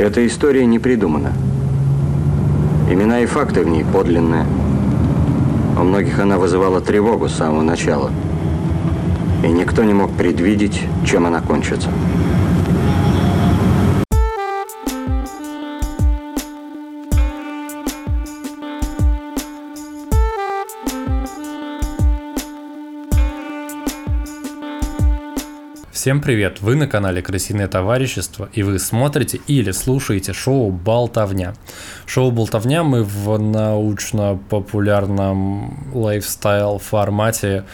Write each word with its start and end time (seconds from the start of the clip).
Эта 0.00 0.26
история 0.26 0.64
не 0.64 0.78
придумана. 0.78 1.34
Имена 2.90 3.20
и 3.20 3.26
факты 3.26 3.62
в 3.62 3.68
ней 3.68 3.84
подлинные. 3.84 4.46
У 5.78 5.82
многих 5.82 6.18
она 6.18 6.38
вызывала 6.38 6.80
тревогу 6.80 7.28
с 7.28 7.34
самого 7.34 7.60
начала. 7.60 8.10
И 9.44 9.48
никто 9.48 9.84
не 9.84 9.92
мог 9.92 10.10
предвидеть, 10.12 10.80
чем 11.04 11.26
она 11.26 11.42
кончится. 11.42 11.90
Всем 26.00 26.22
привет! 26.22 26.62
Вы 26.62 26.76
на 26.76 26.86
канале 26.86 27.20
Крысиное 27.20 27.68
товарищество 27.68 28.48
и 28.54 28.62
вы 28.62 28.78
смотрите 28.78 29.38
или 29.46 29.70
слушаете 29.70 30.32
шоу 30.32 30.70
«Болтовня». 30.70 31.52
Шоу 32.06 32.30
«Болтовня» 32.30 32.82
мы 32.82 33.04
в 33.04 33.38
научно-популярном 33.38 35.90
лайфстайл 35.92 36.78
формате 36.78 37.64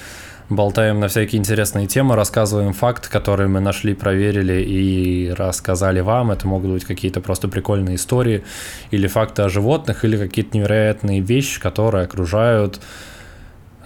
болтаем 0.49 0.99
на 0.99 1.07
всякие 1.07 1.39
интересные 1.39 1.87
темы, 1.87 2.17
рассказываем 2.17 2.73
факты, 2.73 3.09
которые 3.09 3.47
мы 3.47 3.61
нашли, 3.61 3.95
проверили 3.95 4.61
и 4.61 5.31
рассказали 5.31 6.01
вам. 6.01 6.33
Это 6.33 6.49
могут 6.49 6.73
быть 6.73 6.85
какие-то 6.85 7.21
просто 7.21 7.47
прикольные 7.47 7.95
истории 7.95 8.43
или 8.91 9.07
факты 9.07 9.43
о 9.43 9.49
животных, 9.49 10.05
или 10.05 10.17
какие-то 10.17 10.59
невероятные 10.59 11.21
вещи, 11.21 11.61
которые 11.61 12.07
окружают 12.07 12.81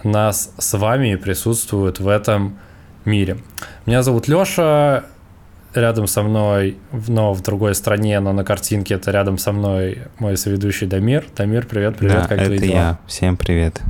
нас 0.03 0.51
с 0.57 0.75
вами 0.75 1.13
и 1.13 1.15
присутствуют 1.15 1.99
в 1.99 2.07
этом 2.07 2.57
мире. 3.05 3.37
Меня 3.85 4.03
зовут 4.03 4.27
Лёша, 4.27 5.05
рядом 5.73 6.07
со 6.07 6.23
мной, 6.23 6.77
но 7.07 7.33
в 7.33 7.41
другой 7.41 7.75
стране, 7.75 8.19
но 8.19 8.33
на 8.33 8.43
картинке 8.43 8.95
это 8.95 9.11
рядом 9.11 9.37
со 9.37 9.51
мной 9.51 9.99
мой 10.19 10.37
соведущий 10.37 10.87
Дамир. 10.87 11.25
Дамир, 11.35 11.65
привет, 11.65 11.97
привет, 11.97 12.21
да, 12.21 12.27
как 12.27 12.37
это 12.39 12.45
твои 12.45 12.59
дела? 12.59 12.71
я. 12.71 12.99
Всем 13.07 13.37
привет. 13.37 13.81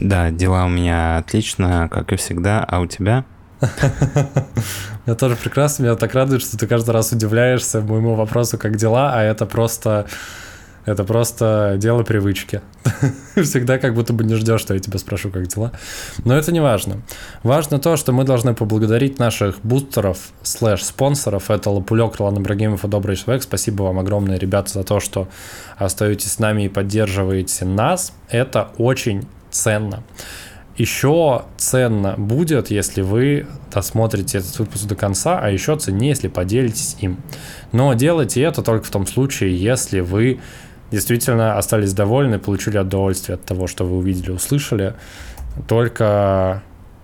Да, 0.00 0.30
дела 0.30 0.64
у 0.64 0.68
меня 0.68 1.18
отлично, 1.18 1.88
как 1.90 2.12
и 2.12 2.16
всегда, 2.16 2.64
а 2.64 2.80
у 2.80 2.86
тебя? 2.86 3.24
Я 5.06 5.14
тоже 5.14 5.36
прекрасно, 5.36 5.82
меня 5.82 5.96
так 5.96 6.14
радует, 6.14 6.40
что 6.40 6.56
ты 6.56 6.66
каждый 6.66 6.90
раз 6.92 7.12
удивляешься 7.12 7.82
моему 7.82 8.14
вопросу, 8.14 8.56
как 8.56 8.76
дела, 8.76 9.12
а 9.14 9.22
это 9.22 9.44
просто 9.44 10.06
это 10.90 11.04
просто 11.04 11.76
дело 11.78 12.02
привычки. 12.02 12.60
Всегда 13.34 13.78
как 13.78 13.94
будто 13.94 14.12
бы 14.12 14.24
не 14.24 14.34
ждешь, 14.34 14.60
что 14.60 14.74
я 14.74 14.80
тебя 14.80 14.98
спрошу, 14.98 15.30
как 15.30 15.46
дела. 15.46 15.72
Но 16.24 16.36
это 16.36 16.52
не 16.52 16.60
важно. 16.60 17.02
Важно 17.42 17.78
то, 17.78 17.96
что 17.96 18.12
мы 18.12 18.24
должны 18.24 18.54
поблагодарить 18.54 19.18
наших 19.18 19.60
бустеров, 19.62 20.18
слэш-спонсоров. 20.42 21.50
Это 21.50 21.70
Лапулек, 21.70 22.16
Ролан 22.16 22.38
Ибрагимов 22.38 22.84
и 22.84 22.88
Добрый 22.88 23.16
Человек. 23.16 23.42
Спасибо 23.42 23.84
вам 23.84 23.98
огромное, 23.98 24.38
ребята, 24.38 24.72
за 24.72 24.84
то, 24.84 25.00
что 25.00 25.28
остаетесь 25.76 26.32
с 26.32 26.38
нами 26.38 26.64
и 26.64 26.68
поддерживаете 26.68 27.64
нас. 27.64 28.12
Это 28.28 28.70
очень 28.76 29.26
ценно. 29.50 30.02
Еще 30.76 31.44
ценно 31.58 32.14
будет, 32.16 32.70
если 32.70 33.02
вы 33.02 33.46
досмотрите 33.70 34.38
этот 34.38 34.58
выпуск 34.58 34.86
до 34.86 34.96
конца, 34.96 35.38
а 35.38 35.50
еще 35.50 35.76
ценнее, 35.76 36.10
если 36.10 36.28
поделитесь 36.28 36.96
им. 37.00 37.18
Но 37.72 37.92
делайте 37.92 38.40
это 38.40 38.62
только 38.62 38.86
в 38.86 38.90
том 38.90 39.06
случае, 39.06 39.54
если 39.54 40.00
вы 40.00 40.40
действительно 40.90 41.58
остались 41.58 41.92
довольны, 41.92 42.38
получили 42.38 42.78
удовольствие 42.78 43.34
от 43.34 43.44
того, 43.44 43.66
что 43.66 43.84
вы 43.84 43.98
увидели, 43.98 44.30
услышали, 44.30 44.94
только, 45.68 46.62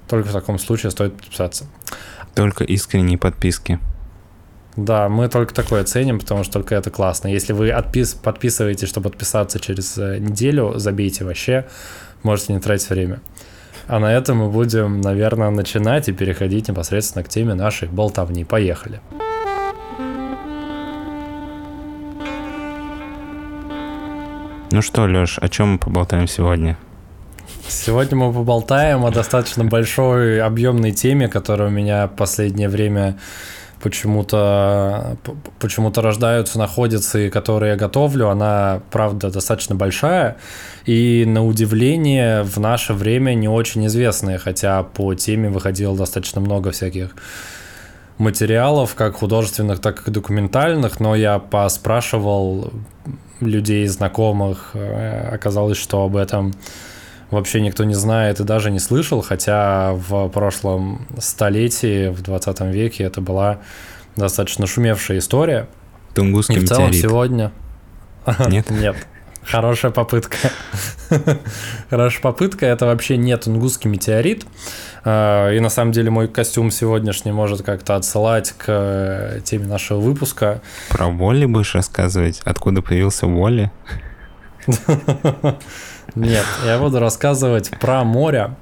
только 0.08 0.28
в 0.28 0.32
таком 0.32 0.58
случае 0.58 0.90
стоит 0.90 1.16
подписаться. 1.16 1.66
Только 2.34 2.64
искренние 2.64 3.18
подписки. 3.18 3.78
Да, 4.76 5.08
мы 5.08 5.28
только 5.28 5.54
такое 5.54 5.84
ценим, 5.84 6.18
потому 6.18 6.44
что 6.44 6.54
только 6.54 6.74
это 6.74 6.90
классно. 6.90 7.28
Если 7.28 7.54
вы 7.54 7.70
отпис 7.70 8.12
подписываетесь, 8.12 8.88
чтобы 8.88 9.08
подписаться 9.08 9.58
через 9.58 9.96
э, 9.96 10.18
неделю, 10.18 10.74
забейте 10.76 11.24
вообще, 11.24 11.66
можете 12.22 12.52
не 12.52 12.60
тратить 12.60 12.90
время. 12.90 13.20
А 13.86 13.98
на 14.00 14.12
этом 14.12 14.38
мы 14.38 14.50
будем, 14.50 15.00
наверное, 15.00 15.48
начинать 15.50 16.08
и 16.08 16.12
переходить 16.12 16.68
непосредственно 16.68 17.24
к 17.24 17.28
теме 17.28 17.54
нашей 17.54 17.88
болтовни. 17.88 18.44
Поехали. 18.44 19.00
Ну 24.76 24.82
что, 24.82 25.06
Лёш, 25.06 25.38
о 25.38 25.48
чем 25.48 25.68
мы 25.72 25.78
поболтаем 25.78 26.28
сегодня? 26.28 26.76
Сегодня 27.66 28.14
мы 28.14 28.30
поболтаем 28.30 29.06
о 29.06 29.10
достаточно 29.10 29.64
большой 29.64 30.38
объемной 30.42 30.92
теме, 30.92 31.28
которая 31.28 31.68
у 31.68 31.70
меня 31.70 32.08
в 32.08 32.10
последнее 32.10 32.68
время 32.68 33.16
почему-то 33.82 35.16
почему-то 35.60 36.02
рождаются, 36.02 36.58
находятся 36.58 37.18
и 37.20 37.30
которые 37.30 37.70
я 37.70 37.76
готовлю, 37.76 38.28
она, 38.28 38.82
правда, 38.90 39.30
достаточно 39.30 39.74
большая 39.74 40.36
и, 40.84 41.24
на 41.26 41.42
удивление, 41.42 42.42
в 42.42 42.58
наше 42.58 42.92
время 42.92 43.32
не 43.32 43.48
очень 43.48 43.86
известная, 43.86 44.36
хотя 44.36 44.82
по 44.82 45.14
теме 45.14 45.48
выходило 45.48 45.96
достаточно 45.96 46.42
много 46.42 46.70
всяких 46.72 47.16
материалов, 48.18 48.94
как 48.94 49.16
художественных, 49.16 49.80
так 49.80 50.06
и 50.06 50.10
документальных, 50.10 51.00
но 51.00 51.16
я 51.16 51.38
поспрашивал 51.38 52.74
людей, 53.40 53.86
знакомых, 53.86 54.70
э, 54.74 55.28
оказалось, 55.32 55.78
что 55.78 56.04
об 56.04 56.16
этом 56.16 56.54
вообще 57.30 57.60
никто 57.60 57.84
не 57.84 57.94
знает 57.94 58.40
и 58.40 58.44
даже 58.44 58.70
не 58.70 58.78
слышал, 58.78 59.20
хотя 59.20 59.92
в 59.94 60.28
прошлом 60.28 61.06
столетии, 61.18 62.08
в 62.08 62.22
20 62.22 62.60
веке 62.72 63.04
это 63.04 63.20
была 63.20 63.58
достаточно 64.14 64.66
шумевшая 64.66 65.18
история. 65.18 65.68
Тунгусский 66.14 66.56
И 66.56 66.60
в 66.60 66.68
целом 66.68 66.88
метеорит. 66.88 67.02
сегодня... 67.02 67.52
Нет? 68.48 68.70
Нет. 68.70 68.96
Хорошая 69.46 69.92
попытка. 69.92 70.36
Хорошая 71.90 72.20
попытка. 72.20 72.66
Это 72.66 72.86
вообще 72.86 73.16
не 73.16 73.36
тунгусский 73.36 73.88
метеорит. 73.88 74.44
А, 75.04 75.52
И 75.52 75.60
на 75.60 75.68
самом 75.68 75.92
деле 75.92 76.10
мой 76.10 76.26
костюм 76.26 76.70
сегодняшний 76.72 77.30
может 77.30 77.62
как-то 77.62 77.94
отсылать 77.94 78.52
к 78.52 78.64
э, 78.66 79.40
теме 79.44 79.66
нашего 79.66 80.00
выпуска. 80.00 80.62
Про 80.90 81.08
Волли 81.08 81.46
будешь 81.46 81.74
рассказывать? 81.76 82.40
Откуда 82.44 82.82
появился 82.82 83.26
Волли? 83.26 83.70
Нет, 86.16 86.44
я 86.64 86.78
буду 86.78 86.98
рассказывать 86.98 87.70
про 87.78 88.02
море. 88.02 88.56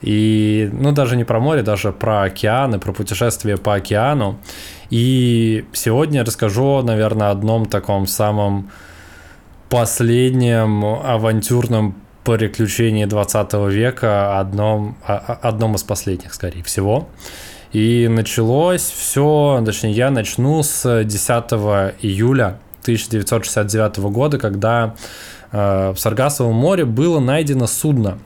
И, 0.00 0.70
ну, 0.72 0.92
даже 0.92 1.14
не 1.16 1.24
про 1.24 1.40
море, 1.40 1.62
даже 1.62 1.92
про 1.92 2.22
океаны, 2.22 2.78
про 2.78 2.92
путешествие 2.92 3.58
по 3.58 3.74
океану. 3.74 4.40
И 4.88 5.66
сегодня 5.72 6.20
я 6.20 6.24
расскажу, 6.24 6.82
наверное, 6.82 7.28
о 7.28 7.30
одном 7.32 7.66
таком 7.66 8.06
самом 8.06 8.70
последнем 9.70 10.84
авантюрном 10.84 11.94
приключении 12.24 13.06
20 13.06 13.54
века, 13.70 14.38
одном, 14.38 14.96
о- 15.06 15.14
о- 15.16 15.48
одном 15.48 15.74
из 15.76 15.82
последних, 15.82 16.34
скорее 16.34 16.62
всего. 16.62 17.08
И 17.72 18.08
началось 18.08 18.82
все, 18.82 19.62
точнее, 19.64 19.92
я 19.92 20.10
начну 20.10 20.62
с 20.62 21.04
10 21.04 21.52
июля 22.02 22.58
1969 22.82 23.98
года, 24.10 24.38
когда 24.38 24.94
э, 25.52 25.92
в 25.94 25.98
Саргасовом 25.98 26.54
море 26.54 26.84
было 26.84 27.20
найдено 27.20 27.66
судно. 27.66 28.18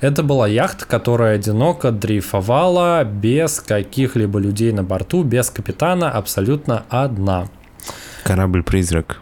Это 0.00 0.24
была 0.24 0.48
яхта, 0.48 0.84
которая 0.84 1.36
одиноко 1.36 1.92
дрейфовала 1.92 3.04
без 3.04 3.60
каких-либо 3.60 4.40
людей 4.40 4.72
на 4.72 4.82
борту, 4.82 5.22
без 5.22 5.48
капитана, 5.50 6.10
абсолютно 6.10 6.82
одна. 6.88 7.46
Корабль-призрак. 8.24 9.20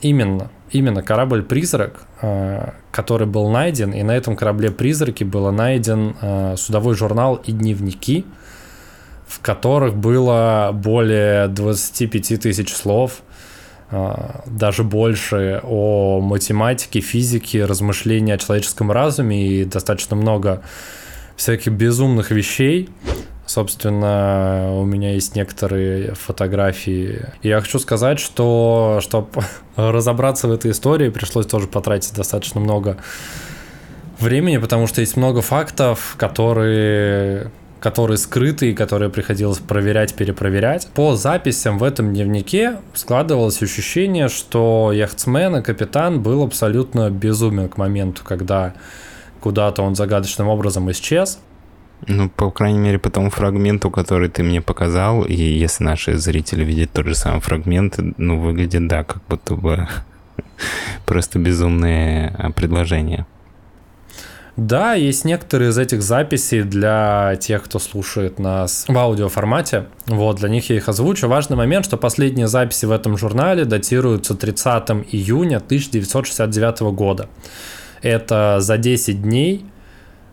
Именно, 0.00 0.50
именно 0.70 1.02
корабль-призрак, 1.02 2.06
э, 2.20 2.70
который 2.90 3.26
был 3.26 3.48
найден, 3.50 3.92
и 3.92 4.02
на 4.02 4.12
этом 4.12 4.36
корабле-призраке 4.36 5.24
был 5.24 5.50
найден 5.52 6.16
э, 6.20 6.54
судовой 6.56 6.94
журнал 6.94 7.36
и 7.36 7.52
дневники, 7.52 8.24
в 9.26 9.40
которых 9.40 9.96
было 9.96 10.70
более 10.72 11.48
25 11.48 12.40
тысяч 12.40 12.74
слов, 12.74 13.22
э, 13.90 14.14
даже 14.46 14.84
больше 14.84 15.60
о 15.64 16.20
математике, 16.20 17.00
физике, 17.00 17.64
размышлении 17.64 18.34
о 18.34 18.38
человеческом 18.38 18.92
разуме 18.92 19.46
и 19.46 19.64
достаточно 19.64 20.16
много 20.16 20.62
всяких 21.36 21.72
безумных 21.72 22.30
вещей. 22.30 22.88
Собственно, 23.56 24.68
у 24.74 24.84
меня 24.84 25.14
есть 25.14 25.34
некоторые 25.34 26.12
фотографии. 26.12 27.24
И 27.40 27.48
я 27.48 27.62
хочу 27.62 27.78
сказать, 27.78 28.20
что 28.20 28.98
чтобы 29.00 29.28
разобраться 29.76 30.46
в 30.46 30.52
этой 30.52 30.72
истории, 30.72 31.08
пришлось 31.08 31.46
тоже 31.46 31.66
потратить 31.66 32.12
достаточно 32.14 32.60
много 32.60 32.98
времени, 34.18 34.58
потому 34.58 34.86
что 34.86 35.00
есть 35.00 35.16
много 35.16 35.40
фактов, 35.40 36.16
которые 36.18 37.50
которые 37.80 38.18
скрыты 38.18 38.72
и 38.72 38.74
которые 38.74 39.08
приходилось 39.08 39.60
проверять, 39.60 40.12
перепроверять. 40.12 40.88
По 40.88 41.16
записям 41.16 41.78
в 41.78 41.82
этом 41.82 42.12
дневнике 42.12 42.76
складывалось 42.92 43.62
ощущение, 43.62 44.28
что 44.28 44.92
яхтсмен 44.92 45.56
и 45.56 45.62
капитан 45.62 46.20
был 46.20 46.42
абсолютно 46.42 47.08
безумен 47.08 47.70
к 47.70 47.78
моменту, 47.78 48.20
когда 48.22 48.74
куда-то 49.40 49.80
он 49.80 49.94
загадочным 49.94 50.48
образом 50.48 50.90
исчез. 50.90 51.38
Ну, 52.06 52.28
по 52.28 52.50
крайней 52.50 52.78
мере, 52.78 52.98
по 52.98 53.10
тому 53.10 53.30
фрагменту, 53.30 53.90
который 53.90 54.28
ты 54.28 54.42
мне 54.42 54.60
показал, 54.60 55.24
и 55.24 55.34
если 55.34 55.84
наши 55.84 56.18
зрители 56.18 56.62
видят 56.62 56.92
тот 56.92 57.06
же 57.06 57.14
самый 57.14 57.40
фрагмент, 57.40 57.98
ну, 58.18 58.38
выглядит, 58.38 58.86
да, 58.86 59.02
как 59.02 59.22
будто 59.28 59.54
бы 59.54 59.88
просто 61.06 61.38
безумные 61.38 62.34
а, 62.38 62.50
предложения. 62.50 63.26
Да, 64.56 64.94
есть 64.94 65.26
некоторые 65.26 65.68
из 65.68 65.76
этих 65.76 66.02
записей 66.02 66.62
для 66.62 67.36
тех, 67.38 67.64
кто 67.64 67.78
слушает 67.78 68.38
нас 68.38 68.86
в 68.88 68.96
аудиоформате. 68.96 69.86
Вот, 70.06 70.36
для 70.36 70.48
них 70.48 70.70
я 70.70 70.76
их 70.76 70.88
озвучу. 70.88 71.28
Важный 71.28 71.58
момент, 71.58 71.84
что 71.84 71.98
последние 71.98 72.48
записи 72.48 72.86
в 72.86 72.90
этом 72.90 73.18
журнале 73.18 73.66
датируются 73.66 74.34
30 74.34 74.90
июня 75.12 75.58
1969 75.58 76.80
года. 76.94 77.28
Это 78.00 78.56
за 78.60 78.78
10 78.78 79.22
дней 79.22 79.66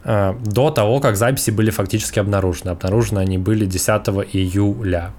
до 0.05 0.69
того, 0.71 0.99
как 0.99 1.15
записи 1.15 1.51
были 1.51 1.69
фактически 1.69 2.19
обнаружены. 2.19 2.71
Обнаружены 2.71 3.19
они 3.19 3.37
были 3.37 3.65
10 3.65 3.87
июля. 4.33 5.13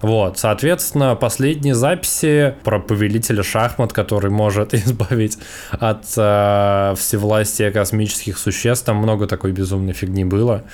Вот, 0.00 0.38
соответственно, 0.38 1.14
последние 1.14 1.74
записи 1.74 2.54
про 2.64 2.80
повелителя 2.80 3.42
шахмат, 3.42 3.92
который 3.92 4.30
может 4.30 4.72
избавить 4.74 5.38
от 5.72 6.04
э, 6.16 6.94
всевластия 6.96 7.70
космических 7.70 8.38
существ, 8.38 8.86
там 8.86 8.96
много 8.96 9.26
такой 9.26 9.52
безумной 9.52 9.92
фигни 9.92 10.24
было. 10.24 10.64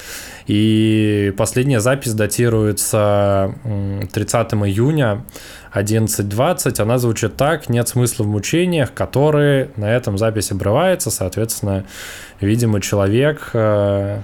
И 0.47 1.35
последняя 1.37 1.81
запись 1.81 2.13
датируется 2.13 3.53
30 4.13 4.53
июня 4.55 5.25
11.20, 5.75 6.81
она 6.81 6.99
звучит 6.99 7.37
так, 7.37 7.69
нет 7.69 7.89
смысла 7.89 8.23
в 8.23 8.29
мучениях, 8.29 8.95
которые 8.95 9.71
на 9.77 9.91
этом 9.91 10.19
запись 10.19 10.53
обрывается, 10.53 11.11
соответственно, 11.11 11.85
видимо, 12.41 12.81
человек... 12.81 13.51
Э, 13.55 14.21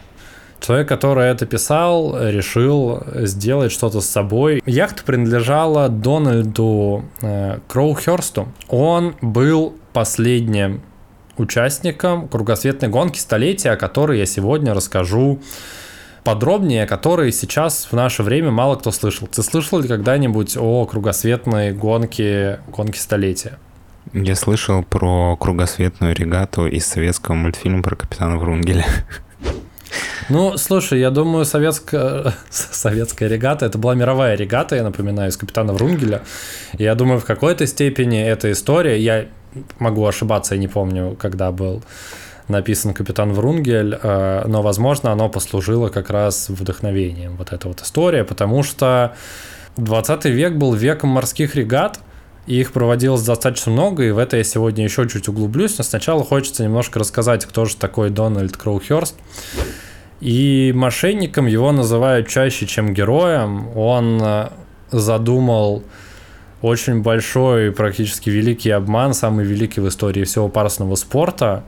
Человек, 0.63 0.89
который 0.89 1.27
это 1.27 1.45
писал, 1.45 2.17
решил 2.21 3.03
сделать 3.15 3.73
что-то 3.73 4.01
с 4.01 4.07
собой. 4.07 4.63
Яхта 4.65 5.03
принадлежала 5.03 5.89
Дональду 5.89 7.05
э, 7.21 7.59
Кроухерсту. 7.67 8.47
Он 8.69 9.17
был 9.21 9.75
последним 9.93 10.83
участником 11.37 12.29
кругосветной 12.29 12.89
гонки 12.89 13.19
столетия, 13.19 13.71
о 13.71 13.77
которой 13.77 14.19
я 14.19 14.27
сегодня 14.27 14.73
расскажу 14.73 15.41
подробнее, 16.23 16.85
о 16.85 16.87
которой 16.87 17.33
сейчас 17.33 17.89
в 17.91 17.95
наше 17.95 18.23
время 18.23 18.53
мало 18.53 18.77
кто 18.77 18.93
слышал. 18.93 19.27
Ты 19.27 19.43
слышал 19.43 19.81
ли 19.81 19.89
когда-нибудь 19.89 20.57
о 20.57 20.87
кругосветной 20.87 21.73
гонке, 21.73 22.61
гонке 22.69 23.01
столетия? 23.01 23.59
Я 24.13 24.37
слышал 24.37 24.85
про 24.85 25.37
кругосветную 25.37 26.15
регату 26.15 26.67
из 26.67 26.87
советского 26.87 27.35
мультфильма 27.35 27.83
про 27.83 27.97
капитана 27.97 28.37
Врунгеля. 28.37 28.87
Ну, 30.33 30.57
слушай, 30.57 30.99
я 30.99 31.11
думаю, 31.11 31.45
советская, 31.45 32.33
советская 32.51 33.29
регата, 33.29 33.67
это 33.67 33.77
была 33.77 33.95
мировая 33.95 34.35
регата, 34.35 34.77
я 34.77 34.83
напоминаю, 34.83 35.29
из 35.29 35.37
капитана 35.37 35.75
Врунгеля. 35.75 36.23
Я 36.79 36.95
думаю, 36.95 37.21
в 37.21 37.27
какой-то 37.27 37.67
степени 37.67 38.19
эта 38.19 38.51
история, 38.51 38.99
я 38.99 39.27
могу 39.79 40.07
ошибаться, 40.07 40.55
я 40.55 40.61
не 40.61 40.69
помню, 40.69 41.19
когда 41.21 41.53
был 41.53 41.83
написан 42.49 42.95
капитан 42.95 43.35
Врунгель, 43.35 43.99
э, 44.03 44.45
но, 44.47 44.63
возможно, 44.63 45.13
оно 45.13 45.29
послужило 45.29 45.91
как 45.91 46.09
раз 46.09 46.49
вдохновением, 46.49 47.37
вот 47.37 47.53
эта 47.53 47.69
вот 47.69 47.83
история, 47.83 48.25
потому 48.25 48.63
что 48.63 49.15
20 49.77 50.25
век 50.25 50.55
был 50.55 50.73
веком 50.73 51.11
морских 51.11 51.57
регат, 51.57 52.01
и 52.47 52.59
их 52.59 52.73
проводилось 52.73 53.23
достаточно 53.23 53.71
много, 53.71 54.05
и 54.05 54.11
в 54.13 54.17
это 54.17 54.39
я 54.39 54.45
сегодня 54.45 54.83
еще 54.83 55.07
чуть 55.11 55.29
углублюсь, 55.29 55.77
но 55.77 55.85
сначала 55.85 56.25
хочется 56.25 56.65
немножко 56.65 56.99
рассказать, 56.99 57.45
кто 57.45 57.67
же 57.67 57.77
такой 57.77 58.09
Дональд 58.09 58.57
Кроухерст. 58.57 59.17
И 60.23 60.73
мошенником 60.73 61.47
его 61.47 61.73
называют 61.73 62.29
чаще, 62.29 62.65
чем 62.65 62.95
героем. 62.95 63.77
Он 63.77 64.21
э, 64.23 64.51
задумал 64.93 65.83
очень 66.61 67.03
большой, 67.03 67.73
практически 67.73 68.31
великий 68.31 68.71
обман, 68.71 69.15
самый 69.15 69.45
великий 69.45 69.81
в 69.81 69.89
истории 69.89 70.23
всего 70.23 70.49
парусного 70.49 70.95
спорта. 70.95 71.65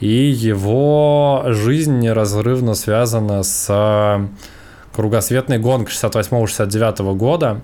И 0.00 0.08
его 0.08 1.44
жизнь 1.46 2.00
неразрывно 2.00 2.74
связана 2.74 3.44
с 3.44 3.68
э, 3.68 4.26
кругосветной 4.92 5.58
гонкой 5.60 5.94
68-69 5.94 7.14
года, 7.14 7.60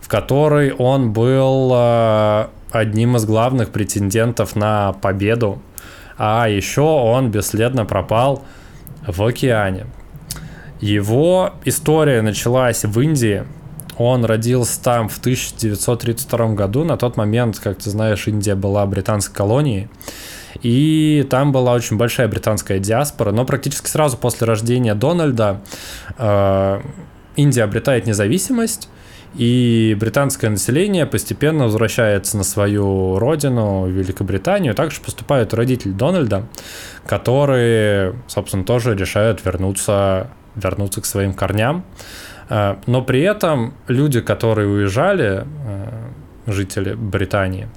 в 0.00 0.06
которой 0.06 0.70
он 0.74 1.12
был 1.12 1.72
э, 1.74 2.46
одним 2.70 3.16
из 3.16 3.24
главных 3.24 3.70
претендентов 3.70 4.54
на 4.54 4.92
победу. 4.92 5.60
А 6.16 6.48
еще 6.48 6.82
он 6.82 7.32
бесследно 7.32 7.84
пропал 7.84 8.44
в 9.06 9.22
океане. 9.22 9.86
Его 10.80 11.54
история 11.64 12.22
началась 12.22 12.84
в 12.84 13.00
Индии. 13.00 13.44
Он 13.96 14.24
родился 14.24 14.82
там 14.82 15.08
в 15.08 15.18
1932 15.18 16.48
году. 16.54 16.84
На 16.84 16.96
тот 16.96 17.16
момент, 17.16 17.58
как 17.58 17.78
ты 17.78 17.88
знаешь, 17.88 18.26
Индия 18.28 18.54
была 18.54 18.84
британской 18.86 19.34
колонией. 19.34 19.88
И 20.62 21.26
там 21.30 21.52
была 21.52 21.72
очень 21.72 21.96
большая 21.96 22.28
британская 22.28 22.78
диаспора. 22.78 23.32
Но 23.32 23.46
практически 23.46 23.88
сразу 23.88 24.16
после 24.18 24.46
рождения 24.46 24.94
Дональда 24.94 25.60
э, 26.18 26.80
Индия 27.36 27.62
обретает 27.62 28.06
независимость. 28.06 28.88
И 29.36 29.94
британское 30.00 30.48
население 30.48 31.04
постепенно 31.04 31.64
возвращается 31.64 32.38
на 32.38 32.44
свою 32.44 33.18
родину, 33.18 33.86
Великобританию. 33.86 34.74
Также 34.74 35.00
поступают 35.00 35.52
родители 35.52 35.92
Дональда, 35.92 36.46
которые, 37.06 38.14
собственно, 38.28 38.64
тоже 38.64 38.96
решают 38.96 39.44
вернуться, 39.44 40.30
вернуться 40.54 41.02
к 41.02 41.04
своим 41.04 41.34
корням. 41.34 41.84
Э, 42.48 42.76
но 42.86 43.02
при 43.02 43.20
этом 43.20 43.74
люди, 43.88 44.20
которые 44.20 44.68
уезжали, 44.68 45.44
э, 45.44 46.10
жители 46.46 46.94
Британии, 46.94 47.68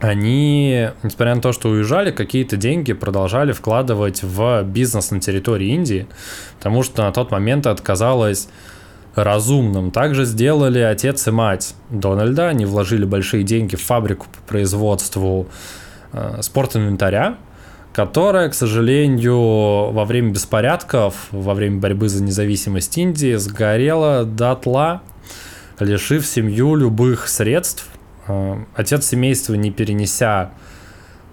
они, 0.00 0.88
несмотря 1.04 1.36
на 1.36 1.40
то, 1.40 1.52
что 1.52 1.68
уезжали, 1.68 2.10
какие-то 2.10 2.56
деньги 2.56 2.92
продолжали 2.92 3.52
вкладывать 3.52 4.24
в 4.24 4.64
бизнес 4.64 5.12
на 5.12 5.20
территории 5.20 5.68
Индии, 5.68 6.08
потому 6.58 6.82
что 6.82 7.04
на 7.04 7.12
тот 7.12 7.30
момент 7.30 7.68
отказалось 7.68 8.48
разумным. 9.14 9.90
Также 9.90 10.24
сделали 10.24 10.78
отец 10.78 11.26
и 11.28 11.30
мать 11.30 11.74
Дональда. 11.90 12.48
Они 12.48 12.64
вложили 12.64 13.04
большие 13.04 13.42
деньги 13.44 13.76
в 13.76 13.82
фабрику 13.82 14.26
по 14.32 14.48
производству 14.48 15.48
э, 16.12 16.38
спортинвентаря, 16.40 17.36
которая, 17.92 18.48
к 18.48 18.54
сожалению, 18.54 19.90
во 19.92 20.04
время 20.04 20.32
беспорядков, 20.32 21.14
во 21.30 21.54
время 21.54 21.80
борьбы 21.80 22.08
за 22.08 22.22
независимость 22.22 22.96
Индии 22.96 23.36
сгорела 23.36 24.24
дотла, 24.24 25.02
лишив 25.78 26.26
семью 26.26 26.74
любых 26.74 27.28
средств. 27.28 27.86
Э, 28.28 28.64
отец 28.74 29.06
семейства, 29.06 29.54
не 29.54 29.70
перенеся 29.70 30.52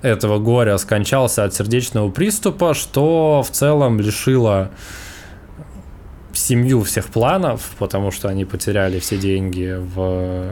этого 0.02 0.40
горя, 0.40 0.78
скончался 0.78 1.44
от 1.44 1.54
сердечного 1.54 2.10
приступа, 2.10 2.74
что 2.74 3.44
в 3.46 3.52
целом 3.52 4.00
лишило 4.00 4.72
семью 6.34 6.84
всех 6.84 7.08
планов, 7.08 7.72
потому 7.80 8.12
что 8.12 8.30
они 8.30 8.46
потеряли 8.46 9.00
все 9.00 9.18
деньги, 9.18 9.76
в, 9.78 10.48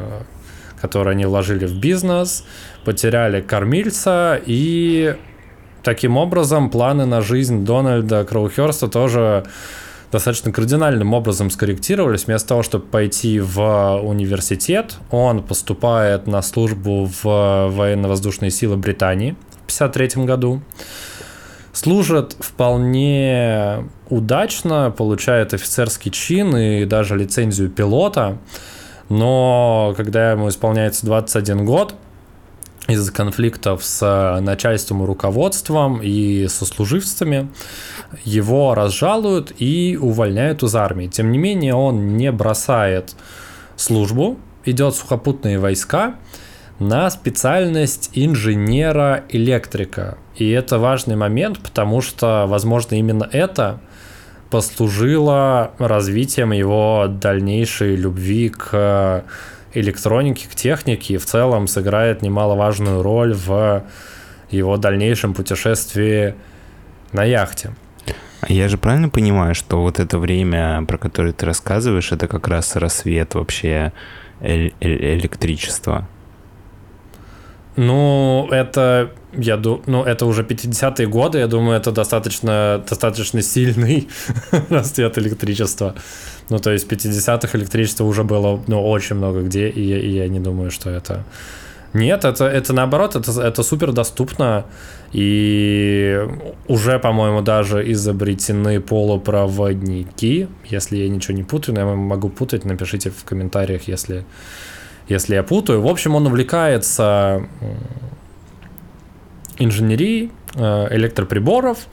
которые 0.82 1.12
они 1.12 1.26
вложили 1.26 1.66
в 1.66 1.80
бизнес, 1.80 2.44
потеряли 2.86 3.42
кормильца, 3.42 4.40
и 4.46 5.16
таким 5.84 6.18
образом 6.18 6.70
планы 6.70 7.06
на 7.06 7.22
жизнь 7.22 7.64
Дональда 7.66 8.26
Кроухерста 8.26 8.88
тоже 8.88 9.46
достаточно 10.12 10.52
кардинальным 10.52 11.14
образом 11.14 11.50
скорректировались. 11.50 12.28
Вместо 12.28 12.50
того, 12.50 12.64
чтобы 12.64 12.86
пойти 12.86 13.40
в 13.40 14.00
университет, 14.04 14.98
он 15.12 15.44
поступает 15.44 16.28
на 16.28 16.42
службу 16.42 17.10
в 17.22 17.70
военно-воздушные 17.70 18.52
силы 18.52 18.78
Британии 18.78 19.36
в 19.68 19.74
1953 19.80 20.26
году 20.26 20.62
служит 21.78 22.36
вполне 22.40 23.86
удачно, 24.10 24.90
получает 24.90 25.54
офицерский 25.54 26.10
чин 26.10 26.58
и 26.58 26.86
даже 26.86 27.16
лицензию 27.16 27.70
пилота, 27.70 28.40
но 29.10 29.94
когда 29.96 30.32
ему 30.32 30.50
исполняется 30.50 31.06
21 31.06 31.66
год, 31.66 31.94
из-за 32.88 33.12
конфликтов 33.12 33.84
с 33.84 34.40
начальством 34.42 35.04
и 35.04 35.06
руководством 35.06 36.02
и 36.02 36.48
со 36.48 36.66
служивцами 36.66 37.50
его 38.24 38.74
разжалуют 38.74 39.54
и 39.60 40.00
увольняют 40.02 40.64
из 40.64 40.74
армии. 40.74 41.08
Тем 41.08 41.32
не 41.32 41.38
менее, 41.38 41.76
он 41.76 42.18
не 42.18 42.32
бросает 42.32 43.14
службу, 43.76 44.38
идет 44.66 44.96
в 44.96 44.98
сухопутные 44.98 45.60
войска 45.60 46.16
на 46.80 47.10
специальность 47.10 48.12
инженера-электрика. 48.14 50.18
И 50.36 50.50
это 50.50 50.78
важный 50.78 51.16
момент, 51.16 51.60
потому 51.60 52.02
что, 52.02 52.46
возможно, 52.48 52.96
именно 52.96 53.28
это 53.32 53.80
послужило 54.50 55.72
развитием 55.80 56.52
его 56.52 57.08
дальнейшей 57.10 57.96
любви 57.96 58.50
к 58.50 59.26
электронике, 59.74 60.48
к 60.48 60.56
технике 60.56 61.16
и 61.16 61.18
в 61.18 61.26
целом 61.26 61.68
сыграет 61.68 62.22
немаловажную 62.22 63.02
роль 63.02 63.34
в 63.34 63.84
его 64.50 64.78
дальнейшем 64.78 65.34
путешествии 65.34 66.36
на 67.12 67.24
яхте. 67.24 67.72
А 68.42 68.52
Я 68.52 68.70
же 68.70 68.78
правильно 68.78 69.10
понимаю, 69.10 69.56
что 69.56 69.82
вот 69.82 70.00
это 70.00 70.20
время, 70.20 70.86
про 70.88 70.98
которое 70.98 71.34
ты 71.34 71.46
рассказываешь, 71.46 72.12
это 72.12 72.28
как 72.28 72.48
раз 72.48 72.76
рассвет 72.76 73.36
вообще 73.36 73.92
э- 74.40 74.70
э- 74.80 75.16
электричества? 75.16 76.08
Ну, 77.78 78.48
это, 78.50 79.12
я 79.34 79.56
думаю, 79.56 79.84
ну, 79.86 80.04
это 80.04 80.26
уже 80.26 80.42
50-е 80.42 81.08
годы, 81.08 81.38
я 81.38 81.48
думаю, 81.48 81.78
это 81.78 81.92
достаточно, 81.92 82.84
достаточно 82.90 83.44
сильный 83.44 84.08
расцвет 84.70 85.20
электричества. 85.20 85.94
Ну, 86.50 86.58
то 86.58 86.72
есть 86.72 86.88
в 86.88 86.92
50-х 86.92 87.56
электричество 87.56 88.04
уже 88.04 88.24
было, 88.24 88.60
ну, 88.66 88.84
очень 88.84 89.16
много 89.18 89.44
где, 89.44 89.70
и, 89.70 89.82
и 89.82 90.10
я 90.10 90.28
не 90.28 90.40
думаю, 90.40 90.72
что 90.72 90.90
это... 90.90 91.24
Нет, 91.94 92.26
это, 92.26 92.46
это 92.46 92.74
наоборот, 92.74 93.16
это, 93.16 93.32
это 93.42 93.64
супер 93.64 93.92
доступно, 93.92 94.66
и 95.14 96.20
уже, 96.68 96.98
по-моему, 96.98 97.42
даже 97.42 97.92
изобретены 97.92 98.82
полупроводники, 98.82 100.48
если 100.66 100.98
я 100.98 101.10
ничего 101.10 101.38
не 101.38 101.44
путаю, 101.44 101.76
но 101.76 101.82
я 101.82 101.96
могу 101.96 102.30
путать, 102.30 102.66
напишите 102.66 103.12
в 103.12 103.24
комментариях, 103.24 103.88
если 103.88 104.26
если 105.10 105.36
я 105.36 105.44
путаю. 105.44 105.82
В 105.82 105.88
общем, 105.88 106.16
он 106.16 106.28
увлекается 106.28 107.48
инженерией, 109.58 110.32
э, 110.56 110.88
электроприборов. 110.96 111.88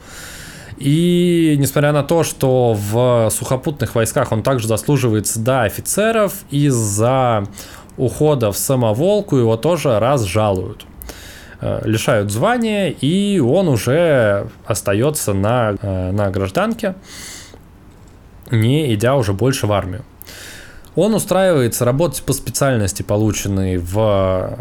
И 0.77 1.55
несмотря 1.57 1.93
на 1.93 2.03
то, 2.03 2.23
что 2.23 2.73
в 2.73 3.29
сухопутных 3.31 3.95
войсках 3.95 4.31
он 4.31 4.43
также 4.43 4.67
заслуживается 4.67 5.39
до 5.39 5.63
офицеров, 5.63 6.43
из-за 6.51 7.45
ухода 7.97 8.51
в 8.51 8.57
самоволку 8.57 9.37
его 9.37 9.55
тоже 9.55 9.99
раз 9.99 10.23
жалуют. 10.23 10.85
Э, 11.61 11.81
лишают 11.85 12.31
звания, 12.31 12.89
и 12.89 13.39
он 13.39 13.69
уже 13.69 14.49
остается 14.65 15.33
на, 15.33 15.75
э, 15.81 16.11
на 16.11 16.29
гражданке, 16.29 16.95
не 18.51 18.93
идя 18.93 19.15
уже 19.15 19.33
больше 19.33 19.65
в 19.65 19.71
армию. 19.71 20.03
Он 20.95 21.13
устраивается 21.13 21.83
работать 21.83 22.23
по 22.23 22.33
специальности, 22.33 23.03
полученной 23.03 23.77
в 23.77 24.57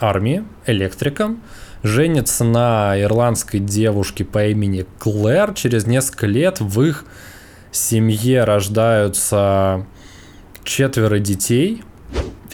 армии, 0.00 0.44
электриком, 0.66 1.42
женится 1.82 2.44
на 2.44 3.00
ирландской 3.00 3.58
девушке 3.58 4.24
по 4.24 4.46
имени 4.46 4.86
Клэр. 4.98 5.52
Через 5.54 5.86
несколько 5.86 6.26
лет 6.26 6.60
в 6.60 6.80
их 6.82 7.04
семье 7.70 8.44
рождаются 8.44 9.86
четверо 10.64 11.18
детей. 11.18 11.82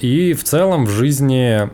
И 0.01 0.33
в 0.33 0.43
целом 0.43 0.87
в 0.87 0.91
жизни 0.91 1.71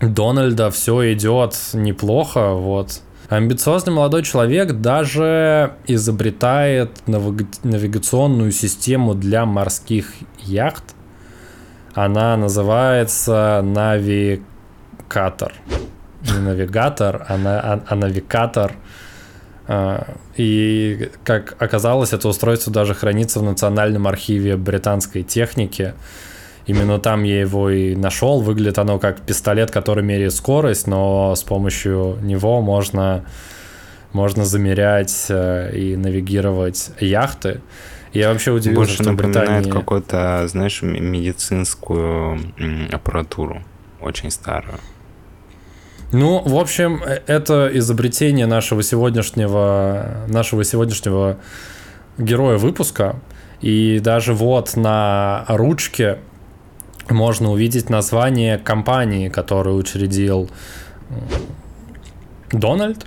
Дональда 0.00 0.70
все 0.70 1.12
идет 1.12 1.56
неплохо. 1.74 2.54
Вот. 2.54 3.02
Амбициозный 3.32 3.94
молодой 3.94 4.24
человек 4.24 4.72
даже 4.72 5.72
изобретает 5.86 6.90
навигационную 7.06 8.52
систему 8.52 9.14
для 9.14 9.46
морских 9.46 10.12
яхт. 10.40 10.84
Она 11.94 12.36
называется 12.36 13.62
навигатор. 13.64 15.54
Не 16.20 16.40
навигатор, 16.40 17.24
а, 17.26 17.38
на, 17.38 17.60
а, 17.60 17.82
а 17.88 17.94
навигатор. 17.94 18.74
А, 19.66 20.14
и, 20.36 21.10
как 21.24 21.56
оказалось, 21.58 22.12
это 22.12 22.28
устройство 22.28 22.70
даже 22.70 22.92
хранится 22.92 23.40
в 23.40 23.44
Национальном 23.44 24.06
архиве 24.08 24.58
британской 24.58 25.22
техники. 25.22 25.94
Именно 26.66 26.98
там 26.98 27.24
я 27.24 27.40
его 27.40 27.70
и 27.70 27.94
нашел. 27.96 28.40
Выглядит 28.40 28.78
оно 28.78 28.98
как 28.98 29.20
пистолет, 29.20 29.70
который 29.70 30.04
меряет 30.04 30.34
скорость, 30.34 30.86
но 30.86 31.34
с 31.34 31.42
помощью 31.42 32.18
него 32.22 32.60
можно, 32.60 33.24
можно 34.12 34.44
замерять 34.44 35.26
э, 35.28 35.76
и 35.76 35.96
навигировать 35.96 36.90
яхты. 37.00 37.60
Я 38.12 38.28
вообще 38.28 38.52
удивился, 38.52 38.78
Больше 38.78 38.94
что 38.94 39.10
напоминает 39.10 39.48
Британии... 39.48 39.70
какую-то, 39.70 40.46
знаешь, 40.46 40.82
медицинскую 40.82 42.38
аппаратуру, 42.92 43.62
очень 44.00 44.30
старую. 44.30 44.78
Ну, 46.12 46.42
в 46.44 46.56
общем, 46.56 47.02
э, 47.04 47.22
это 47.26 47.70
изобретение 47.72 48.46
нашего 48.46 48.82
сегодняшнего, 48.82 50.26
нашего 50.28 50.62
сегодняшнего 50.62 51.38
героя 52.18 52.58
выпуска. 52.58 53.16
И 53.62 53.98
даже 54.00 54.34
вот 54.34 54.76
на 54.76 55.44
ручке 55.48 56.18
можно 57.12 57.50
увидеть 57.50 57.90
название 57.90 58.58
компании, 58.58 59.28
которую 59.28 59.76
учредил 59.76 60.50
Дональд. 62.50 63.06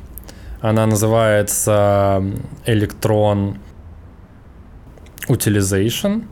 Она 0.61 0.85
называется 0.85 2.23
Electron 2.65 3.57
Utilization. 5.27 6.25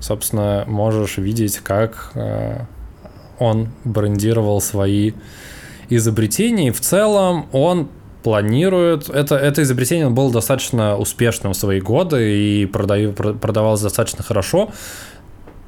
Собственно, 0.00 0.64
можешь 0.66 1.18
видеть, 1.18 1.58
как 1.58 2.12
э, 2.14 2.60
он 3.38 3.70
брендировал 3.84 4.60
свои 4.60 5.12
изобретения. 5.88 6.68
И 6.68 6.70
в 6.70 6.80
целом 6.80 7.46
он 7.52 7.88
планирует. 8.22 9.08
Это, 9.08 9.36
это 9.36 9.62
изобретение 9.62 10.10
было 10.10 10.32
достаточно 10.32 10.96
успешным 10.96 11.52
в 11.52 11.56
свои 11.56 11.80
годы 11.80 12.36
и 12.36 12.66
продаю, 12.66 13.12
продавалось 13.12 13.80
достаточно 13.80 14.24
хорошо. 14.24 14.70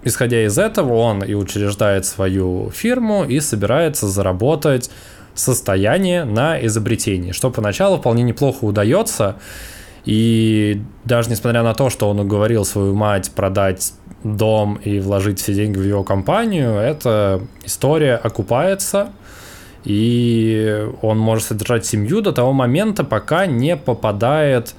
Исходя 0.05 0.45
из 0.45 0.59
этого, 0.59 0.95
он 0.95 1.23
и 1.25 1.35
учреждает 1.35 2.07
свою 2.07 2.71
фирму 2.71 3.25
и 3.25 3.41
собирается 3.41 4.07
заработать 4.07 4.91
состояние 5.35 6.25
на 6.25 6.65
изобретении, 6.65 7.33
что 7.33 7.51
поначалу 7.51 7.99
вполне 7.99 8.23
неплохо 8.23 8.65
удается. 8.65 9.37
И 10.05 10.81
даже 11.05 11.31
несмотря 11.31 11.63
на 11.63 11.75
то, 11.75 11.91
что 11.91 12.09
он 12.09 12.21
уговорил 12.21 12.65
свою 12.65 12.95
мать 12.95 13.31
продать 13.35 13.93
дом 14.25 14.77
и 14.77 15.01
вложить 15.01 15.41
все 15.41 15.55
деньги 15.55 15.79
в 15.79 15.85
его 15.85 16.03
компанию, 16.03 16.75
эта 16.75 17.41
история 17.65 18.15
окупается, 18.17 19.11
и 19.85 20.87
он 21.03 21.19
может 21.19 21.47
содержать 21.47 21.87
семью 21.87 22.21
до 22.21 22.33
того 22.33 22.53
момента, 22.53 23.05
пока 23.05 23.47
не 23.47 23.77
попадает 23.77 24.75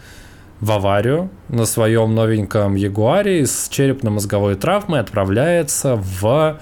аварию 0.68 1.30
на 1.48 1.66
своем 1.66 2.14
новеньком 2.14 2.76
Ягуаре 2.76 3.46
с 3.46 3.70
черепно-мозговой 3.70 4.56
травмой 4.56 5.00
отправляется 5.00 5.96
в 5.96 6.60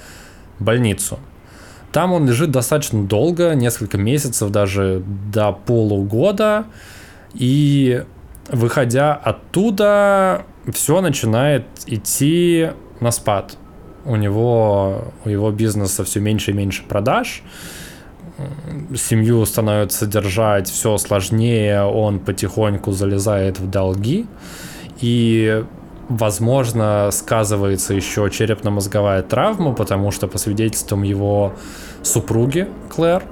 больницу. 0.59 1.19
Там 1.91 2.13
он 2.13 2.27
лежит 2.27 2.51
достаточно 2.51 3.03
долго, 3.03 3.53
несколько 3.55 3.97
месяцев, 3.97 4.51
даже 4.51 5.01
до 5.31 5.51
полугода. 5.51 6.65
И 7.33 8.03
выходя 8.49 9.13
оттуда, 9.13 10.45
все 10.71 11.01
начинает 11.01 11.65
идти 11.85 12.69
на 12.99 13.11
спад. 13.11 13.57
У 14.05 14.15
него, 14.15 15.13
у 15.25 15.29
его 15.29 15.51
бизнеса 15.51 16.03
все 16.03 16.19
меньше 16.19 16.51
и 16.51 16.53
меньше 16.53 16.83
продаж 16.83 17.43
семью 18.95 19.45
становится 19.45 19.99
содержать 19.99 20.69
все 20.69 20.97
сложнее, 20.97 21.83
он 21.83 22.19
потихоньку 22.19 22.91
залезает 22.91 23.59
в 23.59 23.69
долги, 23.69 24.25
и 25.01 25.63
возможно, 26.09 27.09
сказывается 27.11 27.93
еще 27.93 28.29
черепно-мозговая 28.29 29.23
травма, 29.23 29.73
потому 29.73 30.11
что 30.11 30.27
по 30.27 30.37
свидетельствам 30.37 31.03
его 31.03 31.53
супруги 32.01 32.67
Клэр, 32.89 33.23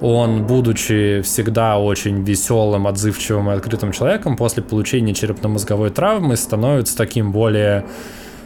он, 0.00 0.46
будучи 0.46 1.22
всегда 1.22 1.78
очень 1.78 2.22
веселым, 2.22 2.86
отзывчивым 2.86 3.50
и 3.50 3.54
открытым 3.54 3.92
человеком, 3.92 4.36
после 4.36 4.62
получения 4.62 5.14
черепно-мозговой 5.14 5.90
травмы 5.90 6.36
становится 6.36 6.96
таким 6.96 7.32
более 7.32 7.84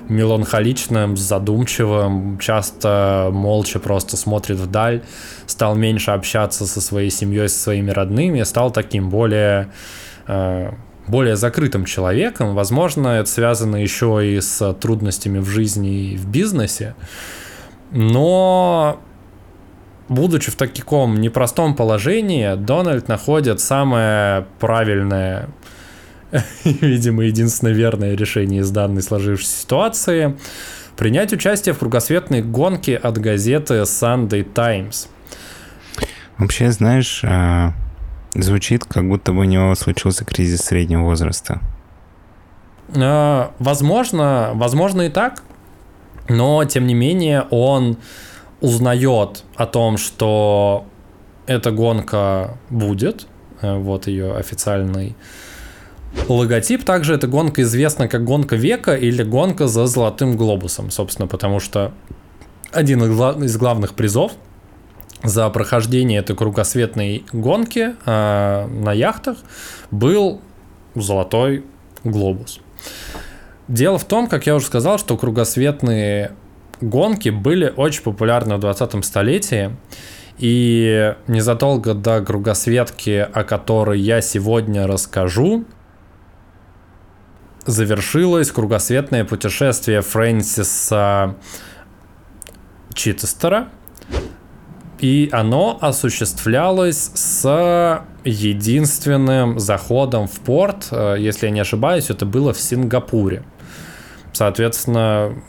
меланхоличным, 0.08 1.16
задумчивым, 1.16 2.38
часто 2.38 3.30
молча 3.32 3.78
просто 3.78 4.16
смотрит 4.16 4.58
вдаль, 4.58 5.02
стал 5.46 5.74
меньше 5.74 6.10
общаться 6.10 6.66
со 6.66 6.80
своей 6.80 7.10
семьей, 7.10 7.48
со 7.48 7.58
своими 7.58 7.90
родными, 7.90 8.42
стал 8.42 8.70
таким 8.70 9.10
более 9.10 9.72
э, 10.26 10.72
более 11.06 11.36
закрытым 11.36 11.84
человеком. 11.84 12.54
Возможно, 12.54 13.08
это 13.08 13.28
связано 13.28 13.76
еще 13.76 14.20
и 14.24 14.40
с 14.40 14.72
трудностями 14.74 15.38
в 15.38 15.46
жизни 15.46 16.12
и 16.12 16.16
в 16.16 16.26
бизнесе. 16.28 16.94
Но 17.90 19.00
будучи 20.08 20.50
в 20.50 20.56
таком 20.56 21.20
непростом 21.20 21.74
положении, 21.74 22.54
Дональд 22.54 23.08
находит 23.08 23.60
самое 23.60 24.46
правильное 24.60 25.48
видимо, 26.64 27.24
единственное 27.24 27.72
верное 27.72 28.16
решение 28.16 28.60
из 28.62 28.70
данной 28.70 29.02
сложившейся 29.02 29.60
ситуации– 29.62 30.36
принять 30.96 31.32
участие 31.32 31.74
в 31.74 31.78
кругосветной 31.78 32.42
гонке 32.42 32.96
от 32.96 33.18
газеты 33.18 33.74
Sunday 33.82 34.44
Times. 34.44 35.08
Вообще, 36.38 36.70
знаешь, 36.70 37.22
а, 37.24 37.72
звучит, 38.34 38.84
как 38.84 39.08
будто 39.08 39.32
бы 39.32 39.40
у 39.40 39.44
него 39.44 39.74
случился 39.74 40.24
кризис 40.24 40.60
среднего 40.60 41.02
возраста. 41.02 41.60
А, 42.94 43.52
возможно, 43.58 44.50
возможно 44.54 45.02
и 45.02 45.08
так, 45.08 45.42
но 46.28 46.64
тем 46.64 46.86
не 46.86 46.94
менее 46.94 47.46
он 47.50 47.96
узнает 48.60 49.44
о 49.56 49.66
том, 49.66 49.96
что 49.96 50.86
эта 51.46 51.72
гонка 51.72 52.58
будет, 52.70 53.26
э, 53.60 53.76
вот 53.76 54.06
ее 54.06 54.36
официальный 54.36 55.16
Логотип 56.28 56.84
также 56.84 57.14
эта 57.14 57.26
гонка 57.26 57.62
известна 57.62 58.08
как 58.08 58.24
гонка 58.24 58.56
века 58.56 58.94
или 58.94 59.22
гонка 59.22 59.66
за 59.66 59.86
золотым 59.86 60.36
глобусом, 60.36 60.90
собственно, 60.90 61.26
потому 61.26 61.60
что 61.60 61.92
один 62.70 63.02
из 63.04 63.56
главных 63.56 63.94
призов 63.94 64.32
за 65.22 65.48
прохождение 65.50 66.20
этой 66.20 66.34
кругосветной 66.34 67.24
гонки 67.32 67.94
э, 68.04 68.66
на 68.66 68.92
яхтах 68.92 69.38
был 69.90 70.40
золотой 70.94 71.64
глобус. 72.04 72.60
Дело 73.68 73.98
в 73.98 74.04
том, 74.04 74.26
как 74.26 74.46
я 74.46 74.56
уже 74.56 74.66
сказал, 74.66 74.98
что 74.98 75.16
кругосветные 75.16 76.32
гонки 76.80 77.28
были 77.28 77.72
очень 77.74 78.02
популярны 78.02 78.56
в 78.56 78.60
20 78.60 79.04
столетии. 79.04 79.76
И 80.38 81.14
незадолго 81.28 81.94
до 81.94 82.20
кругосветки, 82.20 83.28
о 83.32 83.44
которой 83.44 84.00
я 84.00 84.20
сегодня 84.20 84.86
расскажу, 84.86 85.64
завершилось 87.66 88.50
кругосветное 88.50 89.24
путешествие 89.24 90.02
Фрэнсиса 90.02 91.36
Читестера. 92.94 93.68
И 94.98 95.28
оно 95.32 95.78
осуществлялось 95.80 97.10
с 97.14 98.04
единственным 98.24 99.58
заходом 99.58 100.28
в 100.28 100.38
порт, 100.40 100.88
э, 100.92 101.16
если 101.18 101.46
я 101.46 101.52
не 101.52 101.58
ошибаюсь, 101.58 102.08
это 102.08 102.24
было 102.24 102.52
в 102.52 102.60
Сингапуре. 102.60 103.42
Соответственно, 104.32 105.42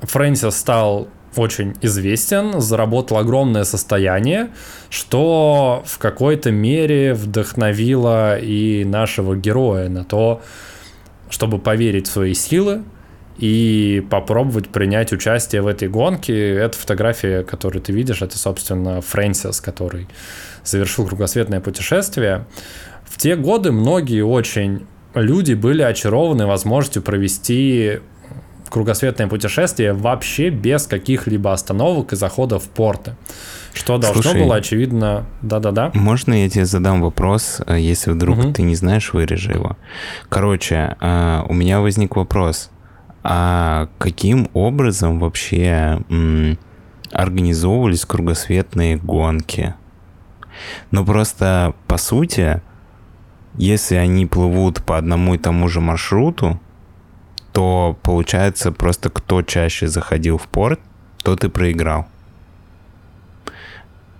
Фрэнсис 0.00 0.56
стал 0.56 1.08
очень 1.36 1.76
известен, 1.82 2.60
заработал 2.60 3.18
огромное 3.18 3.64
состояние, 3.64 4.48
что 4.90 5.82
в 5.86 5.98
какой-то 5.98 6.50
мере 6.50 7.14
вдохновило 7.14 8.38
и 8.38 8.84
нашего 8.84 9.36
героя 9.36 9.88
на 9.88 10.04
то, 10.04 10.40
чтобы 11.30 11.58
поверить 11.58 12.06
в 12.08 12.10
свои 12.10 12.34
силы 12.34 12.84
и 13.38 14.04
попробовать 14.10 14.68
принять 14.68 15.12
участие 15.12 15.62
в 15.62 15.66
этой 15.66 15.88
гонке. 15.88 16.54
Эта 16.54 16.76
фотография, 16.76 17.44
которую 17.44 17.82
ты 17.82 17.92
видишь, 17.92 18.22
это, 18.22 18.36
собственно, 18.36 19.00
Фрэнсис, 19.00 19.60
который 19.60 20.08
завершил 20.64 21.06
кругосветное 21.06 21.60
путешествие. 21.60 22.46
В 23.04 23.16
те 23.16 23.36
годы 23.36 23.72
многие 23.72 24.22
очень 24.22 24.86
люди 25.14 25.54
были 25.54 25.82
очарованы 25.82 26.46
возможностью 26.46 27.02
провести 27.02 28.00
кругосветное 28.68 29.28
путешествие 29.28 29.92
вообще 29.92 30.50
без 30.50 30.86
каких-либо 30.86 31.52
остановок 31.52 32.12
и 32.12 32.16
заходов 32.16 32.64
в 32.64 32.68
порты. 32.68 33.16
Что 33.78 33.96
должно 33.96 34.22
Слушай, 34.22 34.42
было, 34.42 34.56
очевидно, 34.56 35.24
да-да-да. 35.40 35.92
Можно 35.94 36.42
я 36.42 36.50
тебе 36.50 36.64
задам 36.64 37.00
вопрос, 37.00 37.62
э, 37.64 37.78
если 37.78 38.10
вдруг 38.10 38.38
угу. 38.38 38.52
ты 38.52 38.62
не 38.62 38.74
знаешь, 38.74 39.12
вырежи 39.12 39.52
его. 39.52 39.76
Короче, 40.28 40.96
э, 41.00 41.42
у 41.48 41.54
меня 41.54 41.80
возник 41.80 42.16
вопрос. 42.16 42.70
А 43.22 43.88
каким 43.98 44.48
образом 44.52 45.20
вообще 45.20 46.00
организовывались 47.12 48.04
кругосветные 48.04 48.96
гонки? 48.96 49.74
Ну 50.90 51.04
просто, 51.04 51.72
по 51.86 51.98
сути, 51.98 52.60
если 53.56 53.94
они 53.94 54.26
плывут 54.26 54.82
по 54.82 54.98
одному 54.98 55.36
и 55.36 55.38
тому 55.38 55.68
же 55.68 55.80
маршруту, 55.80 56.58
то 57.52 57.96
получается 58.02 58.72
просто 58.72 59.08
кто 59.08 59.42
чаще 59.42 59.86
заходил 59.86 60.36
в 60.36 60.48
порт, 60.48 60.80
тот 61.22 61.44
и 61.44 61.48
проиграл. 61.48 62.08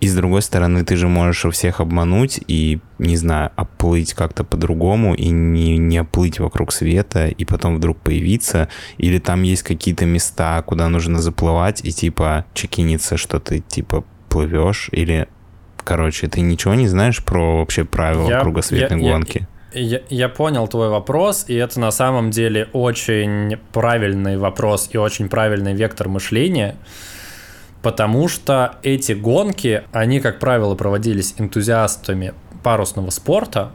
И 0.01 0.07
с 0.07 0.15
другой 0.15 0.43
стороны, 0.43 0.85
ты 0.85 0.97
же 0.97 1.09
можешь 1.09 1.53
всех 1.53 1.81
обмануть 1.81 2.41
и, 2.47 2.79
не 2.99 3.17
знаю, 3.17 3.51
оплыть 3.57 4.15
как-то 4.15 4.45
по-другому 4.45 5.15
и 5.15 5.29
не, 5.29 5.77
не 5.77 5.99
оплыть 5.99 6.39
вокруг 6.39 6.73
света 6.73 7.27
и 7.27 7.45
потом 7.45 7.77
вдруг 7.77 7.99
появиться. 7.99 8.69
Или 8.99 9.19
там 9.19 9.43
есть 9.43 9.65
какие-то 9.65 10.07
места, 10.07 10.63
куда 10.63 10.89
нужно 10.89 11.21
заплывать 11.21 11.85
и 11.85 11.93
типа 11.93 12.45
чекиниться, 12.55 13.17
что 13.17 13.41
ты 13.41 13.59
типа 13.59 14.05
плывешь. 14.29 14.89
Или, 14.93 15.27
короче, 15.79 16.29
ты 16.29 16.43
ничего 16.43 16.75
не 16.75 16.87
знаешь 16.87 17.25
про 17.25 17.59
вообще 17.59 17.85
правила 17.85 18.29
я, 18.29 18.41
кругосветной 18.41 19.03
я, 19.03 19.13
гонки? 19.13 19.49
Я, 19.73 19.81
я, 19.81 20.01
я 20.11 20.29
понял 20.29 20.69
твой 20.69 20.91
вопрос, 20.91 21.45
и 21.49 21.55
это 21.55 21.81
на 21.81 21.91
самом 21.91 22.31
деле 22.31 22.69
очень 22.73 23.59
правильный 23.73 24.37
вопрос 24.37 24.91
и 24.93 24.97
очень 24.97 25.29
правильный 25.29 25.75
вектор 25.75 26.09
мышления, 26.09 26.77
потому 27.83 28.29
что 28.29 28.77
эти 28.83 29.13
гонки, 29.13 29.85
они, 29.93 30.21
как 30.21 30.39
правило, 30.39 30.75
проводились 30.75 31.35
энтузиастами 31.39 32.35
парусного 32.63 33.11
спорта 33.11 33.71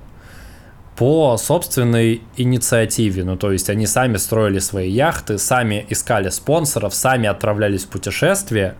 по 0.95 1.37
собственной 1.37 2.21
инициативе. 2.37 3.23
Ну, 3.23 3.37
то 3.37 3.51
есть 3.51 3.69
они 3.69 3.87
сами 3.87 4.17
строили 4.17 4.59
свои 4.59 4.89
яхты, 4.89 5.37
сами 5.37 5.85
искали 5.89 6.29
спонсоров, 6.29 6.93
сами 6.93 7.27
отправлялись 7.27 7.85
в 7.85 7.89
путешествия, 7.89 8.75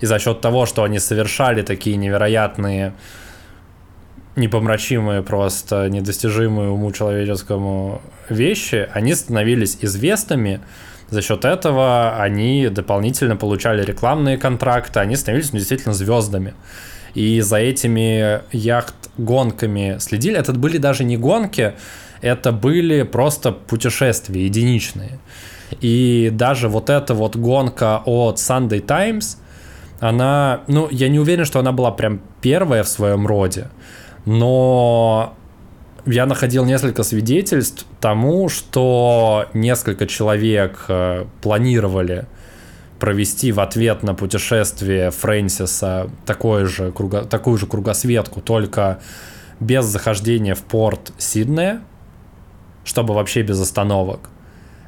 и 0.00 0.06
за 0.06 0.18
счет 0.18 0.40
того, 0.40 0.66
что 0.66 0.84
они 0.84 0.98
совершали 0.98 1.62
такие 1.62 1.96
невероятные 1.96 2.94
непомрачимые, 4.38 5.22
просто 5.22 5.88
недостижимые 5.88 6.70
уму 6.70 6.92
человеческому 6.92 8.00
вещи, 8.28 8.88
они 8.92 9.14
становились 9.14 9.78
известными. 9.80 10.60
За 11.10 11.22
счет 11.22 11.44
этого 11.44 12.20
они 12.20 12.68
дополнительно 12.68 13.36
получали 13.36 13.82
рекламные 13.82 14.36
контракты, 14.36 15.00
они 15.00 15.16
становились 15.16 15.52
ну, 15.52 15.58
действительно 15.58 15.94
звездами. 15.94 16.54
И 17.14 17.40
за 17.40 17.56
этими 17.56 18.42
яхт-гонками 18.52 19.96
следили. 19.98 20.38
Это 20.38 20.52
были 20.52 20.76
даже 20.76 21.04
не 21.04 21.16
гонки, 21.16 21.72
это 22.20 22.52
были 22.52 23.02
просто 23.02 23.52
путешествия 23.52 24.44
единичные. 24.44 25.18
И 25.80 26.30
даже 26.32 26.68
вот 26.68 26.90
эта 26.90 27.14
вот 27.14 27.36
гонка 27.36 28.02
от 28.04 28.36
Sunday 28.36 28.80
Times, 28.80 29.38
она, 30.00 30.60
ну, 30.66 30.88
я 30.90 31.08
не 31.08 31.18
уверен, 31.18 31.44
что 31.44 31.58
она 31.58 31.72
была 31.72 31.90
прям 31.90 32.20
первая 32.40 32.82
в 32.82 32.88
своем 32.88 33.26
роде, 33.26 33.68
но 34.26 35.34
я 36.10 36.26
находил 36.26 36.64
несколько 36.64 37.02
свидетельств 37.02 37.86
тому, 38.00 38.48
что 38.48 39.46
несколько 39.52 40.06
человек 40.06 40.84
э, 40.88 41.26
планировали 41.42 42.26
провести 42.98 43.52
в 43.52 43.60
ответ 43.60 44.02
на 44.02 44.14
путешествие 44.14 45.10
Фрэнсиса 45.10 46.10
такое 46.26 46.66
же, 46.66 46.90
круго, 46.92 47.22
такую 47.22 47.58
же 47.58 47.66
кругосветку, 47.66 48.40
только 48.40 49.00
без 49.60 49.84
захождения 49.84 50.54
в 50.54 50.62
порт 50.62 51.12
Сиднея, 51.18 51.82
чтобы 52.84 53.14
вообще 53.14 53.42
без 53.42 53.60
остановок. 53.60 54.30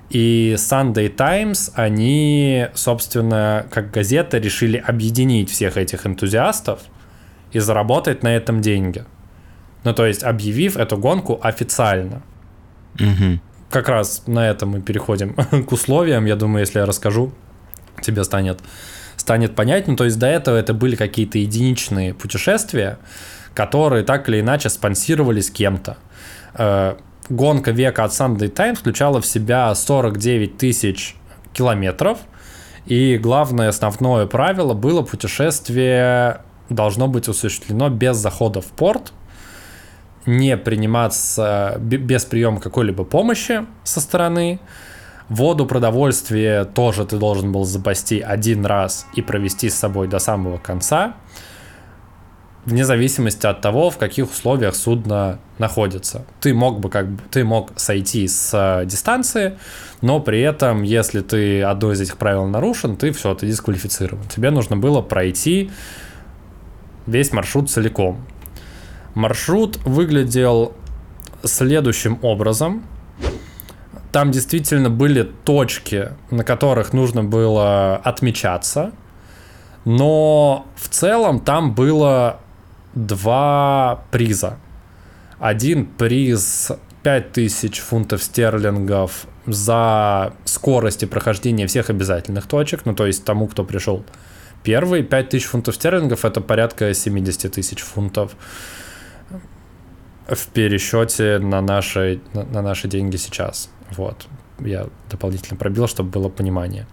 И 0.09 0.57
Sunday 0.59 1.09
Times, 1.09 1.71
они, 1.75 2.67
собственно, 2.75 3.67
как 3.71 3.93
газета, 3.93 4.39
решили 4.39 4.77
объединить 4.77 5.51
всех 5.51 5.77
этих 5.77 6.05
энтузиастов 6.07 6.81
и 7.53 7.61
заработать 7.61 8.25
на 8.25 8.35
этом 8.35 8.61
деньги. 8.61 9.05
Ну, 9.85 9.95
то 9.95 10.07
есть, 10.07 10.23
объявив 10.23 10.77
эту 10.77 10.97
гонку 10.97 11.39
официально. 11.43 12.23
Угу. 12.97 13.41
Как 13.71 13.89
раз 13.89 14.25
на 14.27 14.49
этом 14.49 14.71
мы 14.71 14.81
переходим 14.81 15.35
к 15.67 15.73
условиям. 15.73 16.27
Я 16.27 16.37
думаю, 16.37 16.61
если 16.61 16.81
я 16.81 16.87
расскажу, 16.87 17.33
тебе 18.03 18.25
станет, 18.25 18.61
станет 19.17 19.55
понятнее. 19.55 19.97
То 19.97 20.05
есть, 20.05 20.19
до 20.19 20.27
этого 20.27 20.57
это 20.57 20.75
были 20.75 20.97
какие-то 20.97 21.39
единичные 21.39 22.15
путешествия, 22.15 22.99
которые 23.55 24.05
так 24.05 24.29
или 24.29 24.41
иначе 24.41 24.69
спонсировались 24.69 25.51
кем-то. 25.51 25.97
Э, 26.55 26.97
гонка 27.29 27.71
века 27.71 28.05
от 28.05 28.13
Sunday 28.13 28.49
Times 28.49 28.79
включала 28.79 29.21
в 29.21 29.27
себя 29.27 29.75
49 29.75 30.59
тысяч 30.59 31.17
километров, 31.53 32.19
и 32.87 33.19
главное 33.19 33.69
основное 33.69 34.27
правило 34.27 34.75
было 34.75 35.03
путешествие 35.03 36.43
должно 36.69 37.09
быть 37.09 37.29
осуществлено 37.29 37.89
без 37.89 38.17
захода 38.17 38.61
в 38.61 38.67
порт, 38.67 39.13
не 40.27 40.57
приниматься 40.57 41.77
без 41.79 42.25
приема 42.25 42.61
какой-либо 42.61 43.05
помощи 43.05 43.67
со 43.85 44.01
стороны. 44.01 44.61
Воду, 45.29 45.65
продовольствие 45.65 46.65
тоже 46.65 47.07
ты 47.07 47.17
должен 47.17 47.53
был 47.53 47.65
запасти 47.65 48.21
один 48.21 48.67
раз 48.67 49.07
и 49.15 49.23
провести 49.23 49.71
с 49.71 49.77
собой 49.77 50.09
до 50.09 50.19
самого 50.19 50.59
конца, 50.59 51.15
вне 52.65 52.85
зависимости 52.85 53.47
от 53.47 53.61
того, 53.61 53.91
в 53.91 53.97
каких 53.97 54.31
условиях 54.31 54.75
судно 54.75 55.39
находится. 55.59 56.25
Ты 56.41 56.53
мог 56.53 56.81
бы 56.81 56.91
как 56.91 57.09
бы, 57.09 57.23
ты 57.31 57.45
мог 57.45 57.71
сойти 57.77 58.27
с 58.27 58.51
э, 58.53 58.87
дистанции, 58.87 59.57
но 60.03 60.21
при 60.21 60.41
этом, 60.41 60.83
если 60.83 61.21
ты 61.21 61.63
одно 61.63 61.93
из 61.93 62.01
этих 62.01 62.17
правил 62.17 62.47
нарушен, 62.47 62.97
ты 62.97 63.13
все, 63.13 63.35
ты 63.35 63.47
дисквалифицирован. 63.47 64.25
Тебе 64.25 64.51
нужно 64.51 64.77
было 64.77 65.01
пройти 65.01 65.71
весь 67.07 67.33
маршрут 67.33 67.71
целиком. 67.71 68.21
Маршрут 69.15 69.79
выглядел 69.85 70.75
следующим 71.45 72.19
образом. 72.23 72.85
Там 74.13 74.31
действительно 74.31 74.91
были 74.91 75.23
точки, 75.23 76.11
на 76.31 76.45
которых 76.45 76.93
нужно 76.93 77.25
было 77.25 77.97
отмечаться. 77.97 78.93
Но 79.85 80.67
в 80.77 80.89
целом 80.89 81.41
там 81.41 81.75
было 81.75 82.41
два 82.95 84.05
приза. 84.11 84.59
Один 85.39 85.87
приз 85.87 86.71
5000 87.03 87.79
фунтов 87.79 88.23
стерлингов 88.23 89.27
за 89.47 90.35
скорость 90.45 91.03
и 91.03 91.07
прохождение 91.07 91.67
всех 91.67 91.89
обязательных 91.89 92.47
точек, 92.47 92.83
ну 92.85 92.95
то 92.95 93.07
есть 93.07 93.25
тому, 93.25 93.47
кто 93.49 93.65
пришел 93.65 94.05
первый, 94.63 95.03
5000 95.03 95.45
фунтов 95.45 95.77
стерлингов 95.77 96.25
это 96.25 96.41
порядка 96.41 96.93
70 96.93 97.53
тысяч 97.53 97.81
фунтов 97.81 98.33
в 100.31 100.47
пересчете 100.49 101.39
на 101.39 101.61
наши, 101.61 102.21
на, 102.33 102.45
на 102.45 102.63
наши 102.63 102.89
деньги 102.89 103.17
сейчас. 103.17 103.71
Вот. 103.97 104.27
Я 104.59 104.87
дополнительно 105.11 105.57
пробил, 105.59 105.87
чтобы 105.87 106.11
было 106.11 106.29
понимание. 106.29 106.87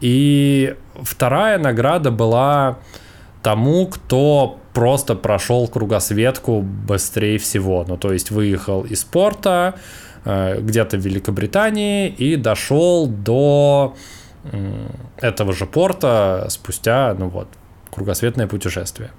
И 0.00 0.76
вторая 1.02 1.58
награда 1.58 2.10
была 2.10 2.78
тому, 3.42 3.86
кто 3.86 4.60
просто 4.72 5.14
прошел 5.14 5.66
кругосветку 5.68 6.62
быстрее 6.62 7.38
всего. 7.38 7.84
Ну, 7.86 7.96
то 7.96 8.12
есть 8.12 8.30
выехал 8.30 8.82
из 8.82 9.04
порта 9.04 9.74
э, 10.24 10.60
где-то 10.60 10.96
в 10.96 11.00
Великобритании 11.00 12.08
и 12.08 12.36
дошел 12.36 13.06
до 13.06 13.94
этого 15.18 15.52
же 15.52 15.66
порта 15.66 16.46
спустя, 16.48 17.14
ну 17.18 17.28
вот, 17.28 17.48
кругосветное 17.90 18.46
путешествие. 18.46 19.10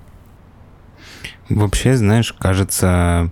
Вообще, 1.50 1.96
знаешь, 1.96 2.34
кажется, 2.34 3.30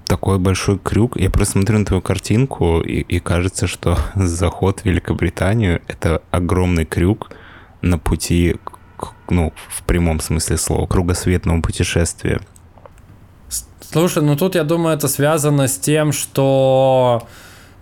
такой 0.00 0.38
большой 0.38 0.78
крюк. 0.78 1.16
Я 1.16 1.30
просто 1.30 1.52
смотрю 1.52 1.78
на 1.78 1.84
твою 1.84 2.02
картинку, 2.02 2.80
и, 2.80 3.00
и 3.00 3.20
кажется, 3.20 3.66
что 3.66 3.98
заход 4.14 4.80
в 4.80 4.84
Великобританию— 4.84 5.82
это 5.88 6.22
огромный 6.30 6.84
крюк 6.84 7.30
на 7.82 7.98
пути, 7.98 8.56
к, 8.96 9.12
ну, 9.30 9.52
в 9.68 9.82
прямом 9.82 10.20
смысле 10.20 10.56
слова, 10.56 10.86
кругосветного 10.86 11.60
путешествия. 11.60 12.40
Слушай, 13.80 14.22
ну 14.22 14.36
тут, 14.36 14.54
я 14.54 14.64
думаю, 14.64 14.96
это 14.96 15.08
связано 15.08 15.68
с 15.68 15.78
тем, 15.78 16.12
что 16.12 17.26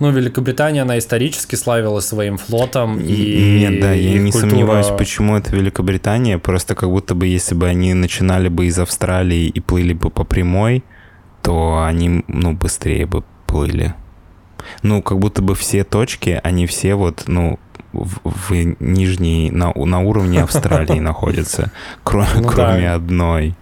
ну, 0.02 0.10
Великобритания, 0.10 0.82
она 0.82 0.98
исторически 0.98 1.54
славилась 1.54 2.06
своим 2.06 2.36
флотом. 2.36 2.98
И 2.98 3.60
Нет, 3.60 3.80
да, 3.80 3.92
я 3.92 4.18
не 4.18 4.32
культура... 4.32 4.50
сомневаюсь, 4.50 4.88
почему 4.98 5.36
это 5.36 5.54
Великобритания. 5.54 6.38
Просто 6.38 6.74
как 6.74 6.90
будто 6.90 7.14
бы, 7.14 7.28
если 7.28 7.54
бы 7.54 7.68
они 7.68 7.94
начинали 7.94 8.48
бы 8.48 8.66
из 8.66 8.80
Австралии 8.80 9.46
и 9.46 9.60
плыли 9.60 9.92
бы 9.92 10.10
по 10.10 10.24
прямой, 10.24 10.82
то 11.42 11.84
они, 11.84 12.24
ну, 12.28 12.52
быстрее 12.52 13.06
бы 13.06 13.24
плыли. 13.46 13.94
Ну, 14.82 15.02
как 15.02 15.18
будто 15.18 15.42
бы 15.42 15.54
все 15.54 15.84
точки, 15.84 16.40
они 16.42 16.66
все 16.66 16.94
вот, 16.94 17.24
ну, 17.26 17.58
в, 17.92 18.20
в 18.24 18.52
нижней, 18.80 19.50
на, 19.50 19.72
на 19.74 20.00
уровне 20.00 20.42
Австралии 20.42 21.00
находятся, 21.00 21.70
кроме, 22.04 22.28
Ну 22.36 22.42
да. 22.42 22.48
кроме 22.48 22.90
одной. 22.90 23.54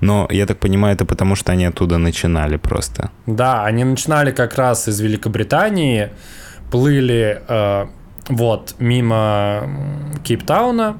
Но 0.00 0.28
я 0.30 0.46
так 0.46 0.58
понимаю, 0.58 0.94
это 0.94 1.04
потому, 1.04 1.36
что 1.36 1.52
они 1.52 1.64
оттуда 1.64 1.98
начинали 1.98 2.56
просто. 2.56 3.10
Да, 3.26 3.64
они 3.64 3.84
начинали 3.84 4.30
как 4.30 4.56
раз 4.56 4.88
из 4.88 5.00
Великобритании, 5.00 6.10
плыли 6.70 7.42
э, 7.48 7.86
вот 8.28 8.74
мимо 8.78 9.68
Кейптауна, 10.22 10.96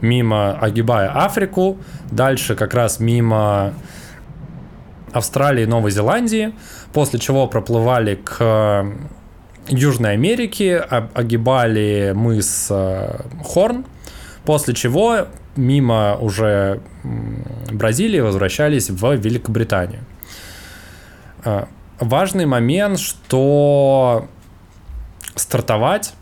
мимо 0.00 0.58
огибая 0.58 1.10
Африку, 1.14 1.78
дальше 2.10 2.54
как 2.54 2.74
раз 2.74 3.00
мимо 3.00 3.72
Австралии 5.12 5.64
и 5.64 5.66
Новой 5.66 5.90
Зеландии, 5.90 6.52
после 6.92 7.18
чего 7.18 7.46
проплывали 7.46 8.16
к 8.16 8.86
Южной 9.68 10.12
Америке, 10.12 10.78
об- 10.78 11.16
огибали 11.16 12.12
мыс 12.14 12.68
э, 12.70 13.20
Хорн, 13.44 13.84
после 14.44 14.74
чего 14.74 15.26
мимо 15.56 16.16
уже 16.20 16.80
Бразилии 17.72 18.20
возвращались 18.20 18.90
в 18.90 19.14
Великобританию. 19.14 20.00
А, 21.44 21.68
Важный 21.98 22.44
момент, 22.44 22.98
что 22.98 24.28
стартовать 25.34 26.12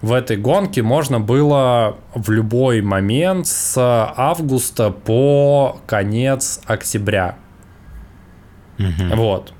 в 0.00 0.12
этой 0.12 0.38
гонке 0.38 0.82
можно 0.82 1.20
было 1.20 1.98
в 2.14 2.30
любой 2.30 2.80
момент 2.80 3.46
с 3.46 3.74
августа 3.76 4.90
по 4.90 5.78
конец 5.86 6.60
октября. 6.64 7.36
Вот. 8.78 9.52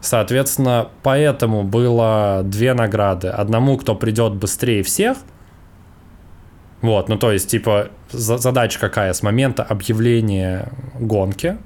Соответственно, 0.00 0.88
поэтому 1.02 1.62
было 1.62 2.42
две 2.44 2.72
награды. 2.74 3.28
Одному, 3.28 3.76
кто 3.76 3.94
придет 3.94 4.34
быстрее 4.34 4.82
всех. 4.82 5.18
Вот, 6.80 7.08
ну 7.10 7.18
то 7.18 7.30
есть, 7.30 7.50
типа, 7.50 7.88
за- 8.10 8.38
задача 8.38 8.78
какая? 8.80 9.12
С 9.12 9.22
момента 9.22 9.62
объявления 9.62 10.72
гонки 10.98 11.58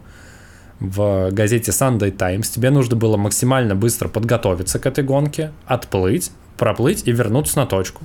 в 0.81 1.31
газете 1.31 1.71
Sunday 1.71 2.11
Times 2.11 2.51
тебе 2.53 2.71
нужно 2.71 2.97
было 2.97 3.17
максимально 3.17 3.77
быстро 3.77 4.09
подготовиться 4.09 4.81
к 4.81 4.87
этой 4.87 5.05
гонке, 5.05 5.53
отплыть, 5.67 6.33
проплыть 6.57 7.07
и 7.07 7.13
вернуться 7.13 7.61
на 7.61 7.67
точку. 7.67 8.03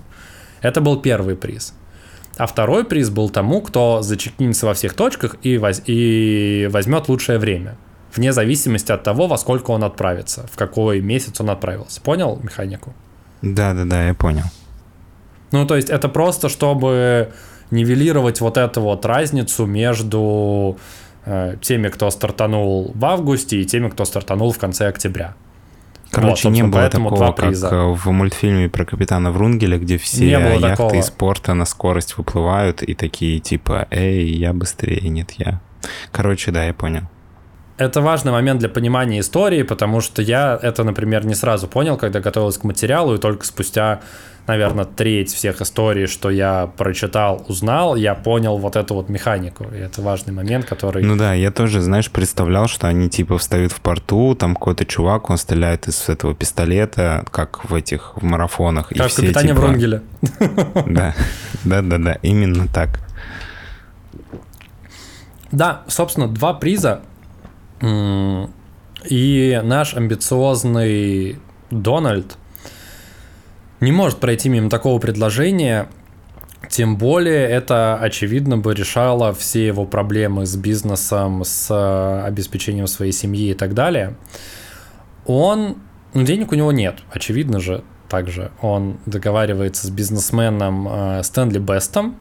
Это 0.62 0.82
был 0.82 1.02
первый 1.02 1.36
приз. 1.36 1.74
А 2.38 2.46
второй 2.46 2.86
приз 2.86 3.10
был 3.10 3.30
тому, 3.32 3.62
кто 3.62 4.04
зачекнется 4.04 4.68
во 4.68 4.76
всех 4.76 4.94
точках 4.94 5.36
и, 5.42 5.58
воз- 5.58 5.82
и 5.88 6.70
возьмет 6.72 7.10
лучшее 7.10 7.40
время. 7.40 7.76
Вне 8.16 8.34
зависимости 8.34 8.92
от 8.92 9.04
того, 9.04 9.28
во 9.28 9.38
сколько 9.38 9.72
он 9.72 9.84
отправится, 9.84 10.48
в 10.52 10.58
какой 10.58 11.00
месяц 11.02 11.40
он 11.42 11.50
отправился. 11.50 12.02
Понял 12.02 12.40
механику? 12.42 12.94
Да-да-да, 13.42 14.08
я 14.08 14.14
понял. 14.14 14.46
Ну, 15.52 15.66
то 15.66 15.76
есть 15.76 15.90
это 15.90 16.10
просто, 16.10 16.50
чтобы 16.50 17.32
нивелировать 17.72 18.42
вот 18.42 18.58
эту 18.58 18.82
вот 18.82 19.06
разницу 19.06 19.66
между 19.66 20.78
э, 21.26 21.56
теми, 21.62 21.90
кто 21.90 22.10
стартанул 22.10 22.92
в 22.96 23.06
августе, 23.06 23.62
и 23.62 23.66
теми, 23.66 23.90
кто 23.90 24.06
стартанул 24.06 24.52
в 24.52 24.58
конце 24.58 24.88
октября. 24.88 25.36
Короче, 26.12 26.48
Вот, 26.48 26.56
не 26.56 26.64
было 26.64 26.90
такого, 26.90 27.32
как 27.32 27.36
приза. 27.48 27.70
в 27.70 28.08
мультфильме 28.12 28.68
про 28.68 28.84
капитана 28.84 29.32
Врунгеля, 29.32 29.78
где 29.78 30.00
все 30.00 30.26
Не 30.26 30.40
было 30.40 30.54
яхты 30.60 30.70
такого. 30.70 30.96
из 30.96 31.10
порта 31.12 31.54
на 31.54 31.66
скорость 31.66 32.18
выплывают 32.18 32.82
и 32.82 32.96
такие 32.96 33.40
типа 33.40 33.88
«Эй, 33.92 34.28
я 34.28 34.54
быстрее, 34.54 35.08
нет, 35.10 35.32
я». 35.38 35.62
Короче, 36.12 36.50
да, 36.52 36.64
я 36.66 36.74
понял. 36.74 37.04
Это 37.80 38.02
важный 38.02 38.34
момент 38.34 38.60
для 38.60 38.68
понимания 38.68 39.22
истории, 39.22 39.64
потому 39.64 40.02
что 40.02 40.22
я 40.22 40.60
это, 40.62 40.84
например, 40.84 41.26
не 41.26 41.34
сразу 41.34 41.66
понял, 41.66 41.96
когда 41.96 42.20
готовился 42.20 42.60
к 42.60 42.66
материалу, 42.66 43.16
и 43.16 43.18
только 43.20 43.46
спустя, 43.46 44.02
наверное, 44.48 44.84
треть 44.84 45.34
всех 45.34 45.62
историй, 45.62 46.06
что 46.06 46.30
я 46.30 46.70
прочитал, 46.76 47.46
узнал, 47.48 47.96
я 47.96 48.16
понял 48.16 48.58
вот 48.58 48.76
эту 48.76 48.96
вот 48.96 49.08
механику. 49.08 49.64
И 49.74 49.78
это 49.78 50.02
важный 50.02 50.34
момент, 50.34 50.66
который... 50.66 51.04
Ну 51.04 51.16
да, 51.16 51.34
я 51.34 51.52
тоже, 51.52 51.80
знаешь, 51.80 52.12
представлял, 52.12 52.68
что 52.68 52.90
они 52.90 53.10
типа 53.10 53.38
встают 53.38 53.72
в 53.72 53.80
порту, 53.80 54.36
там 54.36 54.56
какой-то 54.56 54.84
чувак, 54.86 55.30
он 55.30 55.38
стреляет 55.38 55.88
из 55.88 56.10
этого 56.10 56.36
пистолета, 56.36 57.24
как 57.32 57.64
в 57.64 57.74
этих 57.74 58.18
в 58.18 58.24
марафонах. 58.26 58.92
и 58.92 58.96
как 58.96 59.08
в 59.08 59.12
все, 59.12 59.22
«Капитане 59.22 59.50
типа, 59.52 59.62
Врунгеля». 59.62 60.02
Да, 60.86 61.16
да-да-да, 61.64 62.18
именно 62.24 62.68
так. 62.68 63.00
Да, 65.54 65.84
собственно, 65.88 66.28
два 66.28 66.54
приза. 66.54 67.04
И 67.82 69.62
наш 69.64 69.94
амбициозный 69.96 71.40
Дональд 71.72 72.38
не 73.80 73.92
может 73.92 74.20
пройти 74.20 74.50
мимо 74.50 74.70
такого 74.70 75.00
предложения. 75.00 75.88
Тем 76.70 76.98
более 76.98 77.48
это, 77.48 77.98
очевидно, 77.98 78.58
бы 78.58 78.74
решало 78.76 79.34
все 79.34 79.66
его 79.66 79.86
проблемы 79.86 80.46
с 80.46 80.56
бизнесом, 80.56 81.44
с 81.44 81.68
э, 81.72 82.28
обеспечением 82.28 82.86
своей 82.86 83.12
семьи 83.12 83.52
и 83.52 83.54
так 83.54 83.74
далее. 83.74 84.18
Он... 85.26 85.78
Ну, 86.14 86.24
денег 86.24 86.52
у 86.52 86.56
него 86.56 86.72
нет, 86.72 87.00
очевидно 87.12 87.60
же. 87.60 87.84
Также 88.08 88.52
он 88.62 88.98
договаривается 89.06 89.88
с 89.88 89.90
бизнесменом 89.90 90.88
э, 90.90 91.24
Стэнли 91.24 91.60
Бестом 91.60 92.18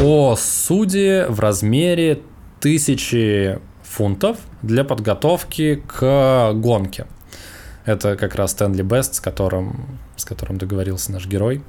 о 0.00 0.36
суде 0.36 1.26
в 1.28 1.40
размере 1.40 2.20
тысячи 2.60 3.58
фунтов 3.90 4.36
для 4.62 4.84
подготовки 4.84 5.82
к 5.86 6.52
гонке. 6.54 7.06
Это 7.84 8.16
как 8.16 8.36
раз 8.36 8.52
Стэнли 8.52 8.82
Бест, 8.82 9.14
с 9.16 9.20
которым, 9.20 9.98
с 10.16 10.24
которым 10.24 10.58
договорился 10.58 11.10
наш 11.12 11.26
герой. 11.26 11.62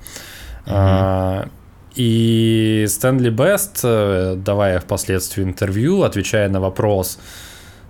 А, 0.67 1.47
и 1.95 2.86
Стэнли 2.88 3.29
Бест, 3.29 3.81
давая 3.81 4.79
впоследствии 4.79 5.43
интервью, 5.43 6.03
отвечая 6.03 6.47
на 6.49 6.62
вопрос, 6.62 7.17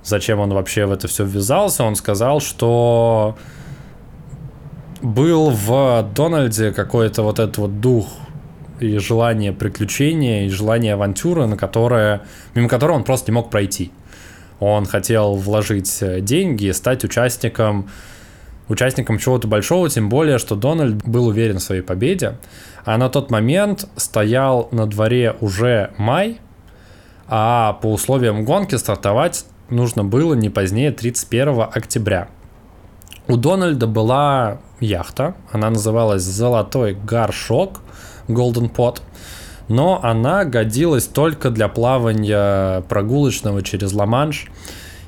зачем 0.04 0.40
он 0.40 0.54
вообще 0.54 0.86
в 0.86 0.92
это 0.92 1.08
все 1.08 1.26
ввязался, 1.26 1.84
он 1.84 1.96
сказал, 1.96 2.40
что 2.40 3.38
был 5.02 5.50
в 5.50 6.10
Дональде 6.16 6.72
какой-то 6.72 7.24
вот 7.24 7.40
этот 7.40 7.58
вот 7.58 7.82
дух 7.82 8.08
и 8.80 8.98
желание 8.98 9.52
приключения, 9.52 10.46
и 10.46 10.50
желание 10.50 10.94
авантюры, 10.94 11.46
на 11.48 11.58
которое, 11.58 12.22
мимо 12.56 12.70
которого 12.70 12.96
он 12.96 13.04
просто 13.04 13.32
не 13.32 13.36
мог 13.36 13.50
пройти. 13.50 13.92
Он 14.62 14.86
хотел 14.86 15.34
вложить 15.34 16.02
э, 16.02 16.22
деньги 16.22 16.66
и 16.66 16.74
стать 16.74 17.04
участником, 17.04 17.90
участником 18.68 19.18
чего-то 19.18 19.48
большого, 19.48 19.90
тем 19.90 20.08
более, 20.08 20.38
что 20.38 20.56
Дональд 20.56 21.04
был 21.04 21.26
уверен 21.26 21.58
в 21.58 21.64
своей 21.64 21.82
победе. 21.82 22.38
А 22.86 22.98
на 23.00 23.10
тот 23.10 23.32
момент 23.32 23.90
стоял 23.96 24.70
на 24.72 24.86
дворе 24.86 25.36
уже 25.42 25.92
май, 25.98 26.40
а 27.28 27.74
по 27.82 27.92
условиям 27.92 28.46
гонки 28.46 28.76
стартовать 28.76 29.46
нужно 29.72 30.04
было 30.04 30.36
не 30.36 30.52
позднее 30.52 30.92
31 30.92 31.62
октября. 31.74 32.28
у 33.28 33.38
Дональда 33.38 33.88
была 33.88 34.60
яхта, 34.80 35.34
она 35.52 35.72
называлась 35.72 36.22
«Золотой 36.22 36.94
горшок», 36.94 37.82
Golden 38.28 38.72
Pot, 38.72 39.02
но 39.72 40.04
она 40.04 40.44
годилась 40.44 41.08
только 41.08 41.50
для 41.50 41.70
плавания 41.70 42.82
прогулочного 42.82 43.64
через 43.64 43.94
Ла-Манш 43.94 44.48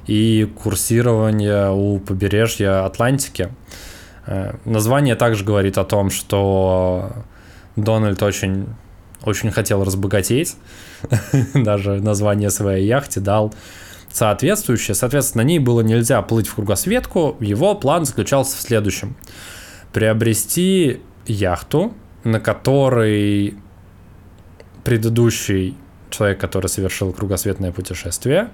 и 0.07 0.49
курсирования 0.63 1.69
у 1.69 1.99
побережья 1.99 2.85
Атлантики. 2.85 3.49
Э, 4.25 4.55
название 4.63 5.15
также 5.15 5.43
говорит 5.43 5.77
о 5.77 5.83
том, 5.83 6.09
что 6.09 7.11
Дональд 7.75 8.23
очень, 8.23 8.67
очень 9.23 9.51
хотел 9.51 9.83
разбогатеть, 9.83 10.55
даже 11.53 12.01
название 12.01 12.49
своей 12.49 12.87
яхте 12.87 13.19
дал 13.19 13.53
соответствующее. 14.11 14.95
Соответственно, 14.95 15.43
на 15.43 15.47
ней 15.47 15.59
было 15.59 15.81
нельзя 15.81 16.21
плыть 16.21 16.47
в 16.47 16.55
кругосветку. 16.55 17.35
Его 17.41 17.75
план 17.75 18.05
заключался 18.05 18.55
в 18.55 18.61
следующем. 18.61 19.17
Приобрести 19.91 21.01
яхту, 21.25 21.93
на 22.23 22.39
которой 22.39 23.57
предыдущий 24.83 25.75
человек, 26.09 26.39
который 26.39 26.67
совершил 26.67 27.11
кругосветное 27.13 27.71
путешествие, 27.71 28.49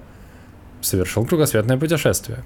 совершил 0.82 1.26
кругосветное 1.26 1.78
путешествие. 1.78 2.44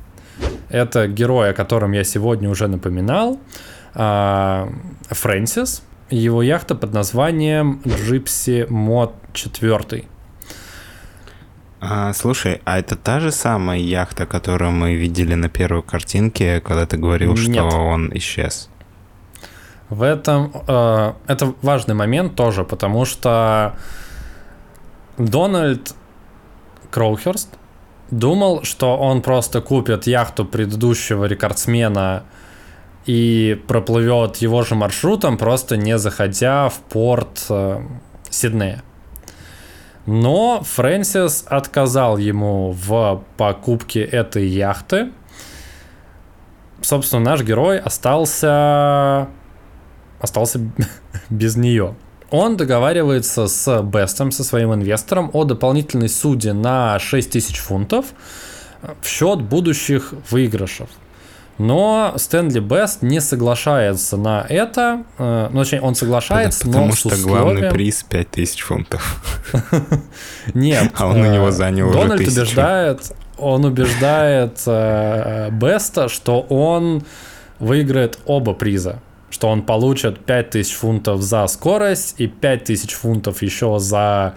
Это 0.69 1.08
герой, 1.08 1.52
о 1.52 1.54
котором 1.54 1.91
я 1.91 2.04
сегодня 2.04 2.50
уже 2.50 2.67
напоминал, 2.67 3.39
а, 3.93 4.69
Фрэнсис. 5.10 5.84
Его 6.10 6.43
яхта 6.43 6.76
под 6.76 6.93
названием 6.93 7.82
Gypsy 7.86 8.67
Mod 8.67 9.13
4. 9.34 10.06
А, 11.80 12.13
слушай, 12.13 12.62
а 12.65 12.80
это 12.80 12.96
та 12.96 13.19
же 13.19 13.32
самая 13.32 13.80
яхта, 13.80 14.26
которую 14.26 14.72
мы 14.72 14.96
видели 14.96 15.36
на 15.36 15.50
первой 15.50 15.84
картинке, 15.84 16.62
когда 16.62 16.86
ты 16.86 16.98
говорил, 16.98 17.34
Нет. 17.34 17.43
что 17.43 17.65
он 17.65 18.10
исчез? 18.15 18.69
В 19.89 20.02
этом 20.02 20.52
э, 20.67 21.13
это 21.28 21.54
важный 21.62 21.93
момент 21.93 22.36
тоже, 22.36 22.63
потому 22.63 23.06
что 23.06 23.76
Дональд 25.17 25.93
Кроухерст 26.89 27.50
думал, 28.10 28.63
что 28.63 28.98
он 28.98 29.22
просто 29.22 29.62
купит 29.62 30.08
яхту 30.08 30.46
предыдущего 30.46 31.26
рекордсмена 31.26 32.24
и 33.06 33.62
проплывет 33.67 34.38
его 34.38 34.63
же 34.63 34.76
маршрутом, 34.76 35.38
просто 35.38 35.78
не 35.78 35.98
заходя 35.98 36.69
в 36.69 36.80
порт 36.80 37.46
э, 37.50 37.82
Сиднея. 38.30 38.84
Но 40.06 40.62
Фрэнсис 40.63 41.46
отказал 41.48 42.17
ему 42.17 42.72
в 42.72 43.24
покупке 43.38 44.02
этой 44.04 44.48
яхты. 44.48 45.12
Собственно, 46.82 47.24
наш 47.24 47.41
герой 47.41 47.80
остался 47.80 49.30
остался 50.23 50.59
без 51.29 51.55
нее. 51.55 51.95
Он 52.31 52.57
договаривается 52.57 53.45
с 53.47 53.81
Бестом, 53.83 54.31
со 54.31 54.43
своим 54.43 54.73
инвестором, 54.73 55.29
о 55.33 55.43
дополнительной 55.43 56.09
суде 56.09 56.53
на 56.53 56.97
6 56.97 57.29
тысяч 57.29 57.57
фунтов 57.57 58.05
в 59.01 59.07
счет 59.07 59.41
будущих 59.41 60.13
выигрышев. 60.31 60.89
Но 61.59 62.13
Стэнли 62.15 62.59
Бест 62.59 63.03
не 63.03 63.21
соглашается 63.21 64.17
на 64.17 64.43
это. 64.49 65.03
э, 65.19 65.49
Ну, 65.51 65.59
точнее, 65.59 65.81
он 65.81 65.93
соглашается, 65.93 66.65
Потому 66.65 66.88
но 66.88 66.93
что 66.93 67.09
с 67.12 67.21
главный 67.21 67.53
условием... 67.53 67.73
приз 67.73 68.03
5000 68.03 68.62
фунтов. 68.62 69.53
Нет. 70.55 70.91
А 70.97 71.07
он 71.07 71.21
у 71.21 71.31
него 71.31 71.49
э, 71.49 71.51
занял 71.51 71.91
Дональд 71.91 72.27
убеждает, 72.27 73.12
он 73.38 73.65
убеждает 73.65 74.59
э, 74.65 75.49
Беста, 75.51 76.09
что 76.09 76.41
он 76.41 77.03
выиграет 77.59 78.17
оба 78.25 78.53
приза. 78.53 78.99
Что 79.34 79.48
он 79.48 79.63
получит 79.63 80.24
5000 80.26 80.72
фунтов 80.76 81.22
за 81.24 81.48
скорость 81.48 82.13
и 82.19 82.28
5000 82.28 82.93
фунтов 82.93 83.41
еще 83.41 83.80
за 83.80 84.36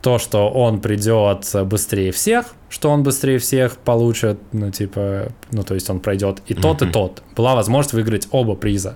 то, 0.00 0.18
что 0.18 0.48
он 0.48 0.80
придет 0.80 1.50
быстрее 1.66 2.12
всех, 2.12 2.54
что 2.68 2.90
он 2.90 3.02
быстрее 3.02 3.38
всех 3.38 3.76
получит, 3.78 4.38
ну, 4.52 4.70
типа, 4.70 5.32
ну, 5.50 5.64
то 5.64 5.74
есть 5.74 5.90
он 5.90 5.98
пройдет 5.98 6.40
и 6.46 6.54
тот, 6.54 6.82
и 6.82 6.84
Мгм. 6.84 6.92
тот. 6.92 7.22
Была 7.34 7.56
возможность 7.56 7.94
выиграть 7.94 8.28
оба 8.30 8.54
приза. 8.54 8.94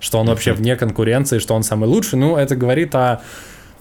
Что 0.00 0.18
он 0.18 0.26
вообще 0.28 0.54
вне 0.54 0.74
конкуренции, 0.76 1.38
что 1.38 1.54
он 1.54 1.62
самый 1.64 1.86
лучший. 1.86 2.18
Ну, 2.18 2.36
это 2.38 2.56
говорит 2.56 2.94
о 2.94 3.20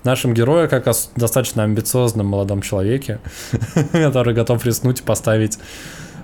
нашем 0.03 0.33
герое 0.33 0.67
как 0.67 0.87
о 0.89 0.93
достаточно 1.15 1.63
амбициозном 1.63 2.27
молодом 2.27 2.61
человеке, 2.61 3.19
который 3.93 4.33
готов 4.33 4.65
рискнуть 4.65 4.99
и 4.99 5.03
поставить 5.03 5.57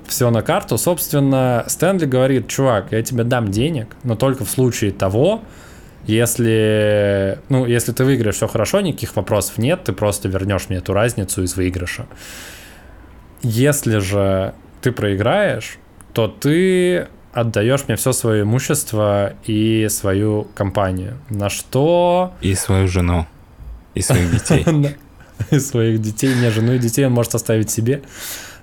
все 0.07 0.29
на 0.29 0.41
карту. 0.41 0.77
Собственно, 0.77 1.65
Стэнли 1.67 2.05
говорит, 2.05 2.47
чувак, 2.47 2.87
я 2.91 3.01
тебе 3.01 3.23
дам 3.23 3.51
денег, 3.51 3.95
но 4.03 4.15
только 4.15 4.45
в 4.45 4.49
случае 4.49 4.91
того, 4.91 5.41
если, 6.05 7.39
ну, 7.49 7.65
если 7.65 7.91
ты 7.91 8.05
выиграешь, 8.05 8.35
все 8.35 8.47
хорошо, 8.47 8.79
никаких 8.79 9.15
вопросов 9.15 9.57
нет, 9.57 9.83
ты 9.83 9.93
просто 9.93 10.29
вернешь 10.29 10.69
мне 10.69 10.77
эту 10.77 10.93
разницу 10.93 11.43
из 11.43 11.55
выигрыша. 11.55 12.07
Если 13.41 13.99
же 13.99 14.53
ты 14.81 14.91
проиграешь, 14.91 15.77
то 16.13 16.27
ты 16.27 17.07
отдаешь 17.33 17.83
мне 17.87 17.97
все 17.97 18.13
свое 18.13 18.43
имущество 18.43 19.33
и 19.45 19.87
свою 19.89 20.47
компанию. 20.55 21.17
На 21.29 21.49
что 21.49 22.33
И 22.41 22.55
свою 22.55 22.87
жену. 22.87 23.27
И 23.93 24.01
своих 24.01 24.31
детей. 24.31 24.65
И 25.51 25.59
своих 25.59 26.01
детей, 26.01 26.33
не 26.33 26.49
жену 26.49 26.73
и 26.73 26.79
детей 26.79 27.05
он 27.05 27.11
может 27.11 27.35
оставить 27.35 27.69
себе. 27.69 28.01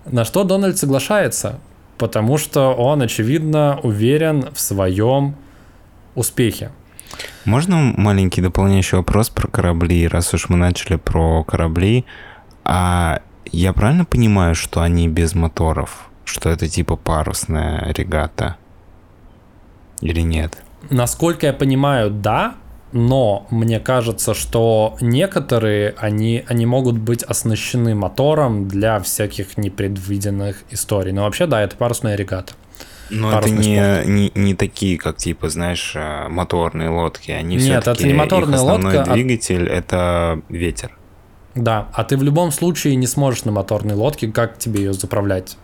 На 0.07 0.25
что 0.25 0.45
Дональд 0.45 0.79
соглашается, 0.79 1.59
потому 1.99 2.39
что 2.39 2.75
он, 2.75 3.03
очевидно, 3.03 3.81
уверен 3.83 4.51
в 4.53 4.61
своем 4.61 5.37
успехе. 6.15 6.71
Можно 7.45 7.95
маленький 7.97 8.41
дополняющий 8.41 8.99
вопрос 8.99 9.31
про 9.31 9.49
корабли, 9.49 10.09
раз 10.09 10.35
уж 10.35 10.49
мы 10.49 10.57
начали 10.57 10.97
про 10.97 11.45
корабли? 11.45 12.05
А 12.65 13.21
я 13.53 13.73
правильно 13.73 14.05
понимаю, 14.05 14.55
что 14.55 14.81
они 14.81 15.09
без 15.09 15.35
моторов? 15.35 16.09
Что 16.25 16.51
это 16.51 16.69
типа 16.69 16.97
парусная 16.97 17.93
регата? 17.93 18.57
Или 20.01 20.21
нет? 20.21 20.59
Насколько 20.91 21.47
я 21.47 21.53
понимаю, 21.53 22.11
да, 22.11 22.55
но 22.95 23.49
мне 23.51 23.81
кажется, 23.81 24.35
что 24.35 24.97
некоторые, 25.01 25.97
они, 25.99 26.45
они 26.47 26.65
могут 26.65 26.97
быть 26.97 27.25
оснащены 27.25 27.97
мотором 27.97 28.69
для 28.69 29.01
всяких 29.01 29.59
непредвиденных 29.59 30.63
историй. 30.71 31.11
Но 31.11 31.25
вообще, 31.25 31.47
да, 31.47 31.61
это 31.61 31.77
парусная 31.77 32.15
регата. 32.15 32.55
Но 33.11 33.37
это 33.37 33.51
не, 33.51 34.07
не, 34.07 34.33
не 34.37 34.55
такие, 34.55 34.97
как 34.97 35.17
типа, 35.17 35.49
знаешь, 35.49 35.93
э, 35.97 36.29
моторные 36.29 36.89
лодки. 36.89 37.33
Они 37.33 37.57
Нет, 37.57 37.89
это 37.89 38.07
не 38.07 38.15
моторная 38.15 38.55
их 38.55 38.61
основной 38.61 38.97
лодка, 38.97 39.11
а- 39.11 39.15
двигатель 39.15 39.69
это 39.69 40.41
ветер. 40.49 40.97
Да, 41.57 41.89
а 41.93 42.05
ты 42.05 42.17
в 42.17 42.23
любом 42.23 42.53
случае 42.53 42.95
не 42.95 43.09
сможешь 43.09 43.45
на 43.45 43.51
моторной 43.51 43.97
лодке, 43.97 44.29
как 44.29 44.57
тебе 44.57 44.85
ее 44.85 44.93
заправлять? 44.93 45.57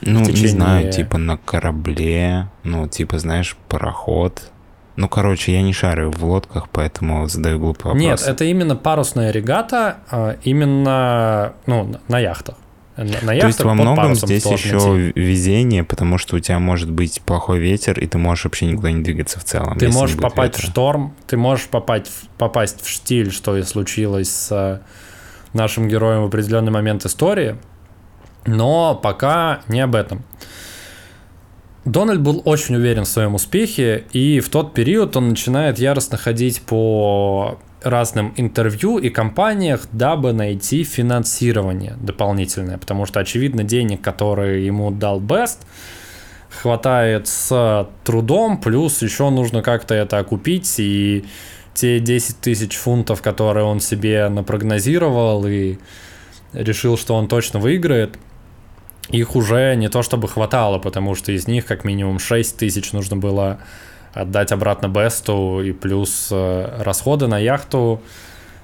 Ну, 0.00 0.20
не 0.20 0.26
течение- 0.26 0.48
знаю, 0.48 0.92
типа 0.92 1.18
на 1.18 1.36
корабле, 1.36 2.48
ну, 2.64 2.88
типа, 2.88 3.18
знаешь, 3.20 3.56
пароход. 3.68 4.50
Ну, 4.96 5.08
короче, 5.08 5.52
я 5.52 5.62
не 5.62 5.72
шарю 5.72 6.10
в 6.12 6.24
лодках, 6.24 6.68
поэтому 6.70 7.26
задаю 7.28 7.58
глупый 7.58 7.86
вопрос. 7.86 8.00
Нет, 8.02 8.22
это 8.22 8.44
именно 8.44 8.76
парусная 8.76 9.32
регата, 9.32 9.98
а, 10.10 10.36
именно 10.44 11.54
ну, 11.66 11.96
на- 12.08 12.18
яхтах. 12.20 12.56
На, 12.96 13.02
на 13.04 13.10
То 13.10 13.32
есть 13.32 13.42
яхтах 13.58 13.66
во 13.66 13.74
многом 13.74 14.14
здесь 14.14 14.46
еще 14.46 14.76
идти. 15.10 15.20
везение, 15.20 15.82
потому 15.82 16.16
что 16.16 16.36
у 16.36 16.38
тебя 16.38 16.60
может 16.60 16.92
быть 16.92 17.20
плохой 17.22 17.58
ветер, 17.58 17.98
и 17.98 18.06
ты 18.06 18.18
можешь 18.18 18.44
вообще 18.44 18.66
никуда 18.66 18.92
не 18.92 19.02
двигаться 19.02 19.40
в 19.40 19.44
целом. 19.44 19.76
Ты 19.76 19.88
можешь 19.88 20.16
попасть 20.16 20.54
в 20.54 20.58
ветра. 20.58 20.70
шторм, 20.70 21.14
ты 21.26 21.36
можешь 21.36 21.66
попасть 21.66 22.06
в, 22.06 22.28
попасть 22.38 22.84
в 22.84 22.88
штиль, 22.88 23.32
что 23.32 23.56
и 23.56 23.64
случилось 23.64 24.30
с 24.30 24.52
э, 24.52 24.78
нашим 25.54 25.88
героем 25.88 26.22
в 26.22 26.26
определенный 26.26 26.70
момент 26.70 27.04
истории, 27.04 27.56
но 28.46 28.94
пока 28.94 29.62
не 29.66 29.80
об 29.80 29.96
этом. 29.96 30.22
Дональд 31.84 32.20
был 32.22 32.40
очень 32.46 32.76
уверен 32.76 33.04
в 33.04 33.08
своем 33.08 33.34
успехе, 33.34 34.04
и 34.12 34.40
в 34.40 34.48
тот 34.48 34.72
период 34.72 35.16
он 35.16 35.28
начинает 35.28 35.78
яростно 35.78 36.16
ходить 36.16 36.62
по 36.62 37.58
разным 37.82 38.32
интервью 38.36 38.96
и 38.98 39.10
компаниях, 39.10 39.86
дабы 39.92 40.32
найти 40.32 40.84
финансирование 40.84 41.96
дополнительное, 42.00 42.78
потому 42.78 43.04
что, 43.04 43.20
очевидно, 43.20 43.64
денег, 43.64 44.00
которые 44.00 44.64
ему 44.64 44.90
дал 44.90 45.20
Бест, 45.20 45.66
хватает 46.48 47.28
с 47.28 47.86
трудом, 48.04 48.58
плюс 48.58 49.02
еще 49.02 49.28
нужно 49.28 49.60
как-то 49.60 49.94
это 49.94 50.18
окупить, 50.18 50.74
и 50.78 51.26
те 51.74 52.00
10 52.00 52.40
тысяч 52.40 52.76
фунтов, 52.76 53.20
которые 53.20 53.64
он 53.66 53.80
себе 53.80 54.28
напрогнозировал 54.30 55.44
и 55.46 55.76
решил, 56.54 56.96
что 56.96 57.14
он 57.14 57.28
точно 57.28 57.58
выиграет, 57.58 58.16
их 59.10 59.36
уже 59.36 59.74
не 59.76 59.88
то 59.88 60.02
чтобы 60.02 60.28
хватало, 60.28 60.78
потому 60.78 61.14
что 61.14 61.32
из 61.32 61.46
них 61.46 61.66
как 61.66 61.84
минимум 61.84 62.18
6 62.18 62.56
тысяч 62.56 62.92
нужно 62.92 63.16
было 63.16 63.58
отдать 64.12 64.52
обратно 64.52 64.88
Бесту, 64.88 65.60
и 65.62 65.72
плюс 65.72 66.28
э, 66.30 66.82
расходы 66.82 67.26
на 67.26 67.38
яхту 67.38 68.00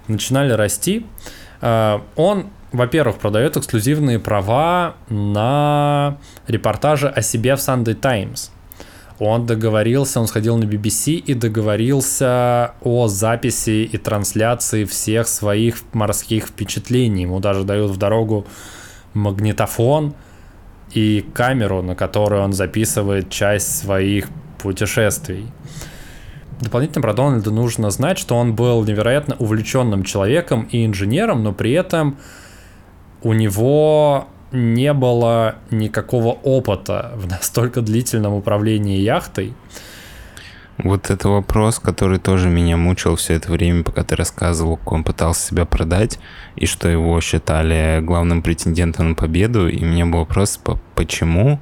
начинали 0.07 0.53
расти. 0.53 1.05
Э, 1.61 2.01
Он, 2.17 2.47
во-первых, 2.73 3.19
продает 3.19 3.57
эксклюзивные 3.57 4.19
права 4.19 4.95
на 5.09 6.19
репортажи 6.47 7.09
о 7.09 7.21
себе 7.21 7.57
в 7.57 7.59
Sunday 7.59 7.95
Times. 7.95 8.51
Он 9.19 9.45
договорился, 9.45 10.19
он 10.19 10.27
сходил 10.27 10.57
на 10.57 10.65
BBC 10.65 11.13
и 11.17 11.35
договорился 11.35 12.73
о 12.81 13.07
записи 13.07 13.83
и 13.83 13.99
трансляции 13.99 14.85
всех 14.85 15.29
своих 15.29 15.83
морских 15.93 16.47
впечатлений. 16.47 17.23
Ему 17.23 17.39
даже 17.41 17.65
дают 17.65 17.91
в 17.91 17.99
дорогу 17.99 18.47
магнитофон 19.13 20.15
и 20.93 21.25
камеру, 21.35 21.83
на 21.83 21.95
которую 21.95 22.43
он 22.43 22.53
записывает 22.53 23.31
часть 23.31 23.79
своих 23.79 24.29
путешествий. 24.59 25.47
Дополнительно 26.61 27.01
про 27.01 27.15
Дональда 27.15 27.51
нужно 27.51 27.91
знать, 27.91 28.19
что 28.19 28.37
он 28.37 28.55
был 28.55 28.85
невероятно 28.85 29.35
увлеченным 29.39 30.05
человеком 30.05 30.69
и 30.71 30.85
инженером, 30.85 31.43
но 31.43 31.53
при 31.53 31.73
этом 31.73 32.19
у 33.23 33.33
него 33.33 34.29
не 34.53 34.93
было 34.93 35.57
никакого 35.71 36.33
опыта 36.33 37.13
в 37.15 37.27
настолько 37.27 37.81
длительном 37.81 38.35
управлении 38.35 38.99
яхтой. 38.99 39.55
Вот 40.83 41.11
это 41.11 41.29
вопрос, 41.29 41.79
который 41.79 42.19
тоже 42.19 42.49
меня 42.49 42.77
мучил 42.77 43.17
все 43.17 43.35
это 43.35 43.53
время, 43.53 43.83
пока 43.83 44.03
ты 44.03 44.17
рассказывал, 44.17 44.77
как 44.77 44.93
он 44.93 45.05
пытался 45.05 45.49
себя 45.49 45.65
продать, 45.65 46.19
и 46.57 46.67
что 46.67 46.89
его 46.89 47.21
считали 47.21 48.01
главным 48.01 48.43
претендентом 48.43 49.11
на 49.11 49.15
победу, 49.15 49.69
и 49.69 49.83
у 49.85 49.87
меня 49.87 50.07
был 50.07 50.21
вопрос, 50.21 50.61
почему 50.95 51.61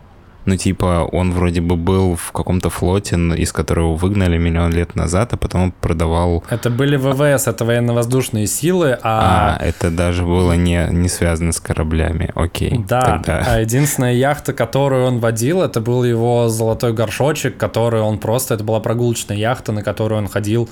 ну, 0.49 0.57
типа, 0.57 1.07
он 1.13 1.33
вроде 1.33 1.61
бы 1.61 1.77
был 1.77 2.17
в 2.17 2.33
каком-то 2.33 2.71
флоте, 2.71 3.17
из 3.17 3.53
которого 3.53 3.95
выгнали 3.95 4.39
миллион 4.39 4.73
лет 4.73 4.97
назад, 4.97 5.35
а 5.35 5.37
потом 5.37 5.73
продавал... 5.73 6.43
Это 6.49 6.71
были 6.71 6.97
ВВС, 6.97 7.47
это 7.47 7.67
военно-воздушные 7.67 8.47
силы, 8.47 8.99
а... 9.03 9.59
А, 9.61 9.63
это 9.63 9.91
даже 9.91 10.25
было 10.25 10.55
не, 10.55 10.89
не 10.91 11.11
связано 11.11 11.53
с 11.53 11.61
кораблями, 11.61 12.31
окей. 12.35 12.83
Да, 12.89 13.03
тогда. 13.03 13.45
а 13.47 13.61
единственная 13.61 14.15
яхта, 14.15 14.55
которую 14.55 15.05
он 15.05 15.19
водил, 15.19 15.61
это 15.61 15.83
был 15.83 16.03
его 16.03 16.49
золотой 16.49 16.95
горшочек, 16.95 17.59
который 17.59 18.01
он 18.01 18.19
просто... 18.19 18.55
Это 18.55 18.65
была 18.65 18.81
прогулочная 18.81 19.37
яхта, 19.37 19.73
на 19.73 19.83
которую 19.83 20.19
он 20.19 20.29
ходил 20.29 20.71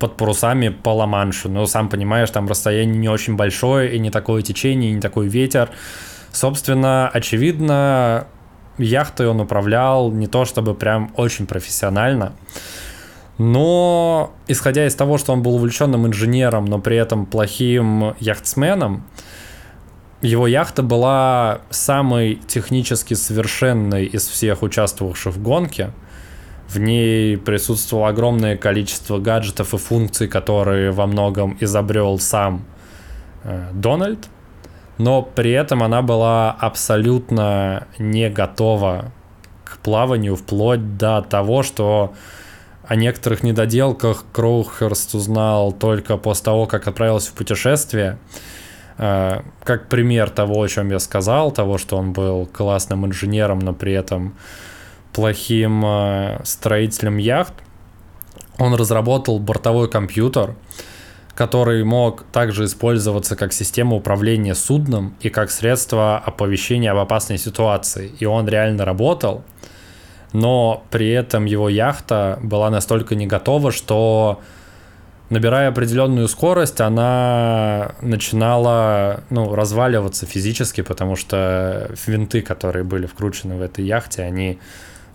под 0.00 0.16
парусами 0.16 0.70
по 0.70 0.94
Ла-Маншу. 0.94 1.50
Ну, 1.50 1.66
сам 1.66 1.90
понимаешь, 1.90 2.30
там 2.30 2.48
расстояние 2.48 2.96
не 2.96 3.10
очень 3.10 3.36
большое, 3.36 3.94
и 3.94 3.98
не 3.98 4.10
такое 4.10 4.40
течение, 4.40 4.92
и 4.92 4.94
не 4.94 5.02
такой 5.02 5.28
ветер. 5.28 5.68
Собственно, 6.32 7.10
очевидно, 7.12 8.26
яхтой 8.78 9.28
он 9.28 9.40
управлял 9.40 10.10
не 10.10 10.26
то 10.26 10.44
чтобы 10.44 10.74
прям 10.74 11.12
очень 11.16 11.46
профессионально. 11.46 12.32
Но, 13.38 14.32
исходя 14.48 14.86
из 14.86 14.94
того, 14.94 15.16
что 15.16 15.32
он 15.32 15.42
был 15.42 15.54
увлеченным 15.54 16.06
инженером, 16.06 16.64
но 16.64 16.80
при 16.80 16.96
этом 16.96 17.24
плохим 17.24 18.14
яхтсменом, 18.18 19.04
его 20.20 20.48
яхта 20.48 20.82
была 20.82 21.60
самой 21.70 22.40
технически 22.48 23.14
совершенной 23.14 24.06
из 24.06 24.26
всех 24.26 24.62
участвовавших 24.62 25.34
в 25.34 25.42
гонке. 25.42 25.92
В 26.68 26.80
ней 26.80 27.38
присутствовало 27.38 28.08
огромное 28.08 28.56
количество 28.56 29.18
гаджетов 29.18 29.72
и 29.72 29.78
функций, 29.78 30.26
которые 30.26 30.90
во 30.90 31.06
многом 31.06 31.56
изобрел 31.60 32.18
сам 32.18 32.64
э, 33.44 33.68
Дональд 33.72 34.28
но 34.98 35.22
при 35.22 35.52
этом 35.52 35.82
она 35.82 36.02
была 36.02 36.50
абсолютно 36.50 37.86
не 37.98 38.28
готова 38.28 39.12
к 39.64 39.78
плаванию 39.78 40.36
вплоть 40.36 40.96
до 40.96 41.22
того, 41.22 41.62
что 41.62 42.14
о 42.86 42.96
некоторых 42.96 43.42
недоделках 43.42 44.24
Кроухерст 44.32 45.14
узнал 45.14 45.72
только 45.72 46.16
после 46.16 46.44
того, 46.46 46.66
как 46.66 46.88
отправился 46.88 47.30
в 47.30 47.34
путешествие. 47.34 48.18
Э, 48.96 49.42
как 49.62 49.88
пример 49.88 50.30
того, 50.30 50.62
о 50.62 50.68
чем 50.68 50.90
я 50.90 50.98
сказал, 50.98 51.52
того, 51.52 51.78
что 51.78 51.96
он 51.96 52.12
был 52.12 52.46
классным 52.46 53.06
инженером, 53.06 53.60
но 53.60 53.74
при 53.74 53.92
этом 53.92 54.34
плохим 55.12 55.84
э, 55.84 56.40
строителем 56.44 57.18
яхт, 57.18 57.54
он 58.58 58.74
разработал 58.74 59.38
бортовой 59.38 59.88
компьютер, 59.88 60.56
который 61.38 61.84
мог 61.84 62.24
также 62.32 62.64
использоваться 62.64 63.36
как 63.36 63.52
система 63.52 63.94
управления 63.94 64.56
судном 64.56 65.14
и 65.20 65.28
как 65.28 65.52
средство 65.52 66.18
оповещения 66.18 66.90
об 66.90 66.98
опасной 66.98 67.38
ситуации. 67.38 68.10
И 68.18 68.24
он 68.24 68.48
реально 68.48 68.84
работал, 68.84 69.44
но 70.32 70.82
при 70.90 71.10
этом 71.10 71.44
его 71.44 71.68
яхта 71.68 72.40
была 72.42 72.70
настолько 72.70 73.14
не 73.14 73.28
готова, 73.28 73.70
что 73.70 74.40
набирая 75.30 75.68
определенную 75.68 76.26
скорость, 76.26 76.80
она 76.80 77.92
начинала 78.02 79.20
ну, 79.30 79.54
разваливаться 79.54 80.26
физически, 80.26 80.80
потому 80.80 81.14
что 81.14 81.88
винты, 82.04 82.42
которые 82.42 82.82
были 82.82 83.06
вкручены 83.06 83.54
в 83.54 83.62
этой 83.62 83.84
яхте, 83.84 84.24
они 84.24 84.58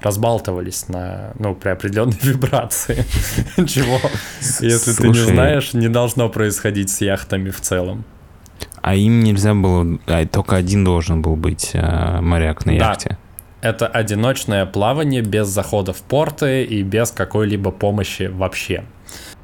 разбалтывались 0.04 0.88
на, 0.90 1.34
ну, 1.40 1.56
при 1.56 1.70
определенной 1.70 2.18
вибрации. 2.22 3.06
Чего, 3.66 4.00
если 4.60 4.94
ты 4.94 5.08
не 5.08 5.14
знаешь, 5.14 5.74
не 5.74 5.88
должно 5.88 6.30
происходить 6.30 6.90
с 6.90 7.02
яхтами 7.02 7.50
в 7.50 7.62
целом. 7.62 8.04
А 8.82 8.96
им 8.96 9.22
нельзя 9.22 9.54
было, 9.54 10.00
а 10.08 10.26
только 10.26 10.58
один 10.58 10.84
должен 10.84 11.22
был 11.22 11.36
быть 11.36 11.72
а, 11.74 12.22
моряк 12.22 12.66
на 12.66 12.72
яхте. 12.72 13.10
Да. 13.10 13.18
Это 13.70 13.88
одиночное 13.88 14.66
плавание 14.66 15.22
без 15.22 15.48
захода 15.48 15.94
в 15.94 16.02
порты 16.02 16.66
и 16.66 16.84
без 16.84 17.12
какой-либо 17.12 17.72
помощи 17.72 18.24
вообще. 18.24 18.84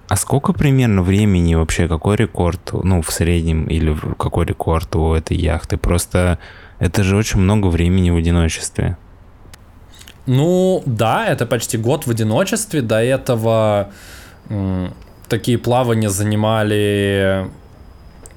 А 0.09 0.15
сколько 0.17 0.51
примерно 0.51 1.03
времени 1.03 1.55
вообще, 1.55 1.87
какой 1.87 2.17
рекорд, 2.17 2.73
ну, 2.73 3.01
в 3.01 3.11
среднем, 3.11 3.67
или 3.67 3.95
какой 4.17 4.45
рекорд 4.45 4.93
у 4.95 5.13
этой 5.13 5.37
яхты? 5.37 5.77
Просто 5.77 6.39
это 6.79 7.03
же 7.03 7.15
очень 7.15 7.39
много 7.39 7.67
времени 7.67 8.09
в 8.09 8.17
одиночестве. 8.17 8.97
Ну, 10.29 10.83
да, 10.85 11.25
это 11.25 11.47
почти 11.47 11.79
год 11.79 12.05
в 12.05 12.11
одиночестве. 12.11 12.83
До 12.83 13.01
этого 13.01 13.89
такие 15.27 15.57
плавания 15.57 16.11
занимали, 16.11 17.49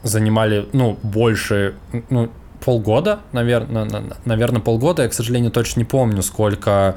занимали, 0.02 0.66
ну, 0.72 0.96
больше, 1.02 1.74
ну, 2.08 2.30
полгода, 2.64 3.20
наверное, 3.32 3.86
наверное, 4.24 4.62
полгода. 4.62 5.02
Я, 5.02 5.08
к 5.10 5.12
сожалению, 5.12 5.50
точно 5.50 5.80
не 5.80 5.84
помню, 5.84 6.22
сколько, 6.22 6.96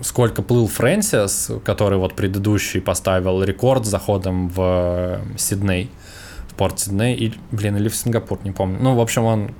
сколько 0.00 0.40
плыл 0.40 0.66
Фрэнсис, 0.66 1.50
который 1.62 1.98
вот 1.98 2.14
предыдущий 2.14 2.80
поставил 2.80 3.42
рекорд 3.42 3.84
заходом 3.84 4.48
в 4.48 5.20
Сидней 5.36 5.90
в 6.48 6.54
порт 6.54 6.80
Сидней, 6.80 7.14
и, 7.14 7.34
блин, 7.52 7.76
или 7.76 7.90
в 7.90 7.94
Сингапур, 7.94 8.38
не 8.42 8.52
помню. 8.52 8.78
Ну, 8.80 8.94
в 8.94 9.00
общем, 9.00 9.24
он 9.24 9.50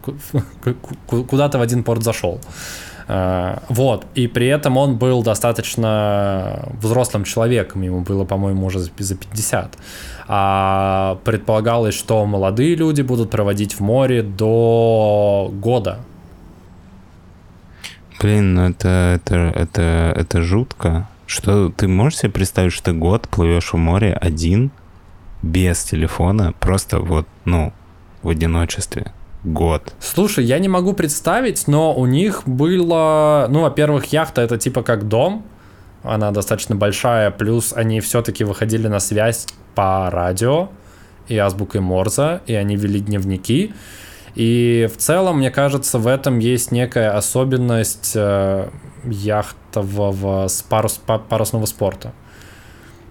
куда-то 1.06 1.58
в 1.58 1.62
один 1.62 1.84
порт 1.84 2.02
зашел. 2.02 2.40
Вот, 3.68 4.06
и 4.14 4.28
при 4.28 4.46
этом 4.46 4.76
он 4.76 4.96
был 4.96 5.22
достаточно 5.24 6.68
взрослым 6.80 7.24
человеком, 7.24 7.82
ему 7.82 8.02
было, 8.02 8.24
по-моему, 8.24 8.66
уже 8.66 8.78
за 8.78 8.90
50. 8.90 9.76
А 10.28 11.18
предполагалось, 11.24 11.94
что 11.94 12.24
молодые 12.24 12.76
люди 12.76 13.02
будут 13.02 13.30
проводить 13.30 13.74
в 13.74 13.80
море 13.80 14.22
до 14.22 15.50
года. 15.52 15.98
Блин, 18.20 18.54
ну 18.54 18.68
это, 18.68 18.88
это, 19.16 19.34
это, 19.56 20.12
это 20.14 20.42
жутко. 20.42 21.08
Что 21.26 21.70
ты 21.70 21.88
можешь 21.88 22.20
себе 22.20 22.30
представить, 22.30 22.72
что 22.72 22.92
ты 22.92 22.92
год 22.92 23.28
плывешь 23.28 23.72
в 23.72 23.76
море 23.76 24.12
один, 24.12 24.70
без 25.42 25.82
телефона, 25.82 26.52
просто 26.60 27.00
вот, 27.00 27.26
ну, 27.44 27.72
в 28.22 28.28
одиночестве? 28.28 29.12
Год. 29.44 29.94
Слушай, 30.00 30.44
я 30.44 30.58
не 30.58 30.68
могу 30.68 30.92
представить, 30.92 31.66
но 31.66 31.94
у 31.94 32.06
них 32.06 32.42
было, 32.46 33.46
ну, 33.48 33.62
во-первых, 33.62 34.06
яхта 34.06 34.42
это 34.42 34.58
типа 34.58 34.82
как 34.82 35.08
дом, 35.08 35.44
она 36.02 36.30
достаточно 36.30 36.76
большая, 36.76 37.30
плюс 37.30 37.72
они 37.74 38.00
все-таки 38.00 38.44
выходили 38.44 38.88
на 38.88 39.00
связь 39.00 39.46
по 39.74 40.10
радио 40.10 40.70
и 41.28 41.36
азбукой 41.36 41.80
Морза, 41.80 42.42
и 42.46 42.54
они 42.54 42.76
вели 42.76 43.00
дневники. 43.00 43.74
И 44.34 44.88
в 44.92 44.96
целом, 44.96 45.38
мне 45.38 45.50
кажется, 45.50 45.98
в 45.98 46.06
этом 46.06 46.38
есть 46.38 46.72
некая 46.72 47.16
особенность 47.16 48.12
э, 48.14 48.68
яхтового 49.04 50.48
парус, 50.68 51.00
парусного 51.28 51.66
спорта. 51.66 52.12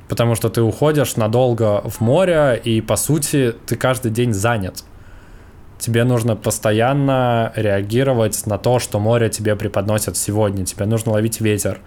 Потому 0.07 0.33
что 0.35 0.49
ты 0.49 0.61
уходишь 0.61 1.17
надолго 1.17 1.81
в 1.87 2.01
море, 2.01 2.59
и 2.63 2.81
по 2.81 2.95
сути 2.95 3.53
ты 3.67 3.75
каждый 3.75 4.11
день 4.11 4.33
занят 4.33 4.83
тебе 5.79 6.03
нужно 6.03 6.35
постоянно 6.35 7.51
реагировать 7.55 8.45
на 8.45 8.57
то, 8.57 8.79
что 8.79 8.99
море 8.99 9.29
тебе 9.29 9.55
преподносит 9.55 10.17
сегодня. 10.17 10.65
Тебе 10.65 10.85
нужно 10.85 11.13
ловить 11.13 11.41
ветер, 11.41 11.79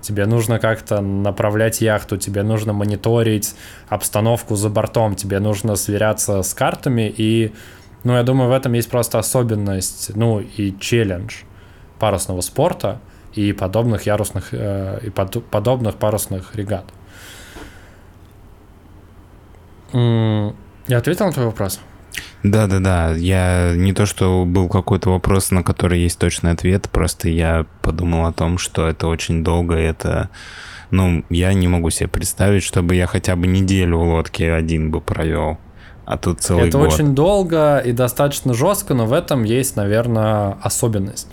тебе 0.00 0.26
нужно 0.26 0.58
как-то 0.58 1.00
направлять 1.00 1.80
яхту, 1.80 2.16
тебе 2.18 2.42
нужно 2.42 2.72
мониторить 2.72 3.54
обстановку 3.88 4.56
за 4.56 4.68
бортом, 4.68 5.14
тебе 5.14 5.38
нужно 5.38 5.76
сверяться 5.76 6.42
с 6.42 6.52
картами 6.52 7.12
и, 7.16 7.52
ну, 8.04 8.14
я 8.14 8.22
думаю, 8.22 8.50
в 8.50 8.52
этом 8.52 8.72
есть 8.72 8.90
просто 8.90 9.18
особенность, 9.18 10.14
ну, 10.14 10.40
и 10.40 10.76
челлендж 10.78 11.42
парусного 11.98 12.40
спорта 12.40 13.00
и 13.34 13.52
подобных 13.52 14.06
ярусных 14.06 14.48
э, 14.52 15.00
и 15.04 15.10
под, 15.10 15.44
подобных 15.46 15.96
парусных 15.96 16.54
регат. 16.54 16.84
Я 19.92 20.98
ответил 20.98 21.26
на 21.26 21.32
твой 21.32 21.46
вопрос? 21.46 21.80
Да-да-да, 22.42 23.14
я 23.14 23.72
не 23.74 23.92
то, 23.92 24.06
что 24.06 24.44
был 24.44 24.68
какой-то 24.68 25.10
вопрос, 25.10 25.50
на 25.50 25.62
который 25.62 26.00
есть 26.00 26.18
точный 26.18 26.52
ответ, 26.52 26.88
просто 26.88 27.28
я 27.28 27.66
подумал 27.82 28.26
о 28.26 28.32
том, 28.32 28.58
что 28.58 28.86
это 28.86 29.08
очень 29.08 29.42
долго, 29.42 29.74
это, 29.74 30.28
ну, 30.90 31.24
я 31.30 31.52
не 31.52 31.66
могу 31.66 31.90
себе 31.90 32.08
представить, 32.08 32.62
чтобы 32.62 32.94
я 32.94 33.06
хотя 33.06 33.34
бы 33.34 33.48
неделю 33.48 33.98
в 33.98 34.02
лодке 34.04 34.52
один 34.52 34.92
бы 34.92 35.00
провел, 35.00 35.58
а 36.04 36.16
тут 36.16 36.40
целый 36.40 36.68
Это 36.68 36.78
год. 36.78 36.92
очень 36.92 37.14
долго 37.14 37.78
и 37.78 37.90
достаточно 37.92 38.54
жестко, 38.54 38.94
но 38.94 39.06
в 39.06 39.12
этом 39.12 39.42
есть, 39.42 39.74
наверное, 39.74 40.56
особенность. 40.62 41.26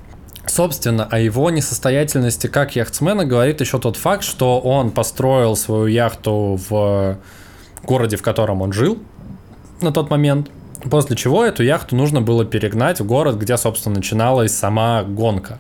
Собственно, 0.48 1.06
о 1.06 1.20
его 1.20 1.50
несостоятельности 1.50 2.48
как 2.48 2.76
яхтсмена 2.76 3.26
говорит 3.26 3.62
еще 3.62 3.80
тот 3.80 3.96
факт, 3.96 4.24
что 4.24 4.60
он 4.60 4.92
построил 4.92 5.56
свою 5.56 5.86
яхту 5.86 6.60
в 6.70 7.18
городе, 7.84 8.18
в 8.18 8.22
котором 8.22 8.62
он 8.62 8.72
жил 8.74 9.00
на 9.82 9.92
тот 9.92 10.10
момент, 10.10 10.50
после 10.90 11.16
чего 11.16 11.44
эту 11.46 11.64
яхту 11.64 11.96
нужно 11.96 12.22
было 12.22 12.46
перегнать 12.46 13.00
в 13.00 13.06
город, 13.06 13.38
где, 13.38 13.58
собственно, 13.58 13.96
начиналась 13.96 14.54
сама 14.56 15.04
гонка. 15.04 15.60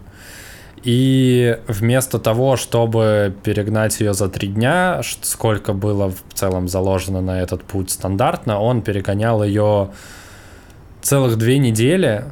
И 0.84 1.58
вместо 1.68 2.20
того, 2.20 2.58
чтобы 2.58 3.36
перегнать 3.44 4.00
ее 4.00 4.14
за 4.14 4.30
три 4.30 4.48
дня, 4.50 5.02
сколько 5.22 5.74
было 5.74 6.12
в 6.12 6.24
целом 6.34 6.68
заложено 6.68 7.22
на 7.22 7.42
этот 7.42 7.64
путь 7.64 7.90
стандартно, 7.90 8.60
он 8.60 8.84
перегонял 8.84 9.44
ее 9.44 9.90
целых 11.02 11.38
две 11.38 11.58
недели. 11.58 12.26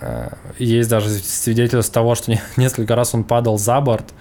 Э, 0.00 0.28
Есть 0.58 0.90
даже 0.90 1.08
свидетельство 1.08 1.92
того, 1.92 2.14
что 2.14 2.30
не- 2.30 2.40
несколько 2.56 2.94
раз 2.94 3.14
он 3.14 3.24
падал 3.24 3.58
за 3.58 3.80
борт, 3.80 4.14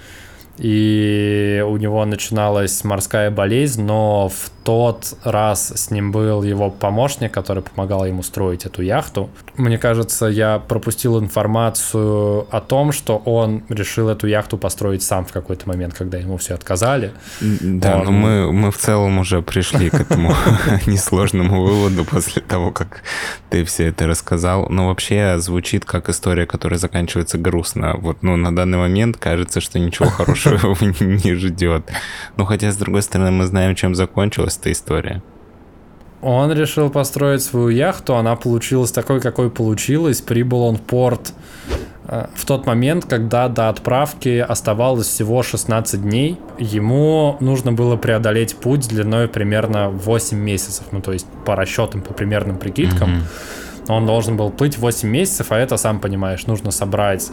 и 0.62 1.66
у 1.68 1.76
него 1.78 2.06
начиналась 2.06 2.84
морская 2.84 3.32
болезнь, 3.32 3.84
но 3.84 4.30
в 4.30 4.52
тот 4.64 5.16
раз 5.24 5.74
с 5.76 5.90
ним 5.90 6.12
был 6.12 6.44
его 6.44 6.70
помощник, 6.70 7.32
который 7.32 7.64
помогал 7.64 8.06
ему 8.06 8.22
строить 8.22 8.68
эту 8.68 8.84
яхту. 8.84 9.32
Мне 9.58 9.78
кажется, 9.78 10.28
я 10.28 10.60
пропустил 10.60 11.20
информацию 11.20 12.48
о 12.56 12.62
том, 12.62 12.92
что 12.92 13.18
он 13.18 13.64
решил 13.70 14.10
эту 14.10 14.28
яхту 14.28 14.58
построить 14.58 15.04
сам 15.04 15.26
в 15.26 15.32
какой-то 15.32 15.68
момент, 15.68 15.94
когда 15.94 16.18
ему 16.18 16.38
все 16.38 16.54
отказали. 16.54 17.12
Да, 17.42 17.98
Он- 17.98 18.06
но 18.06 18.12
мы, 18.12 18.52
мы 18.52 18.72
в 18.72 18.78
целом 18.78 19.20
уже 19.20 19.42
пришли 19.42 19.90
к 19.90 19.96
этому 19.96 20.34
несложному 20.86 21.64
выводу 21.64 22.06
после 22.06 22.42
того, 22.42 22.72
как 22.72 23.04
ты 23.50 23.64
все 23.66 23.88
это 23.88 24.08
рассказал. 24.08 24.68
Но 24.70 24.88
вообще 24.88 25.36
звучит 25.40 25.86
как 25.86 26.10
история, 26.10 26.46
которая 26.46 26.80
заканчивается 26.80 27.38
грустно. 27.38 27.96
Вот, 27.98 28.24
ну, 28.24 28.36
на 28.38 28.56
данный 28.56 28.78
момент 28.78 29.18
кажется, 29.18 29.62
что 29.62 29.80
ничего 29.80 30.10
хорошего 30.10 30.56
его 30.76 30.78
не 31.00 31.36
ждет. 31.36 31.90
Ну, 32.38 32.46
хотя, 32.46 32.72
с 32.72 32.78
другой 32.78 33.02
стороны, 33.02 33.32
мы 33.32 33.46
знаем, 33.46 33.76
чем 33.76 33.96
закончилась 33.96 34.58
эта 34.58 34.72
история. 34.72 35.22
Он 36.22 36.52
решил 36.52 36.90
построить 36.90 37.42
свою 37.42 37.70
яхту, 37.70 38.16
она 38.16 38.36
получилась 38.36 38.92
такой, 38.92 39.20
какой 39.20 39.50
получилась. 39.50 40.22
Прибыл 40.22 40.62
он 40.64 40.76
в 40.76 40.82
порт 40.82 41.34
э, 42.08 42.28
в 42.36 42.46
тот 42.46 42.68
момент, 42.68 43.06
когда 43.06 43.48
до 43.48 43.70
отправки 43.70 44.38
оставалось 44.38 45.08
всего 45.08 45.42
16 45.42 46.02
дней. 46.02 46.38
Ему 46.60 47.38
нужно 47.40 47.74
было 47.74 47.96
преодолеть 47.96 48.56
путь 48.56 48.88
длиной 48.88 49.28
примерно 49.28 49.90
8 49.90 50.38
месяцев. 50.38 50.86
Ну, 50.92 51.02
то 51.02 51.12
есть 51.12 51.26
по 51.46 51.56
расчетам, 51.56 52.02
по 52.02 52.14
примерным 52.14 52.58
прикидкам. 52.58 53.12
Мгм. 53.12 53.24
Он 53.88 54.06
должен 54.06 54.38
был 54.38 54.52
плыть 54.52 54.78
8 54.78 55.10
месяцев, 55.10 55.48
а 55.52 55.58
это, 55.58 55.76
сам 55.78 56.00
понимаешь, 56.00 56.46
нужно 56.46 56.70
собрать 56.70 57.32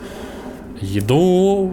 еду, 0.80 1.72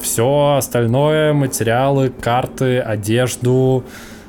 все 0.00 0.56
остальное, 0.56 1.34
материалы, 1.34 2.08
карты, 2.08 2.80
одежду, 2.80 3.84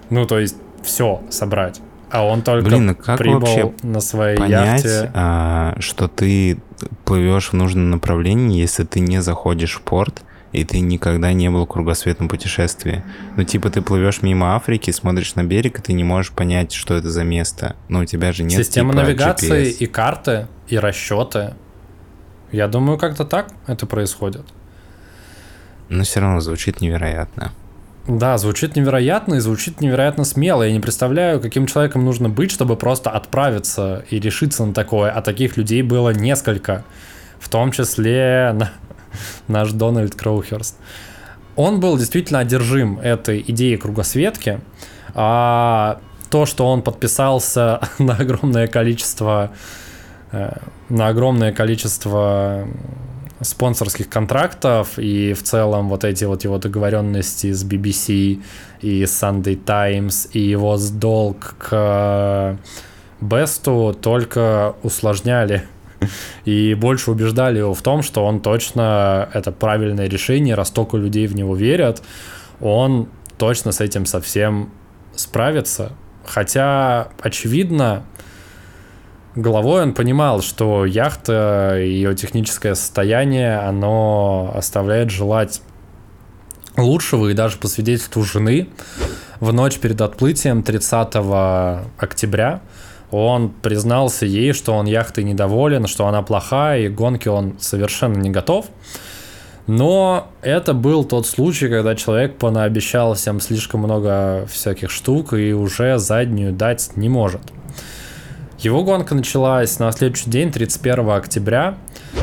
ну, 0.09 0.25
то 0.25 0.39
есть 0.39 0.57
все 0.83 1.21
собрать. 1.29 1.81
А 2.11 2.23
он 2.23 2.43
только 2.43 2.69
Блин, 2.69 2.91
а 2.91 2.93
как 2.93 3.17
прибыл 3.17 3.39
вообще 3.39 3.73
на 3.81 3.99
своей 3.99 4.37
Понять, 4.37 4.83
яхте. 4.83 5.11
а, 5.15 5.75
что 5.79 6.07
ты 6.07 6.59
плывешь 7.05 7.49
в 7.49 7.53
нужном 7.53 7.89
направлении, 7.89 8.59
если 8.59 8.83
ты 8.83 8.99
не 8.99 9.19
заходишь 9.21 9.73
в 9.73 9.81
порт, 9.81 10.21
и 10.51 10.63
ты 10.63 10.79
никогда 10.79 11.33
не 11.33 11.49
был 11.49 11.65
в 11.65 11.69
кругосветном 11.69 12.29
путешествии. 12.29 13.03
Ну, 13.35 13.43
типа, 13.43 13.71
ты 13.71 13.81
плывешь 13.81 14.21
мимо 14.21 14.55
Африки, 14.55 14.91
смотришь 14.91 15.33
на 15.33 15.43
берег, 15.43 15.79
и 15.79 15.81
ты 15.81 15.93
не 15.93 16.03
можешь 16.03 16.31
понять, 16.31 16.71
что 16.71 16.93
это 16.93 17.09
за 17.09 17.23
место. 17.23 17.75
Ну, 17.89 18.01
у 18.01 18.05
тебя 18.05 18.31
же 18.31 18.43
нет 18.43 18.63
Система 18.63 18.93
типа, 18.93 19.03
навигации 19.03 19.63
GPS. 19.63 19.77
и 19.79 19.85
карты, 19.87 20.47
и 20.67 20.77
расчеты. 20.77 21.55
Я 22.51 22.67
думаю, 22.67 22.99
как-то 22.99 23.25
так 23.25 23.51
это 23.65 23.87
происходит. 23.87 24.45
Но 25.89 26.03
все 26.03 26.19
равно 26.19 26.39
звучит 26.39 26.81
невероятно. 26.81 27.51
Да, 28.07 28.37
звучит 28.37 28.75
невероятно 28.75 29.35
и 29.35 29.39
звучит 29.39 29.79
невероятно 29.79 30.25
смело. 30.25 30.63
Я 30.63 30.73
не 30.73 30.81
представляю, 30.81 31.39
каким 31.39 31.67
человеком 31.67 32.03
нужно 32.03 32.27
быть, 32.27 32.51
чтобы 32.51 32.75
просто 32.75 33.09
отправиться 33.09 34.03
и 34.09 34.19
решиться 34.19 34.65
на 34.65 34.73
такое. 34.73 35.09
А 35.09 35.21
таких 35.21 35.55
людей 35.55 35.81
было 35.83 36.09
несколько. 36.09 36.83
В 37.39 37.47
том 37.47 37.71
числе 37.71 38.51
на- 38.55 38.71
наш 39.47 39.71
Дональд 39.71 40.15
Кроухерст. 40.15 40.75
Он 41.55 41.79
был 41.79 41.97
действительно 41.97 42.39
одержим 42.39 42.99
этой 42.99 43.43
идеей 43.47 43.77
кругосветки. 43.77 44.59
А 45.13 45.99
то, 46.29 46.45
что 46.45 46.67
он 46.67 46.81
подписался 46.81 47.79
на 47.99 48.15
огромное 48.15 48.67
количество 48.67 49.51
э, 50.31 50.57
на 50.89 51.07
огромное 51.07 51.53
количество 51.53 52.67
спонсорских 53.43 54.09
контрактов 54.09 54.97
и 54.97 55.33
в 55.33 55.43
целом 55.43 55.89
вот 55.89 56.03
эти 56.03 56.25
вот 56.25 56.43
его 56.43 56.57
договоренности 56.57 57.51
с 57.51 57.63
BBC 57.63 58.41
и 58.81 59.03
Sunday 59.03 59.55
Times 59.55 60.29
и 60.33 60.39
его 60.39 60.77
долг 60.93 61.55
к 61.57 62.57
Бесту 63.21 63.97
только 63.99 64.75
усложняли 64.83 65.63
и 66.45 66.73
больше 66.73 67.11
убеждали 67.11 67.59
его 67.59 67.73
в 67.73 67.81
том, 67.81 68.01
что 68.01 68.25
он 68.25 68.41
точно 68.41 69.29
это 69.33 69.51
правильное 69.51 70.07
решение, 70.07 70.55
раз 70.55 70.69
столько 70.69 70.97
людей 70.97 71.27
в 71.27 71.35
него 71.35 71.55
верят, 71.55 72.01
он 72.59 73.07
точно 73.37 73.71
с 73.71 73.81
этим 73.81 74.05
совсем 74.05 74.71
справится. 75.15 75.93
Хотя, 76.25 77.09
очевидно, 77.21 78.03
головой 79.35 79.83
он 79.83 79.93
понимал, 79.93 80.41
что 80.41 80.85
яхта, 80.85 81.77
ее 81.79 82.15
техническое 82.15 82.75
состояние, 82.75 83.57
оно 83.57 84.51
оставляет 84.55 85.09
желать 85.09 85.61
лучшего, 86.77 87.29
и 87.29 87.33
даже 87.33 87.57
по 87.57 87.67
свидетельству 87.67 88.23
жены, 88.23 88.69
в 89.39 89.53
ночь 89.53 89.77
перед 89.77 90.01
отплытием 90.01 90.63
30 90.63 91.15
октября 91.97 92.61
он 93.11 93.49
признался 93.49 94.25
ей, 94.25 94.53
что 94.53 94.73
он 94.73 94.87
яхтой 94.87 95.23
недоволен, 95.23 95.85
что 95.85 96.07
она 96.07 96.23
плохая, 96.23 96.81
и 96.81 96.89
к 96.89 96.95
гонке 96.95 97.29
он 97.29 97.55
совершенно 97.59 98.17
не 98.17 98.31
готов. 98.31 98.67
Но 99.67 100.29
это 100.41 100.73
был 100.73 101.05
тот 101.05 101.27
случай, 101.27 101.69
когда 101.69 101.95
человек 101.95 102.37
понаобещал 102.37 103.13
всем 103.13 103.39
слишком 103.39 103.81
много 103.81 104.45
всяких 104.51 104.89
штук 104.89 105.33
и 105.33 105.53
уже 105.53 105.99
заднюю 105.99 106.53
дать 106.53 106.91
не 106.95 107.07
может. 107.07 107.41
Его 108.63 108.81
гонка 108.85 109.13
началась 109.13 109.77
на 109.77 109.91
следующий 109.91 110.29
день, 110.29 110.49
31 110.49 111.09
октября, 111.09 111.75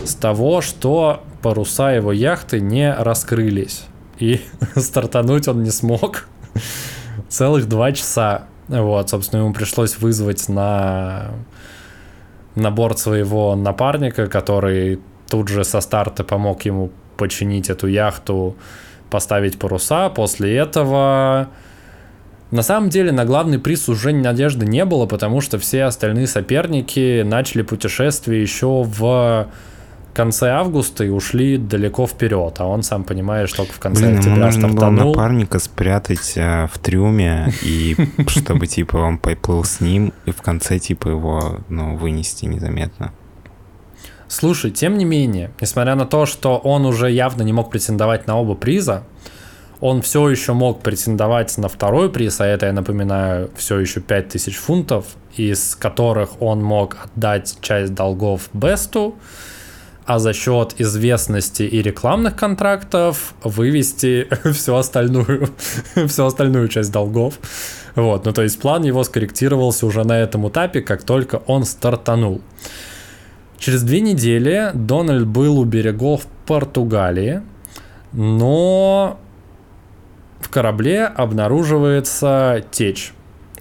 с 0.07 0.15
того, 0.15 0.63
что 0.63 1.23
паруса 1.43 1.93
его 1.93 2.13
яхты 2.13 2.63
не 2.63 2.95
раскрылись. 2.95 3.85
И 4.19 4.41
стартануть 4.75 5.49
он 5.49 5.63
не 5.63 5.71
смог 5.71 6.29
целых 7.29 7.69
два 7.69 7.93
часа. 7.93 8.45
Вот, 8.69 9.11
собственно, 9.11 9.41
ему 9.41 9.53
пришлось 9.53 9.99
вызвать 9.99 10.49
на, 10.49 11.33
на 12.55 12.71
борт 12.71 12.99
своего 12.99 13.55
напарника, 13.55 14.27
который 14.27 14.99
тут 15.29 15.49
же 15.49 15.63
со 15.63 15.83
старта 15.83 16.25
помог 16.25 16.63
ему 16.63 16.91
починить 17.19 17.69
эту 17.69 17.87
яхту, 17.87 18.57
поставить 19.11 19.59
паруса. 19.59 20.09
После 20.09 20.57
этого 20.57 21.51
на 22.51 22.63
самом 22.63 22.91
деле 22.91 23.13
на 23.13 23.25
главный 23.25 23.59
приз 23.59 23.89
уже 23.89 24.13
надежды 24.13 24.67
не 24.67 24.85
было, 24.85 25.07
потому 25.07 25.41
что 25.41 25.59
все 25.59 25.85
остальные 25.85 26.27
соперники 26.27 27.23
начали 27.23 27.63
путешествие 27.63 28.43
еще 28.43 28.83
в 28.83 29.49
конце 30.15 30.51
августа 30.51 31.05
и 31.05 31.09
ушли 31.09 31.57
далеко 31.57 32.07
вперед, 32.07 32.57
а 32.59 32.67
он 32.67 32.83
сам 32.83 33.05
понимаешь, 33.05 33.53
только 33.53 33.73
в 33.73 33.79
конце 33.79 34.07
Блин, 34.07 34.19
октября 34.19 34.47
нужно 34.47 34.69
было 34.69 34.77
стартанул. 34.77 35.13
напарника 35.13 35.59
спрятать 35.59 36.35
а, 36.37 36.67
в 36.67 36.79
трюме, 36.79 37.53
и 37.63 37.97
чтобы, 38.27 38.67
типа, 38.67 38.97
он 38.97 39.19
поплыл 39.19 39.65
с 39.65 39.81
ним, 39.81 40.13
и 40.27 40.33
в 40.33 40.43
конце, 40.43 40.79
типа, 40.79 41.09
его, 41.09 41.61
ну, 41.69 41.97
вынести 41.97 42.47
незаметно. 42.47 43.13
Слушай, 44.27 44.71
тем 44.71 44.99
не 44.99 45.05
менее, 45.05 45.51
несмотря 45.61 45.95
на 45.95 46.07
то, 46.07 46.27
что 46.27 46.57
он 46.59 46.87
уже 46.87 47.11
явно 47.11 47.43
не 47.43 47.53
мог 47.53 47.71
претендовать 47.71 48.27
на 48.27 48.39
оба 48.39 48.55
приза, 48.55 49.05
он 49.81 50.03
все 50.03 50.29
еще 50.29 50.53
мог 50.53 50.83
претендовать 50.83 51.57
на 51.57 51.69
второй 51.69 52.11
приз, 52.11 52.41
а 52.41 52.47
это, 52.47 52.67
я 52.67 52.73
напоминаю, 52.73 53.51
все 53.57 53.79
еще 53.79 54.01
5000 54.01 54.57
фунтов, 54.57 55.07
из 55.37 55.75
которых 55.75 56.43
он 56.43 56.63
мог 56.63 56.97
отдать 57.05 57.57
часть 57.61 57.95
долгов 57.95 58.51
Бесту, 58.53 59.17
а 60.05 60.19
за 60.19 60.33
счет 60.33 60.75
известности 60.79 61.63
и 61.63 61.83
рекламных 61.83 62.37
контрактов 62.37 63.35
вывести 63.43 64.29
всю 64.53 64.75
остальную, 64.75 65.49
всю 66.09 66.25
остальную 66.27 66.69
часть 66.69 66.93
долгов. 66.93 67.39
Вот, 67.95 68.25
ну 68.27 68.33
то 68.33 68.43
есть 68.43 68.61
план 68.61 68.83
его 68.85 69.03
скорректировался 69.03 69.87
уже 69.87 70.05
на 70.05 70.19
этом 70.19 70.49
этапе, 70.49 70.83
как 70.83 71.05
только 71.05 71.37
он 71.47 71.65
стартанул. 71.65 72.43
Через 73.59 73.83
две 73.83 74.01
недели 74.01 74.71
Дональд 74.75 75.27
был 75.27 75.59
у 75.59 75.65
берегов 75.65 76.27
Португалии, 76.47 77.43
но 78.13 79.19
в 80.41 80.49
корабле 80.49 81.05
обнаруживается 81.05 82.65
течь 82.71 83.13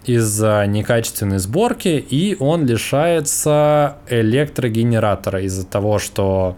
из-за 0.05 0.65
некачественной 0.65 1.38
сборки, 1.38 2.03
и 2.09 2.36
он 2.39 2.65
лишается 2.65 3.97
электрогенератора 4.09 5.41
из-за 5.43 5.65
того, 5.67 5.99
что 5.99 6.57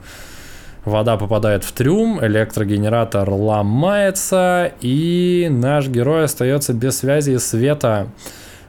вода 0.86 1.18
попадает 1.18 1.64
в 1.64 1.72
трюм, 1.74 2.24
электрогенератор 2.24 3.30
ломается, 3.30 4.72
и 4.80 5.48
наш 5.50 5.88
герой 5.88 6.26
остается 6.26 6.74
без 6.74 7.00
связи 7.00 7.32
и 7.32 7.40
света. 7.40 8.08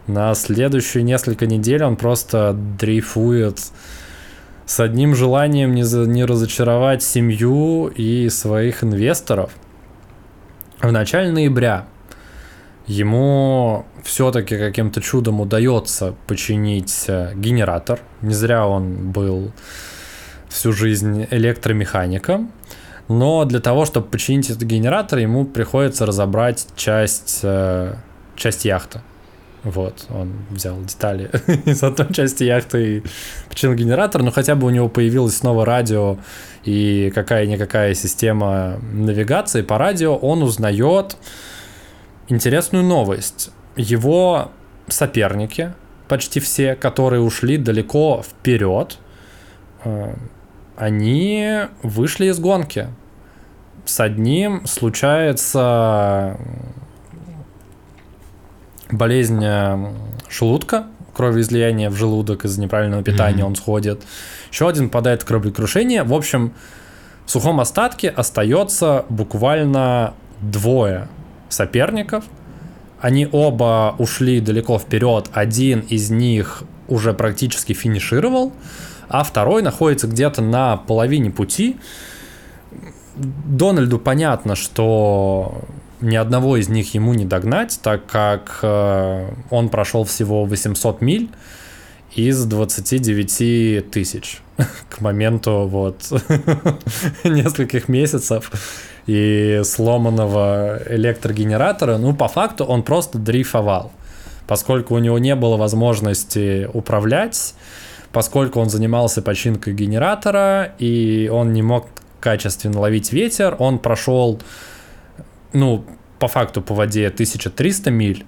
На 0.07 0.35
следующие 0.35 1.05
несколько 1.05 1.47
недель 1.47 1.85
он 1.85 1.97
просто 1.97 2.55
дрейфует 2.55 3.61
с 4.67 4.81
одним 4.81 5.15
желанием 5.15 5.75
не, 5.75 5.85
за, 5.85 6.07
не 6.07 6.25
разочаровать 6.25 7.03
семью 7.03 7.89
и 7.89 8.29
своих 8.31 8.83
инвесторов. 8.83 9.53
В 10.83 10.91
начале 10.91 11.31
ноября 11.31 11.87
ему 12.89 13.87
все-таки 14.03 14.59
каким-то 14.59 15.01
чудом 15.01 15.41
удается 15.41 16.17
починить 16.27 17.05
э, 17.07 17.35
генератор. 17.37 18.01
Не 18.21 18.35
зря 18.35 18.67
он 18.67 19.13
был 19.13 19.53
всю 20.49 20.73
жизнь 20.73 21.29
электромехаником. 21.31 22.51
Но 23.07 23.45
для 23.45 23.61
того, 23.61 23.85
чтобы 23.85 24.09
починить 24.09 24.51
этот 24.51 24.65
генератор, 24.65 25.21
ему 25.21 25.45
приходится 25.45 26.05
разобрать 26.05 26.67
часть, 26.75 27.41
э, 27.45 27.95
часть 28.35 28.65
яхты. 28.65 29.03
Вот, 29.65 30.07
он 30.11 30.33
взял 30.51 30.81
детали 30.83 31.31
из 31.67 31.83
одной 31.85 32.13
части 32.13 32.43
яхты 32.45 32.97
и 32.97 33.03
починил 33.49 33.77
генератор, 33.77 34.23
но 34.23 34.33
хотя 34.33 34.57
бы 34.57 34.67
у 34.67 34.71
него 34.71 34.89
появилось 34.89 35.37
снова 35.37 35.65
радио 35.65 36.19
и 36.65 37.13
какая-никакая 37.15 37.95
система 37.95 38.81
навигации 38.93 39.63
по 39.63 39.79
радио, 39.79 40.17
он 40.17 40.43
узнает 40.43 41.17
интересную 42.29 42.85
новость. 42.85 43.51
Его 43.77 44.51
соперники, 44.89 45.75
почти 46.09 46.41
все, 46.41 46.75
которые 46.75 47.23
ушли 47.23 47.57
далеко 47.57 48.23
вперед, 48.23 48.99
э, 49.85 50.15
они 50.77 51.61
вышли 51.83 52.27
из 52.27 52.41
гонки. 52.41 52.89
С 53.85 54.01
одним 54.01 54.67
случается 54.67 56.37
болезнь 58.93 59.43
э, 59.43 59.93
желудка, 60.31 60.87
кровоизлияние 61.15 61.91
в 61.91 61.97
желудок 61.97 62.45
из-за 62.45 62.61
неправильного 62.61 63.03
питания 63.03 63.43
mm-hmm. 63.43 63.47
он 63.47 63.57
сходит. 63.57 64.03
Еще 64.51 64.69
один 64.69 64.89
падает 64.89 65.23
в 65.23 65.25
кораблекрушение. 65.25 66.03
В 66.05 66.15
общем, 66.15 66.53
в 67.27 67.31
сухом 67.31 67.61
остатке 67.61 68.09
остается 68.09 69.05
буквально 69.09 70.15
двое 70.41 71.09
соперников. 71.49 72.25
Они 73.01 73.29
оба 73.31 73.95
ушли 73.99 74.41
далеко 74.41 74.79
вперед. 74.79 75.29
Один 75.33 75.81
из 75.81 76.11
них 76.11 76.63
уже 76.89 77.15
практически 77.15 77.73
финишировал, 77.73 78.53
а 79.09 79.25
второй 79.25 79.63
находится 79.63 80.07
где-то 80.07 80.43
на 80.43 80.77
половине 80.77 81.31
пути. 81.31 81.77
Дональду 83.17 83.99
понятно, 83.99 84.55
что 84.55 85.65
ни 86.03 86.17
одного 86.17 86.57
из 86.57 86.69
них 86.69 86.95
ему 86.95 87.15
не 87.15 87.25
догнать, 87.25 87.79
так 87.83 88.07
как 88.07 88.59
э, 88.63 89.31
он 89.51 89.69
прошел 89.69 90.05
всего 90.05 90.45
800 90.45 91.01
миль 91.01 91.31
из 92.15 92.45
29 92.45 93.91
тысяч 93.91 94.43
к 94.91 95.01
моменту 95.01 95.67
вот 95.67 96.13
нескольких 97.25 97.89
месяцев 97.89 98.51
и 99.07 99.63
сломанного 99.65 100.81
электрогенератора. 100.89 101.97
Ну, 101.99 102.15
по 102.15 102.29
факту 102.29 102.65
он 102.65 102.83
просто 102.83 103.19
дрейфовал, 103.19 103.93
поскольку 104.47 104.95
у 104.95 104.99
него 104.99 105.19
не 105.19 105.35
было 105.35 105.57
возможности 105.57 106.69
управлять, 106.73 107.55
поскольку 108.13 108.61
он 108.61 108.69
занимался 108.69 109.23
починкой 109.23 109.75
генератора, 109.75 110.75
и 110.79 111.31
он 111.33 111.53
не 111.53 111.63
мог 111.63 111.87
качественно 112.21 112.79
ловить 112.81 113.13
ветер, 113.13 113.57
он 113.59 113.79
прошел 113.79 114.41
ну, 115.53 115.85
по 116.19 116.29
факту 116.29 116.63
по 116.63 116.75
воде 116.75 117.09
1300 117.09 117.91
миль, 117.91 118.25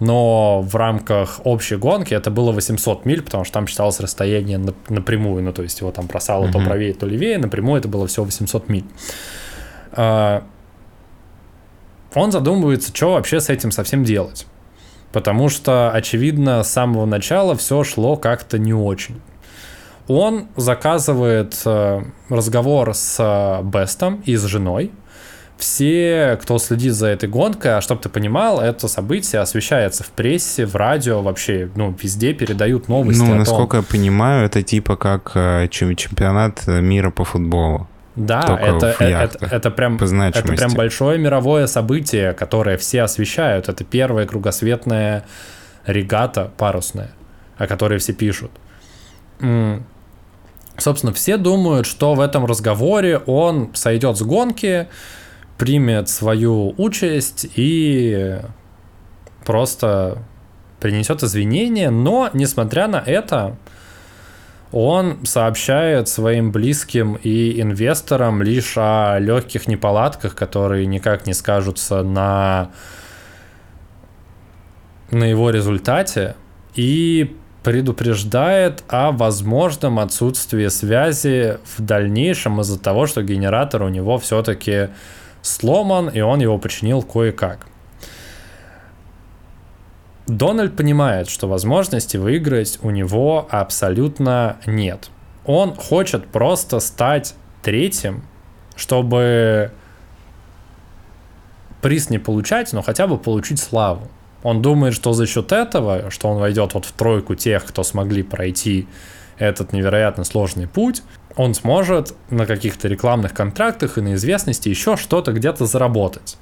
но 0.00 0.60
в 0.60 0.74
рамках 0.74 1.40
общей 1.44 1.76
гонки 1.76 2.12
это 2.12 2.30
было 2.30 2.52
800 2.52 3.04
миль, 3.04 3.22
потому 3.22 3.44
что 3.44 3.54
там 3.54 3.66
считалось 3.66 4.00
расстояние 4.00 4.60
напрямую, 4.88 5.42
ну, 5.42 5.52
то 5.52 5.62
есть 5.62 5.80
его 5.80 5.90
там 5.90 6.06
бросало 6.06 6.46
mm-hmm. 6.46 6.52
то 6.52 6.58
правее, 6.60 6.94
то 6.94 7.06
левее, 7.06 7.38
напрямую 7.38 7.78
это 7.78 7.88
было 7.88 8.06
всего 8.06 8.24
800 8.26 8.68
миль. 8.68 8.84
А, 9.92 10.44
он 12.14 12.32
задумывается, 12.32 12.94
что 12.94 13.12
вообще 13.12 13.40
с 13.40 13.48
этим 13.48 13.70
совсем 13.70 14.04
делать. 14.04 14.46
Потому 15.12 15.48
что, 15.48 15.90
очевидно, 15.90 16.62
с 16.62 16.70
самого 16.70 17.06
начала 17.06 17.56
все 17.56 17.84
шло 17.84 18.16
как-то 18.16 18.58
не 18.58 18.74
очень. 18.74 19.20
Он 20.08 20.48
заказывает 20.56 21.60
э, 21.64 22.02
разговор 22.28 22.94
с 22.94 23.16
э, 23.18 23.62
Бестом 23.64 24.22
и 24.24 24.36
с 24.36 24.44
женой, 24.44 24.92
все, 25.58 26.38
кто 26.42 26.58
следит 26.58 26.92
за 26.92 27.08
этой 27.08 27.28
гонкой, 27.28 27.76
а 27.76 27.80
чтобы 27.80 28.02
ты 28.02 28.08
понимал, 28.08 28.60
это 28.60 28.88
событие 28.88 29.40
освещается 29.40 30.04
в 30.04 30.08
прессе, 30.08 30.66
в 30.66 30.76
радио, 30.76 31.22
вообще, 31.22 31.70
ну, 31.74 31.96
везде 32.00 32.34
передают 32.34 32.88
новости. 32.88 33.22
Ну, 33.22 33.34
насколько 33.34 33.78
я 33.78 33.82
понимаю, 33.82 34.46
это 34.46 34.62
типа 34.62 34.96
как 34.96 35.32
э, 35.34 35.68
чемпионат 35.68 36.66
мира 36.66 37.10
по 37.10 37.24
футболу. 37.24 37.88
Да, 38.16 38.58
это, 38.60 38.96
э, 38.98 39.04
это, 39.04 39.46
это, 39.46 39.70
прям, 39.70 39.96
это 39.96 40.42
прям 40.42 40.74
большое 40.74 41.18
мировое 41.18 41.66
событие, 41.66 42.32
которое 42.32 42.78
все 42.78 43.02
освещают. 43.02 43.68
Это 43.68 43.84
первая 43.84 44.26
кругосветная 44.26 45.24
регата 45.86 46.50
парусная, 46.56 47.12
о 47.58 47.66
которой 47.66 47.98
все 47.98 48.12
пишут. 48.12 48.50
Собственно, 50.78 51.12
все 51.12 51.36
думают, 51.36 51.86
что 51.86 52.14
в 52.14 52.20
этом 52.20 52.44
разговоре 52.46 53.18
он 53.18 53.70
сойдет 53.74 54.16
с 54.16 54.22
гонки, 54.22 54.88
примет 55.58 56.08
свою 56.08 56.74
участь 56.76 57.46
и 57.54 58.38
просто 59.44 60.18
принесет 60.80 61.22
извинения, 61.22 61.90
но, 61.90 62.30
несмотря 62.34 62.88
на 62.88 62.96
это, 62.96 63.56
он 64.72 65.24
сообщает 65.24 66.08
своим 66.08 66.52
близким 66.52 67.14
и 67.22 67.60
инвесторам 67.60 68.42
лишь 68.42 68.74
о 68.76 69.18
легких 69.18 69.68
неполадках, 69.68 70.34
которые 70.34 70.86
никак 70.86 71.26
не 71.26 71.34
скажутся 71.34 72.02
на, 72.02 72.70
на 75.10 75.24
его 75.24 75.50
результате, 75.50 76.34
и 76.74 77.36
предупреждает 77.62 78.84
о 78.88 79.12
возможном 79.12 79.98
отсутствии 79.98 80.68
связи 80.68 81.58
в 81.76 81.82
дальнейшем 81.82 82.60
из-за 82.60 82.78
того, 82.78 83.06
что 83.06 83.22
генератор 83.22 83.82
у 83.82 83.88
него 83.88 84.18
все-таки 84.18 84.90
сломан, 85.46 86.08
и 86.08 86.20
он 86.20 86.40
его 86.40 86.58
починил 86.58 87.02
кое-как. 87.02 87.66
Дональд 90.26 90.76
понимает, 90.76 91.28
что 91.28 91.46
возможности 91.46 92.16
выиграть 92.16 92.78
у 92.82 92.90
него 92.90 93.46
абсолютно 93.48 94.56
нет. 94.66 95.10
Он 95.44 95.74
хочет 95.74 96.26
просто 96.26 96.80
стать 96.80 97.34
третьим, 97.62 98.24
чтобы 98.74 99.70
приз 101.80 102.10
не 102.10 102.18
получать, 102.18 102.72
но 102.72 102.82
хотя 102.82 103.06
бы 103.06 103.16
получить 103.16 103.60
славу. 103.60 104.08
Он 104.42 104.62
думает, 104.62 104.94
что 104.94 105.12
за 105.12 105.26
счет 105.26 105.52
этого, 105.52 106.10
что 106.10 106.28
он 106.28 106.38
войдет 106.38 106.74
вот 106.74 106.84
в 106.84 106.92
тройку 106.92 107.36
тех, 107.36 107.64
кто 107.64 107.84
смогли 107.84 108.24
пройти 108.24 108.88
этот 109.38 109.72
невероятно 109.72 110.24
сложный 110.24 110.66
путь, 110.66 111.02
он 111.36 111.54
сможет 111.54 112.14
на 112.30 112.46
каких-то 112.46 112.88
рекламных 112.88 113.34
контрактах 113.34 113.98
и 113.98 114.00
на 114.00 114.14
известности 114.14 114.68
еще 114.68 114.96
что-то 114.96 115.32
где-то 115.32 115.66
заработать. 115.66 116.38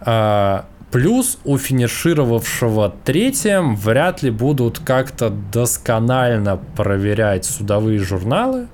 А, 0.00 0.66
плюс 0.90 1.38
у 1.44 1.56
финишировавшего 1.56 2.94
третьим 3.04 3.76
вряд 3.76 4.22
ли 4.22 4.30
будут 4.30 4.80
как-то 4.80 5.30
досконально 5.30 6.56
проверять 6.76 7.44
судовые 7.44 8.00
журналы 8.00 8.66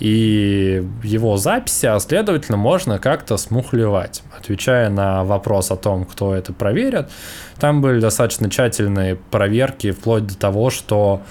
и 0.00 0.84
его 1.02 1.36
записи, 1.36 1.86
а 1.86 1.98
следовательно 2.00 2.58
можно 2.58 2.98
как-то 2.98 3.36
смухлевать. 3.36 4.22
Отвечая 4.36 4.90
на 4.90 5.24
вопрос 5.24 5.70
о 5.70 5.76
том, 5.76 6.04
кто 6.04 6.34
это 6.34 6.52
проверит, 6.52 7.08
там 7.58 7.80
были 7.80 8.00
достаточно 8.00 8.50
тщательные 8.50 9.14
проверки, 9.14 9.92
вплоть 9.92 10.26
до 10.26 10.36
того, 10.36 10.70
что, 10.70 11.22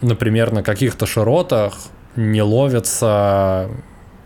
например, 0.00 0.52
на 0.52 0.62
каких-то 0.62 1.06
широтах 1.06 1.74
не 2.16 2.42
ловятся 2.42 3.68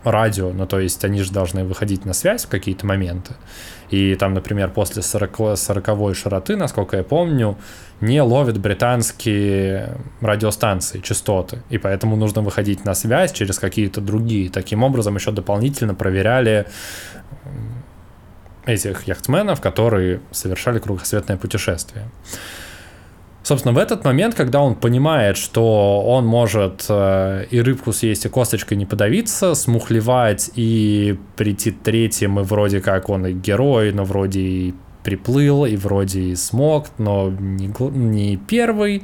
радио, 0.03 0.51
ну 0.51 0.65
то 0.65 0.79
есть 0.79 1.05
они 1.05 1.21
же 1.21 1.31
должны 1.31 1.63
выходить 1.63 2.05
на 2.05 2.13
связь 2.13 2.45
в 2.45 2.49
какие-то 2.49 2.85
моменты. 2.85 3.35
И 3.89 4.15
там, 4.15 4.33
например, 4.33 4.71
после 4.71 5.01
40, 5.01 5.57
40 5.57 6.15
широты, 6.15 6.55
насколько 6.55 6.97
я 6.97 7.03
помню, 7.03 7.57
не 7.99 8.21
ловят 8.21 8.57
британские 8.57 9.97
радиостанции, 10.21 11.01
частоты. 11.01 11.61
И 11.69 11.77
поэтому 11.77 12.15
нужно 12.15 12.41
выходить 12.41 12.85
на 12.85 12.95
связь 12.95 13.31
через 13.33 13.59
какие-то 13.59 14.01
другие. 14.01 14.49
Таким 14.49 14.83
образом, 14.83 15.15
еще 15.15 15.31
дополнительно 15.31 15.93
проверяли 15.93 16.67
этих 18.65 19.07
яхтсменов, 19.07 19.59
которые 19.59 20.21
совершали 20.31 20.79
кругосветное 20.79 21.37
путешествие. 21.37 22.09
Собственно, 23.43 23.73
в 23.73 23.79
этот 23.79 24.05
момент, 24.05 24.35
когда 24.35 24.61
он 24.61 24.75
понимает, 24.75 25.35
что 25.35 26.03
он 26.05 26.25
может 26.25 26.85
э, 26.89 27.45
и 27.49 27.59
рыбку 27.59 27.91
съесть, 27.91 28.25
и 28.25 28.29
косточкой 28.29 28.77
не 28.77 28.85
подавиться, 28.85 29.55
смухлевать 29.55 30.51
и 30.55 31.17
прийти 31.35 31.71
третьим, 31.71 32.39
и 32.39 32.43
вроде 32.43 32.81
как 32.81 33.09
он 33.09 33.25
и 33.25 33.33
герой, 33.33 33.93
но 33.93 34.03
вроде 34.03 34.41
и 34.41 34.75
приплыл, 35.03 35.65
и 35.65 35.75
вроде 35.75 36.21
и 36.21 36.35
смог, 36.35 36.87
но 36.99 37.31
не, 37.31 37.73
не 37.97 38.37
первый, 38.37 39.03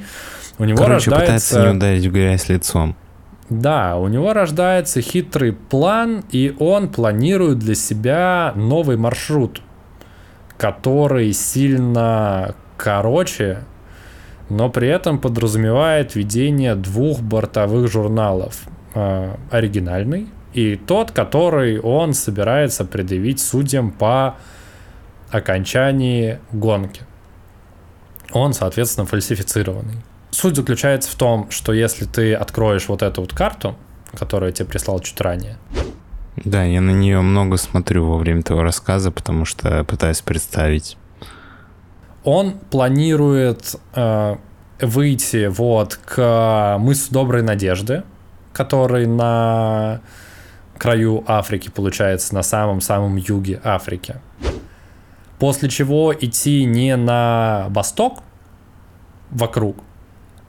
у 0.60 0.66
него 0.66 0.78
Короче, 0.78 1.10
рождается... 1.10 1.56
пытается 1.56 1.62
не 1.62 1.78
ударить 1.78 2.06
в 2.06 2.12
грязь 2.12 2.50
лицом. 2.50 2.96
Да, 3.50 3.98
у 3.98 4.08
него 4.08 4.34
рождается 4.34 5.02
хитрый 5.02 5.54
план, 5.54 6.24
и 6.32 6.56
он 6.60 6.90
планирует 6.90 7.60
для 7.60 7.76
себя 7.76 8.54
новый 8.56 8.98
маршрут, 8.98 9.62
который 10.58 11.34
сильно 11.34 12.56
короче, 12.76 13.64
но 14.50 14.70
при 14.70 14.88
этом 14.88 15.20
подразумевает 15.20 16.16
ведение 16.16 16.76
двух 16.76 17.20
бортовых 17.20 17.91
журналов. 17.91 18.68
Э, 18.95 19.36
оригинальный 19.52 20.28
и 20.54 20.76
тот, 20.76 21.12
который 21.12 21.80
он 21.80 22.16
собирается 22.16 22.84
предъявить 22.84 23.39
судьям 23.39 23.91
по 23.91 24.38
окончании 25.30 26.39
гонки. 26.52 27.04
Он, 28.32 28.54
соответственно, 28.54 29.06
фальсифицированный. 29.06 29.98
Суть 30.32 30.56
заключается 30.56 31.12
в 31.12 31.16
том, 31.16 31.52
что 31.52 31.74
если 31.74 32.06
ты 32.06 32.34
откроешь 32.34 32.88
вот 32.88 33.04
эту 33.04 33.22
вот 33.22 33.34
карту, 33.34 33.76
которую 34.18 34.50
я 34.50 34.54
тебе 34.54 34.68
прислал 34.68 35.00
чуть 35.00 35.22
ранее, 35.22 35.58
Да, 36.43 36.64
я 36.64 36.82
на 36.82 36.91
нее 36.91 37.22
много 37.22 37.58
смотрю 37.58 38.06
во 38.06 38.18
время 38.18 38.41
твоего 38.41 38.64
рассказа, 38.64 39.12
потому 39.12 39.45
что 39.45 39.84
пытаюсь 39.84 40.22
представить. 40.22 40.98
Он 42.28 42.55
планирует 42.69 43.78
э, 43.95 44.36
выйти 44.82 45.47
вот 45.47 45.95
к 45.95 46.75
мысу 46.78 47.13
Доброй 47.13 47.41
Надежды, 47.41 48.03
который 48.51 49.07
на 49.07 50.01
краю 50.78 51.23
Африки, 51.25 51.71
получается, 51.73 52.36
на 52.36 52.43
самом-самом 52.43 53.15
юге 53.15 53.61
Африки. 53.63 54.15
После 55.39 55.69
чего 55.69 56.13
идти 56.13 56.65
не 56.65 56.97
на 56.97 57.67
восток, 57.69 58.19
вокруг, 59.32 59.78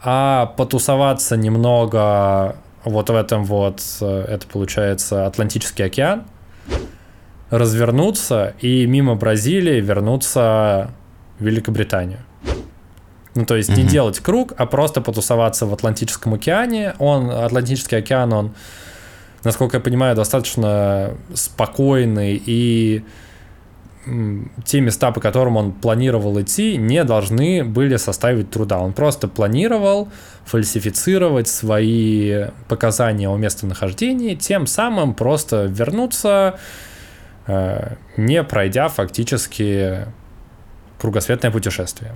а 0.03 0.47
потусоваться 0.47 1.37
немного 1.37 2.57
вот 2.83 3.09
в 3.09 3.15
этом 3.15 3.45
вот, 3.45 3.85
э, 4.01 4.25
это 4.29 4.49
получается 4.49 5.27
Атлантический 5.27 5.85
океан, 5.85 6.25
развернуться 7.51 8.55
и 8.61 8.85
мимо 8.85 9.15
Бразилии 9.15 9.81
вернуться 9.81 10.91
в 11.39 11.45
Великобританию. 11.45 12.19
Ну, 13.35 13.45
то 13.45 13.57
есть 13.57 13.69
не 13.69 13.83
Мгм. 13.85 13.93
делать 13.93 14.21
круг, 14.21 14.53
а 14.57 14.67
просто 14.67 15.01
потусоваться 15.01 15.67
в 15.67 15.73
Атлантическом 15.73 16.35
океане. 16.35 16.95
Он, 16.99 17.31
Атлантический 17.31 17.99
океан, 17.99 18.33
он, 18.33 18.55
насколько 19.45 19.77
я 19.77 19.81
понимаю, 19.81 20.17
достаточно 20.17 21.11
спокойный 21.35 22.43
и 22.45 23.05
те 24.65 24.81
места, 24.81 25.11
по 25.13 25.21
которым 25.21 25.57
он 25.57 25.73
планировал 25.73 26.41
идти, 26.41 26.77
не 26.79 27.05
должны 27.05 27.63
были 27.63 27.97
составить 27.97 28.51
труда. 28.51 28.79
Он 28.79 28.93
просто 28.93 29.29
планировал 29.29 30.09
фальсифицировать 30.47 31.47
свои 31.47 32.47
показания 32.69 33.29
о 33.29 33.37
местонахождении, 33.37 34.35
тем 34.35 34.67
самым 34.67 35.13
просто 35.15 35.65
вернуться, 35.67 36.59
э, 37.47 37.97
не 38.17 38.43
пройдя 38.45 38.89
фактически 38.89 40.07
кругосветное 41.01 41.51
путешествие. 41.51 42.13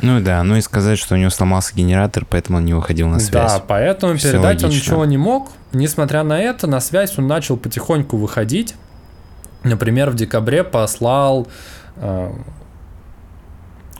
Ну 0.00 0.20
да, 0.20 0.42
ну 0.42 0.56
и 0.56 0.60
сказать, 0.62 0.98
что 0.98 1.14
у 1.14 1.18
него 1.18 1.30
сломался 1.30 1.74
генератор, 1.74 2.24
поэтому 2.28 2.58
он 2.58 2.64
не 2.64 2.74
выходил 2.74 3.08
на 3.08 3.20
связь. 3.20 3.52
Да, 3.52 3.62
поэтому 3.66 4.16
Всё 4.16 4.32
передать 4.32 4.62
он 4.62 4.70
логично. 4.70 4.82
ничего 4.90 5.04
не 5.04 5.18
мог. 5.18 5.50
Несмотря 5.72 6.22
на 6.22 6.40
это, 6.40 6.66
на 6.66 6.80
связь 6.80 7.18
он 7.18 7.26
начал 7.26 7.56
потихоньку 7.56 8.16
выходить. 8.16 8.74
Например, 9.64 10.10
в 10.10 10.14
декабре 10.16 10.64
послал 10.64 11.46
э, 11.96 12.30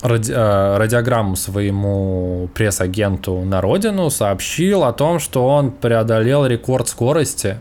ради- 0.03 0.33
э, 0.33 0.77
радиограмму 0.79 1.37
своему 1.37 2.49
пресс-агенту 2.55 3.41
на 3.43 3.61
родину, 3.61 4.11
сообщил 4.11 4.85
о 4.85 4.93
том, 4.93 5.19
что 5.21 5.47
он 5.47 5.71
преодолел 5.71 6.47
рекорд 6.47 6.89
скорости. 6.89 7.59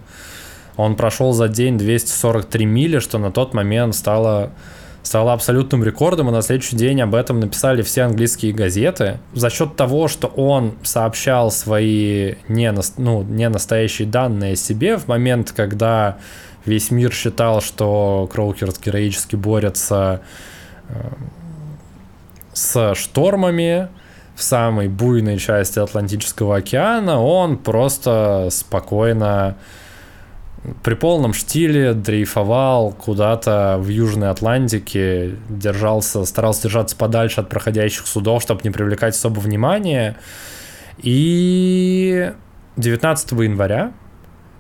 Он 0.78 0.96
прошел 0.96 1.34
за 1.34 1.48
день 1.48 1.78
243 1.78 2.66
мили, 2.66 3.00
что 3.00 3.20
на 3.20 3.32
тот 3.32 3.54
момент 3.54 3.94
стало 3.94 4.52
стало 5.04 5.34
абсолютным 5.34 5.84
рекордом, 5.84 6.30
и 6.30 6.32
на 6.32 6.42
следующий 6.42 6.76
день 6.76 7.02
об 7.02 7.16
этом 7.16 7.40
написали 7.40 7.82
все 7.82 8.04
английские 8.04 8.54
газеты. 8.54 9.20
За 9.34 9.50
счет 9.50 9.76
того, 9.76 10.08
что 10.08 10.28
он 10.28 10.74
сообщал 10.84 11.52
свои 11.52 12.36
не, 12.48 12.74
ну, 12.98 13.24
не 13.24 13.50
настоящие 13.50 14.08
данные 14.08 14.56
себе 14.56 14.98
в 14.98 15.08
момент, 15.08 15.52
когда 15.52 16.18
весь 16.66 16.92
мир 16.92 17.12
считал, 17.12 17.62
что 17.62 18.30
Кроухёрст 18.32 18.80
героически 18.80 19.36
борется 19.36 20.22
э, 20.90 20.94
с 22.54 22.94
штормами 22.96 23.90
в 24.36 24.44
самой 24.44 24.88
буйной 24.88 25.38
части 25.38 25.80
Атлантического 25.80 26.58
океана, 26.58 27.22
он 27.22 27.58
просто 27.58 28.48
спокойно 28.52 29.56
при 30.84 30.94
полном 30.94 31.34
штиле 31.34 31.94
дрейфовал 31.94 32.92
куда-то 32.92 33.78
в 33.80 33.88
Южной 33.88 34.30
Атлантике, 34.30 35.36
держался, 35.50 36.24
старался 36.26 36.64
держаться 36.64 36.96
подальше 36.96 37.42
от 37.42 37.50
проходящих 37.50 38.06
судов, 38.06 38.44
чтобы 38.44 38.62
не 38.64 38.70
привлекать 38.70 39.16
особо 39.16 39.40
внимания. 39.40 40.18
И 41.00 42.32
19 42.78 43.32
января 43.32 43.92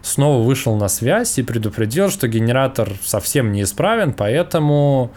снова 0.02 0.44
вышел 0.44 0.76
на 0.76 0.88
связь 0.88 1.38
и 1.38 1.44
предупредил, 1.44 2.10
что 2.10 2.28
генератор 2.28 2.90
совсем 3.04 3.52
неисправен, 3.52 4.14
поэтому 4.14 5.12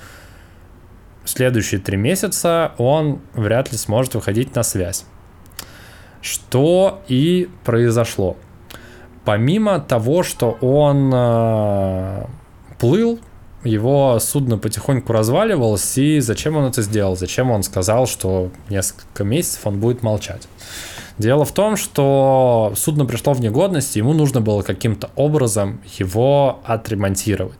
следующие 1.25 1.81
три 1.81 1.97
месяца 1.97 2.73
он 2.77 3.21
вряд 3.33 3.73
ли 3.73 3.79
сможет 3.79 4.15
выходить 4.15 4.55
на 4.55 4.63
связь. 4.63 5.07
Что 6.21 7.03
и 7.09 7.49
произошло. 7.65 8.37
Помимо 9.25 9.81
того, 9.81 10.23
что 10.23 10.59
он 10.61 11.11
э, 11.15 12.25
плыл, 12.79 13.19
его 13.65 14.19
судно 14.21 14.59
потихоньку 14.59 15.13
разваливалось, 15.13 15.97
и 15.97 16.21
зачем 16.21 16.57
он 16.57 16.67
это 16.67 16.83
сделал? 16.83 17.17
Зачем 17.17 17.51
он 17.51 17.63
сказал, 17.63 18.07
что 18.07 18.51
несколько 18.69 19.25
месяцев 19.25 19.67
он 19.67 19.81
будет 19.81 20.03
молчать? 20.03 20.47
Дело 21.17 21.45
в 21.45 21.53
том, 21.53 21.77
что 21.77 22.73
судно 22.77 23.07
пришло 23.07 23.33
в 23.33 23.41
негодность, 23.41 23.97
и 23.97 24.01
ему 24.01 24.13
нужно 24.13 24.41
было 24.41 24.63
каким-то 24.63 25.11
образом 25.17 25.81
его 25.99 26.61
отремонтировать. 26.65 27.59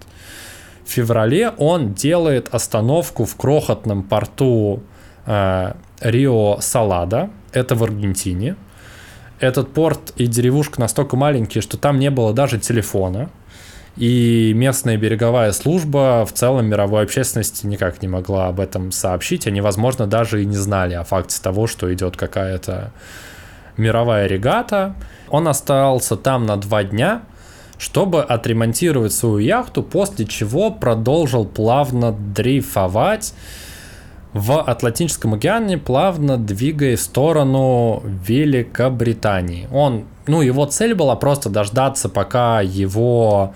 В 0.85 0.91
феврале 0.91 1.51
он 1.57 1.95
делает 1.95 2.49
остановку 2.53 3.25
в 3.25 3.37
крохотном 3.37 4.03
порту 4.03 4.83
э, 5.25 5.73
Рио 6.01 6.59
Салада, 6.61 7.31
это 7.53 7.75
в 7.75 7.85
Аргентине. 7.85 8.57
Этот 9.41 9.73
порт 9.73 10.13
и 10.17 10.27
деревушка 10.27 10.81
настолько 10.81 11.17
маленькие, 11.17 11.63
что 11.63 11.77
там 11.77 11.99
не 11.99 12.11
было 12.11 12.33
даже 12.33 12.59
телефона. 12.59 13.31
И 13.97 14.53
местная 14.55 14.97
береговая 14.97 15.53
служба 15.53 16.27
в 16.27 16.33
целом 16.33 16.67
мировой 16.67 17.05
общественности 17.05 17.67
никак 17.67 18.03
не 18.03 18.09
могла 18.09 18.49
об 18.49 18.59
этом 18.59 18.91
сообщить. 18.91 19.47
Они, 19.47 19.61
возможно, 19.61 20.07
даже 20.07 20.43
и 20.43 20.47
не 20.47 20.57
знали 20.57 20.95
о 20.95 21.05
факте 21.05 21.41
того, 21.41 21.69
что 21.69 21.93
идет 21.95 22.17
какая-то 22.17 22.93
мировая 23.77 24.27
регата. 24.27 24.97
Он 25.29 25.47
остался 25.47 26.17
там 26.17 26.45
на 26.45 26.57
два 26.57 26.83
дня, 26.83 27.23
чтобы 27.79 28.23
отремонтировать 28.23 29.13
свою 29.13 29.39
яхту, 29.39 29.83
после 29.83 30.27
чего 30.27 30.73
продолжил 30.73 31.45
плавно 31.45 32.13
дрейфовать 32.13 33.33
в 34.35 34.61
Атлантическом 34.61 35.35
океане, 35.35 35.79
плавно 35.79 36.37
двигая 36.37 36.97
в 36.97 37.01
сторону 37.01 38.03
Великобритании. 38.05 39.69
Он, 39.73 40.05
ну, 40.27 40.43
его 40.43 40.67
цель 40.67 40.95
была 40.95 41.15
просто 41.15 41.49
дождаться, 41.49 42.09
пока 42.09 42.61
его 42.61 43.55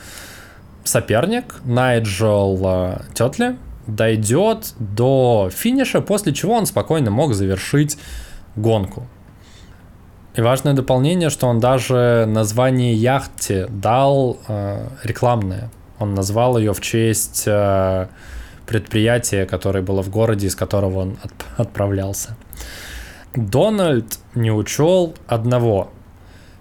соперник 0.85 1.57
Найджел 1.65 2.61
э, 2.65 2.99
Тетли 3.13 3.57
дойдет 3.89 4.75
до 4.79 5.51
финиша, 5.53 6.01
после 6.01 6.33
чего 6.33 6.55
он 6.55 6.67
спокойно 6.67 7.11
мог 7.11 7.35
завершить 7.35 7.99
гонку. 8.55 9.07
И 10.35 10.41
важное 10.41 10.75
дополнение, 10.75 11.31
что 11.31 11.49
он 11.49 11.59
даже 11.59 12.25
название 12.29 12.95
яхте 12.95 13.67
дал 13.69 14.39
э, 14.47 14.87
рекламное. 15.03 15.71
Он 15.99 16.15
назвал 16.15 16.57
ее 16.57 16.73
в 16.73 16.81
честь 16.81 17.45
э, 17.47 18.07
предприятия, 18.69 19.47
которое 19.47 19.83
было 19.83 20.03
в 20.03 20.11
городе, 20.11 20.47
из 20.47 20.55
которого 20.55 21.01
он 21.01 21.19
от, 21.23 21.33
отправлялся. 21.57 22.37
Дональд 23.35 24.19
не 24.35 24.51
учел 24.51 25.15
одного, 25.27 25.91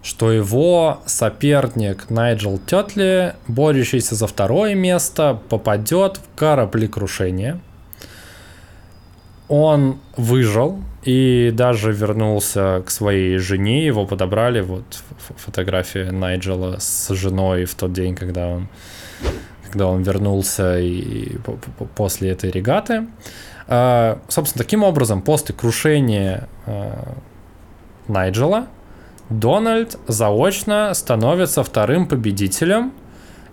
что 0.04 0.32
его 0.32 1.02
соперник 1.06 2.10
Найджел 2.10 2.60
Тетли, 2.66 3.34
борющийся 3.48 4.16
за 4.16 4.26
второе 4.26 4.74
место, 4.74 5.40
попадет 5.50 6.18
в 6.18 6.40
кораблекрушение. 6.40 7.60
Он 9.50 10.00
выжил 10.16 10.80
и 11.04 11.52
даже 11.54 11.92
вернулся 11.92 12.84
к 12.86 12.90
своей 12.90 13.38
жене. 13.38 13.86
Его 13.86 14.06
подобрали. 14.06 14.62
Вот 14.62 14.84
фотография 15.38 16.12
Найджела 16.12 16.78
с 16.80 17.14
женой 17.14 17.66
в 17.66 17.76
тот 17.76 17.94
день, 17.94 18.16
когда 18.16 18.48
он, 18.48 18.68
когда 19.78 19.88
он 19.88 20.02
вернулся 20.02 20.80
и 20.80 21.38
после 21.96 22.32
этой 22.32 22.50
регаты. 22.50 23.08
А, 23.68 24.18
собственно, 24.28 24.64
таким 24.64 24.84
образом, 24.84 25.22
после 25.22 25.54
крушения 25.54 26.48
а, 26.66 27.14
Найджела, 28.08 28.66
Дональд 29.30 29.98
заочно 30.08 30.94
становится 30.96 31.62
вторым 31.62 32.08
победителем 32.08 32.92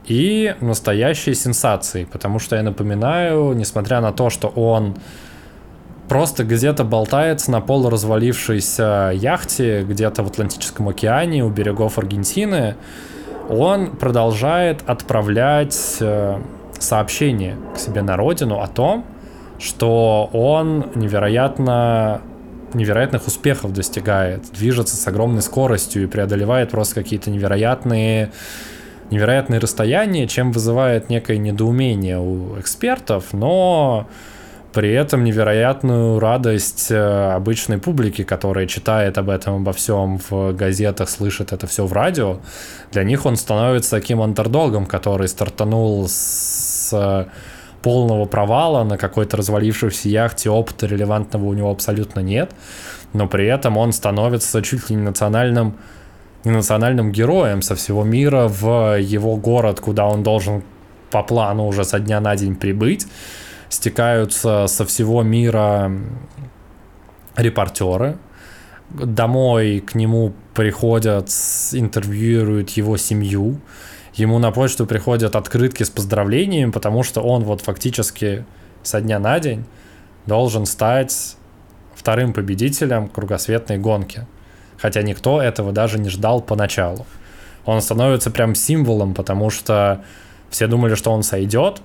и 0.06 0.54
настоящей 0.60 1.34
сенсацией, 1.34 2.06
потому 2.06 2.38
что 2.38 2.56
я 2.56 2.62
напоминаю, 2.62 3.52
несмотря 3.52 4.00
на 4.00 4.12
то, 4.12 4.30
что 4.30 4.48
он 4.48 4.96
просто 6.08 6.44
где-то 6.44 6.84
болтается 6.84 7.50
на 7.50 7.60
полуразвалившейся 7.60 9.12
яхте 9.14 9.82
где-то 9.82 10.22
в 10.22 10.28
Атлантическом 10.28 10.88
океане 10.88 11.44
у 11.44 11.50
берегов 11.50 11.98
Аргентины, 11.98 12.76
он 13.48 13.96
продолжает 13.96 14.82
отправлять 14.88 15.96
э, 16.00 16.38
сообщения 16.78 17.56
к 17.74 17.78
себе 17.78 18.02
на 18.02 18.16
родину 18.16 18.60
о 18.60 18.66
том, 18.66 19.04
что 19.58 20.28
он 20.32 20.86
невероятно 20.94 22.20
невероятных 22.74 23.26
успехов 23.28 23.72
достигает, 23.72 24.50
движется 24.52 24.96
с 24.96 25.06
огромной 25.06 25.42
скоростью 25.42 26.02
и 26.02 26.06
преодолевает 26.06 26.70
просто 26.70 26.96
какие-то 26.96 27.30
невероятные 27.30 28.32
невероятные 29.10 29.60
расстояния, 29.60 30.26
чем 30.26 30.50
вызывает 30.50 31.10
некое 31.10 31.36
недоумение 31.36 32.18
у 32.18 32.58
экспертов, 32.58 33.32
но 33.32 34.08
при 34.74 34.92
этом 34.92 35.22
невероятную 35.22 36.18
радость 36.18 36.90
э, 36.90 37.32
обычной 37.32 37.78
публики, 37.78 38.24
которая 38.24 38.66
читает 38.66 39.16
об 39.18 39.30
этом 39.30 39.54
обо 39.54 39.72
всем 39.72 40.18
в 40.28 40.52
газетах, 40.52 41.08
слышит 41.08 41.52
это 41.52 41.68
все 41.68 41.86
в 41.86 41.92
радио. 41.92 42.38
Для 42.90 43.04
них 43.04 43.24
он 43.24 43.36
становится 43.36 43.92
таким 43.92 44.20
андердогом, 44.20 44.86
который 44.86 45.28
стартанул 45.28 46.08
с 46.08 47.28
полного 47.82 48.24
провала 48.24 48.82
на 48.82 48.98
какой-то 48.98 49.36
развалившейся 49.36 50.08
яхте, 50.08 50.50
опыта 50.50 50.86
релевантного 50.86 51.44
у 51.44 51.52
него 51.52 51.70
абсолютно 51.70 52.20
нет, 52.20 52.50
но 53.12 53.28
при 53.28 53.46
этом 53.46 53.76
он 53.76 53.92
становится 53.92 54.60
чуть 54.62 54.90
ли 54.90 54.96
не 54.96 55.02
национальным, 55.02 55.76
не 56.44 56.50
национальным 56.50 57.12
героем 57.12 57.62
со 57.62 57.76
всего 57.76 58.02
мира 58.02 58.48
в 58.48 58.98
его 58.98 59.36
город, 59.36 59.80
куда 59.80 60.06
он 60.06 60.22
должен 60.22 60.64
по 61.10 61.22
плану 61.22 61.66
уже 61.66 61.84
со 61.84 62.00
дня 62.00 62.20
на 62.20 62.34
день 62.34 62.56
прибыть. 62.56 63.06
Стекаются 63.74 64.68
со 64.68 64.86
всего 64.86 65.24
мира 65.24 65.90
репортеры, 67.34 68.18
домой 68.88 69.80
к 69.80 69.96
нему 69.96 70.32
приходят, 70.54 71.28
интервьюируют 71.72 72.70
его 72.70 72.96
семью, 72.96 73.60
ему 74.14 74.38
на 74.38 74.52
почту 74.52 74.86
приходят 74.86 75.34
открытки 75.34 75.82
с 75.82 75.90
поздравлениями, 75.90 76.70
потому 76.70 77.02
что 77.02 77.20
он 77.20 77.42
вот 77.42 77.62
фактически 77.62 78.44
со 78.84 79.00
дня 79.00 79.18
на 79.18 79.40
день 79.40 79.64
должен 80.24 80.66
стать 80.66 81.36
вторым 81.96 82.32
победителем 82.32 83.08
кругосветной 83.08 83.78
гонки. 83.78 84.24
Хотя 84.78 85.02
никто 85.02 85.42
этого 85.42 85.72
даже 85.72 85.98
не 85.98 86.10
ждал 86.10 86.40
поначалу. 86.40 87.06
Он 87.64 87.82
становится 87.82 88.30
прям 88.30 88.54
символом, 88.54 89.14
потому 89.14 89.50
что 89.50 90.04
все 90.48 90.68
думали, 90.68 90.94
что 90.94 91.10
он 91.10 91.24
сойдет 91.24 91.82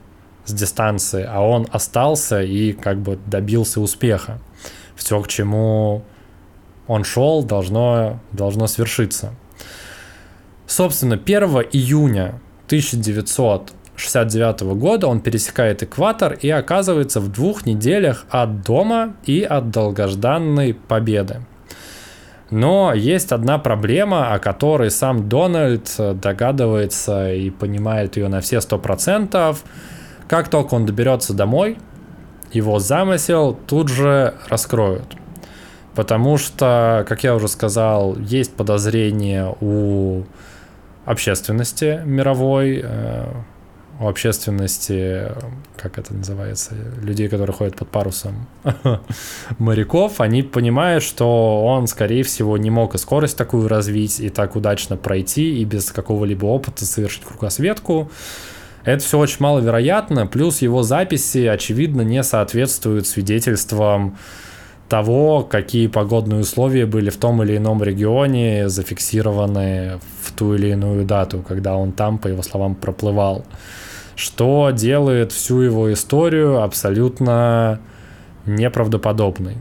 с 0.50 0.54
дистанции, 0.54 1.26
а 1.28 1.42
он 1.42 1.68
остался 1.72 2.42
и 2.42 2.74
как 2.74 3.00
бы 3.00 3.18
добился 3.26 3.80
успеха. 3.82 4.40
Все, 4.96 5.22
к 5.22 5.28
чему 5.28 6.04
он 6.88 7.04
шел, 7.04 7.44
должно, 7.44 8.20
должно 8.32 8.68
свершиться. 8.68 9.34
Собственно, 10.68 11.16
1 11.16 11.44
июня 11.72 12.40
1969 12.68 14.62
года 14.76 15.08
он 15.08 15.22
пересекает 15.22 15.82
экватор 15.84 16.34
и 16.34 16.50
оказывается 16.50 17.20
в 17.20 17.32
двух 17.32 17.66
неделях 17.66 18.26
от 18.30 18.62
дома 18.64 19.16
и 19.26 19.42
от 19.42 19.72
долгожданной 19.72 20.74
победы. 20.74 21.42
Но 22.52 22.94
есть 22.94 23.32
одна 23.32 23.60
проблема, 23.60 24.34
о 24.34 24.40
которой 24.40 24.90
сам 24.90 25.30
Дональд 25.30 25.96
догадывается 25.98 27.32
и 27.32 27.50
понимает 27.52 28.18
ее 28.18 28.28
на 28.28 28.42
все 28.42 28.60
сто 28.62 28.80
процентов. 28.80 29.64
Как 30.30 30.48
только 30.48 30.76
он 30.76 30.86
доберется 30.86 31.34
домой, 31.34 31.80
его 32.54 32.78
замысел 32.78 33.58
тут 33.68 33.90
же 33.90 34.36
раскроют. 34.48 35.16
Потому 35.96 36.38
что, 36.38 37.04
как 37.10 37.24
я 37.24 37.36
уже 37.36 37.48
сказал, 37.48 38.16
есть 38.16 38.54
подозрение 38.54 39.56
у 39.60 40.24
общественности 41.06 42.02
мировой, 42.06 42.80
э, 42.84 43.26
у 44.00 44.08
общественности, 44.08 45.32
как 45.76 45.98
это 45.98 46.14
называется, 46.14 46.76
людей, 47.02 47.28
которые 47.28 47.56
ходят 47.56 47.76
под 47.76 47.90
парусом, 47.90 48.48
моряков, 49.58 50.22
они 50.22 50.44
понимают, 50.44 51.04
что 51.04 51.66
он, 51.66 51.88
скорее 51.88 52.22
всего, 52.22 52.56
не 52.58 52.70
мог 52.70 52.94
и 52.94 53.00
скорость 53.00 53.36
такую 53.36 53.68
развить, 53.68 54.20
и 54.20 54.30
так 54.30 54.56
удачно 54.56 54.96
пройти, 54.96 55.60
и 55.60 55.66
без 55.66 55.92
какого-либо 55.92 56.46
опыта 56.46 56.86
совершить 56.86 57.26
кругосветку. 57.26 58.12
Это 58.84 59.04
все 59.04 59.20
очень 59.20 59.38
маловероятно, 59.40 60.26
плюс 60.26 60.62
его 60.62 60.84
записи, 60.84 61.46
очевидно, 61.46 62.02
не 62.02 62.24
соответствуют 62.24 63.08
свидетельствам 63.08 64.18
того, 64.88 65.44
какие 65.44 65.88
погодные 65.88 66.42
условия 66.42 66.86
были 66.86 67.10
в 67.10 67.18
том 67.18 67.44
или 67.44 67.58
ином 67.58 67.84
регионе 67.84 68.70
зафиксированы 68.70 70.00
в 70.24 70.32
ту 70.32 70.56
или 70.56 70.70
иную 70.70 71.06
дату, 71.06 71.44
когда 71.48 71.76
он 71.76 71.92
там, 71.92 72.18
по 72.18 72.28
его 72.28 72.42
словам, 72.42 72.76
проплывал. 72.76 73.46
Что 74.16 74.72
делает 74.72 75.32
всю 75.32 75.62
его 75.62 75.94
историю 75.94 76.62
абсолютно 76.62 77.80
неправдоподобной. 78.46 79.58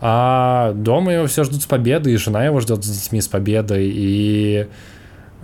А 0.00 0.72
дома 0.74 1.12
его 1.14 1.26
все 1.26 1.44
ждут 1.44 1.62
с 1.62 1.66
победой, 1.66 2.12
и 2.12 2.16
жена 2.16 2.44
его 2.44 2.60
ждет 2.60 2.84
с 2.84 2.88
детьми 2.88 3.20
с 3.20 3.28
победой, 3.28 3.88
и 3.88 4.66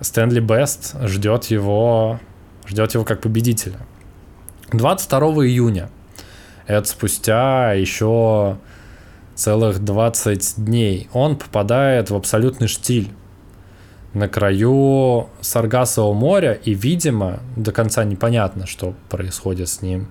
Стэнли 0.00 0.40
Бест 0.40 0.96
ждет 1.04 1.46
его, 1.46 2.20
ждет 2.68 2.94
его 2.94 3.04
как 3.04 3.20
победителя. 3.20 3.78
22 4.72 5.46
июня, 5.46 5.90
это 6.66 6.86
спустя 6.86 7.72
еще 7.72 8.58
целых 9.34 9.82
20 9.84 10.64
дней, 10.64 11.08
он 11.12 11.36
попадает 11.36 12.10
в 12.10 12.16
абсолютный 12.16 12.68
штиль 12.68 13.10
на 14.12 14.28
краю 14.28 15.28
Саргасового 15.40 16.12
моря, 16.12 16.52
и, 16.52 16.74
видимо, 16.74 17.40
до 17.56 17.72
конца 17.72 18.04
непонятно, 18.04 18.66
что 18.66 18.94
происходит 19.08 19.68
с 19.68 19.82
ним. 19.82 20.08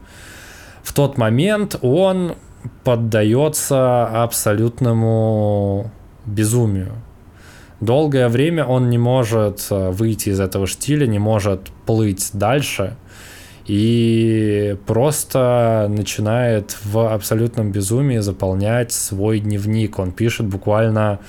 В 0.83 0.93
тот 0.93 1.17
момент 1.17 1.77
он 1.81 2.35
поддается 2.83 4.23
абсолютному 4.23 5.91
безумию. 6.25 6.93
Долгое 7.80 8.28
время 8.28 8.65
он 8.65 8.89
не 8.89 8.97
может 8.97 9.67
э, 9.69 9.91
выйти 9.91 10.30
из 10.30 10.39
этого 10.39 10.67
штиля, 10.67 11.05
не 11.07 11.19
может 11.19 11.69
плыть 11.86 12.30
дальше– 12.34 12.95
и 13.67 14.78
просто 14.86 15.88
начинает 15.89 16.78
в 16.86 17.13
абсолютном 17.13 17.71
безумии 17.71 18.19
заполнять 18.19 18.93
свой 18.93 19.39
дневник. 19.41 19.99
Он 19.99 20.13
пишет 20.13 20.45
буквально 20.45 21.19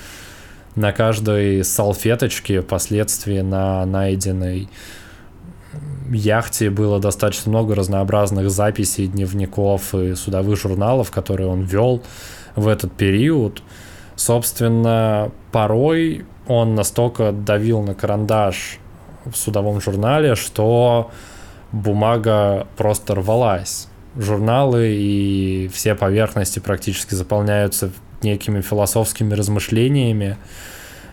на 0.75 0.93
каждой 0.93 1.65
салфеточке 1.65 2.61
впоследствии 2.61 3.41
на 3.41 3.85
найденной 3.85 4.69
яхте 6.11 6.69
было 6.69 6.99
достаточно 6.99 7.51
много 7.51 7.75
разнообразных 7.75 8.49
записей, 8.49 9.07
дневников 9.07 9.93
и 9.93 10.15
судовых 10.15 10.57
журналов, 10.57 11.11
которые 11.11 11.47
он 11.49 11.61
вел 11.61 12.01
в 12.55 12.69
этот 12.69 12.93
период. 12.93 13.61
Собственно, 14.15 15.31
порой 15.51 16.25
он 16.49 16.73
настолько 16.73 17.31
давил 17.31 17.83
на 17.83 17.93
карандаш 17.93 18.79
в 19.23 19.35
судовом 19.35 19.79
журнале, 19.79 20.35
что 20.35 21.11
бумага 21.71 22.67
просто 22.75 23.13
рвалась. 23.13 23.87
Журналы 24.17 24.95
и 24.95 25.69
все 25.71 25.93
поверхности 25.93 26.57
практически 26.57 27.13
заполняются 27.13 27.91
некими 28.23 28.61
философскими 28.61 29.35
размышлениями, 29.35 30.37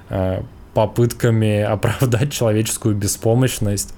э, 0.09 0.43
попытками 0.73 1.61
оправдать 1.75 2.33
человеческую 2.33 2.97
беспомощность 2.97 3.95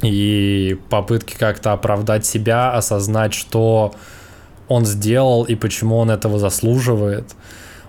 и 0.00 0.78
попытки 0.88 1.36
как-то 1.36 1.74
оправдать 1.74 2.24
себя, 2.24 2.72
осознать, 2.72 3.34
что 3.34 3.94
он 4.66 4.86
сделал 4.86 5.44
и 5.44 5.54
почему 5.54 5.98
он 5.98 6.10
этого 6.10 6.38
заслуживает. 6.38 7.34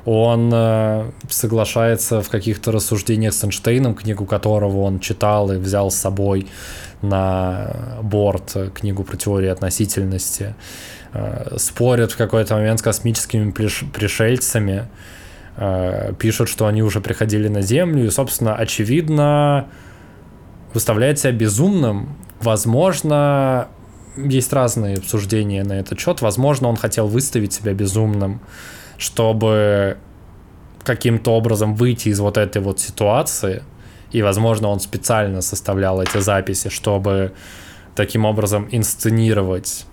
Он 0.05 0.49
э, 0.53 1.11
соглашается 1.29 2.21
в 2.21 2.29
каких-то 2.29 2.71
рассуждениях 2.71 3.33
с 3.33 3.43
Эйнштейном, 3.43 3.95
книгу 3.95 4.25
которого 4.25 4.81
он 4.81 4.99
читал 4.99 5.51
и 5.51 5.57
взял 5.57 5.91
с 5.91 5.95
собой 5.95 6.47
на 7.01 7.99
борт 8.01 8.55
книгу 8.73 9.03
про 9.03 9.17
теорию 9.17 9.51
относительности. 9.51 10.55
Э, 11.13 11.57
спорят 11.57 12.11
в 12.11 12.17
какой-то 12.17 12.55
момент 12.55 12.79
с 12.79 12.83
космическими 12.83 13.51
пришельцами. 13.51 14.87
Э, 15.57 16.13
пишут, 16.17 16.49
что 16.49 16.67
они 16.67 16.81
уже 16.81 17.01
приходили 17.01 17.47
на 17.47 17.61
Землю. 17.61 18.05
И, 18.05 18.09
собственно, 18.09 18.55
очевидно, 18.55 19.67
выставляет 20.73 21.19
себя 21.19 21.33
безумным. 21.33 22.15
Возможно, 22.41 23.67
есть 24.15 24.53
разные 24.53 24.97
обсуждения 24.97 25.63
на 25.63 25.73
этот 25.73 25.99
счет. 25.99 26.21
Возможно, 26.21 26.67
он 26.67 26.75
хотел 26.75 27.07
выставить 27.07 27.53
себя 27.53 27.73
безумным, 27.73 28.41
чтобы 28.99 29.97
каким-то 30.83 31.31
образом 31.31 31.73
выйти 31.73 32.09
из 32.09 32.19
вот 32.19 32.37
этой 32.37 32.61
вот 32.61 32.79
ситуации. 32.79 33.63
И, 34.11 34.21
возможно, 34.21 34.67
он 34.67 34.79
специально 34.79 35.41
составлял 35.41 36.01
эти 36.01 36.19
записи, 36.19 36.69
чтобы 36.69 37.33
таким 37.95 38.25
образом 38.25 38.67
инсценировать 38.71 39.85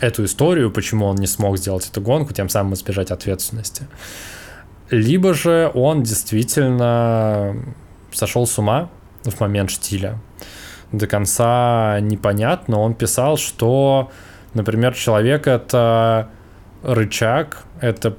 эту 0.00 0.24
историю, 0.24 0.70
почему 0.70 1.06
он 1.06 1.16
не 1.16 1.26
смог 1.26 1.58
сделать 1.58 1.88
эту 1.90 2.00
гонку, 2.00 2.32
тем 2.32 2.48
самым 2.48 2.74
избежать 2.74 3.10
ответственности. 3.10 3.86
Либо 4.90 5.34
же 5.34 5.70
он 5.74 6.02
действительно 6.02 7.56
сошел 8.12 8.46
с 8.46 8.58
ума 8.58 8.88
в 9.24 9.40
момент 9.40 9.70
штиля. 9.70 10.18
До 10.92 11.06
конца 11.06 11.98
непонятно. 12.00 12.78
Он 12.78 12.94
писал, 12.94 13.36
что, 13.36 14.10
например, 14.54 14.94
человек 14.94 15.48
это 15.48 16.28
рычаг, 16.82 17.64
это 17.80 18.16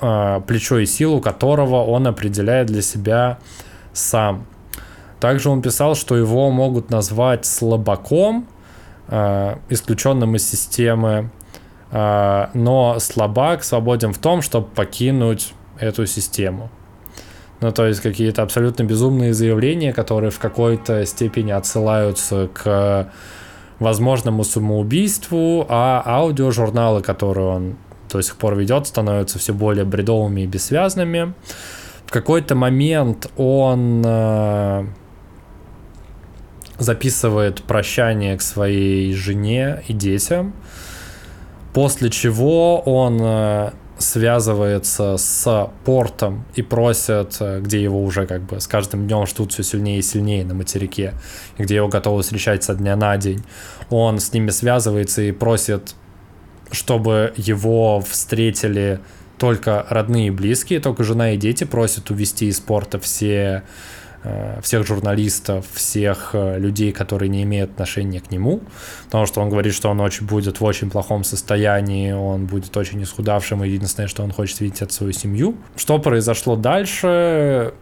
э, 0.00 0.40
плечо 0.46 0.78
и 0.78 0.86
силу 0.86 1.20
которого 1.20 1.84
он 1.84 2.06
определяет 2.06 2.66
для 2.68 2.82
себя 2.82 3.38
сам. 3.92 4.46
Также 5.20 5.48
он 5.50 5.62
писал, 5.62 5.94
что 5.94 6.16
его 6.16 6.50
могут 6.50 6.90
назвать 6.90 7.46
слабаком, 7.46 8.46
э, 9.08 9.56
исключенным 9.68 10.36
из 10.36 10.48
системы, 10.48 11.30
э, 11.90 12.46
но 12.54 12.98
слабак 12.98 13.64
свободен 13.64 14.12
в 14.12 14.18
том, 14.18 14.42
чтобы 14.42 14.66
покинуть 14.68 15.54
эту 15.78 16.06
систему. 16.06 16.70
Ну, 17.60 17.72
то 17.72 17.86
есть 17.86 18.00
какие-то 18.00 18.42
абсолютно 18.42 18.82
безумные 18.82 19.32
заявления, 19.32 19.94
которые 19.94 20.30
в 20.30 20.38
какой-то 20.38 21.06
степени 21.06 21.52
отсылаются 21.52 22.48
к 22.52 23.10
возможному 23.78 24.44
самоубийству, 24.44 25.66
а 25.68 26.02
аудиожурналы, 26.04 27.02
которые 27.02 27.46
он 27.46 27.76
до 28.10 28.22
сих 28.22 28.36
пор 28.36 28.56
ведет, 28.56 28.86
становятся 28.86 29.38
все 29.38 29.52
более 29.52 29.84
бредовыми 29.84 30.42
и 30.42 30.46
бессвязными. 30.46 31.34
В 32.06 32.10
какой-то 32.10 32.54
момент 32.54 33.30
он 33.36 34.02
э, 34.04 34.86
записывает 36.78 37.62
прощание 37.62 38.36
к 38.36 38.42
своей 38.42 39.12
жене 39.12 39.82
и 39.88 39.92
детям, 39.92 40.54
после 41.72 42.10
чего 42.10 42.78
он 42.80 43.18
э, 43.20 43.70
связывается 43.98 45.16
с 45.16 45.70
портом 45.84 46.44
и 46.54 46.62
просят, 46.62 47.36
э, 47.40 47.60
где 47.60 47.82
его 47.82 48.02
уже 48.02 48.26
как 48.26 48.42
бы 48.42 48.60
с 48.60 48.66
каждым 48.66 49.06
днем 49.06 49.26
ждут 49.26 49.52
все 49.52 49.62
сильнее 49.62 49.98
и 49.98 50.02
сильнее 50.02 50.44
на 50.44 50.54
материке, 50.54 51.14
где 51.58 51.76
его 51.76 51.88
готовы 51.88 52.22
встречать 52.22 52.62
со 52.62 52.74
дня 52.74 52.96
на 52.96 53.16
день. 53.16 53.42
Он 53.90 54.20
с 54.20 54.32
ними 54.32 54.50
связывается 54.50 55.22
и 55.22 55.32
просит, 55.32 55.94
чтобы 56.70 57.32
его 57.36 58.00
встретили 58.00 59.00
только 59.38 59.86
родные 59.88 60.28
и 60.28 60.30
близкие, 60.30 60.80
только 60.80 61.04
жена 61.04 61.32
и 61.32 61.36
дети 61.36 61.64
просят 61.64 62.10
увести 62.10 62.46
из 62.46 62.60
порта 62.60 62.98
все 62.98 63.64
Э, 64.28 64.60
всех 64.60 64.84
журналистов, 64.84 65.66
всех 65.72 66.30
э, 66.32 66.58
людей, 66.58 66.90
которые 66.90 67.28
не 67.28 67.44
имеют 67.44 67.70
отношения 67.72 68.20
к 68.20 68.32
нему, 68.32 68.60
потому 69.04 69.24
что 69.24 69.40
он 69.40 69.50
говорит, 69.50 69.72
что 69.72 69.88
он 69.88 70.00
очень 70.00 70.26
будет 70.26 70.58
в 70.58 70.64
очень 70.64 70.90
плохом 70.90 71.22
состоянии, 71.22 72.10
он 72.10 72.46
будет 72.46 72.76
очень 72.76 73.00
исхудавшим, 73.04 73.62
и 73.62 73.68
единственное, 73.68 74.08
что 74.08 74.24
он 74.24 74.32
хочет 74.32 74.58
видеть, 74.60 74.82
это 74.82 74.92
свою 74.92 75.12
семью. 75.12 75.56
Что 75.76 76.00
произошло 76.00 76.56
дальше, 76.56 77.74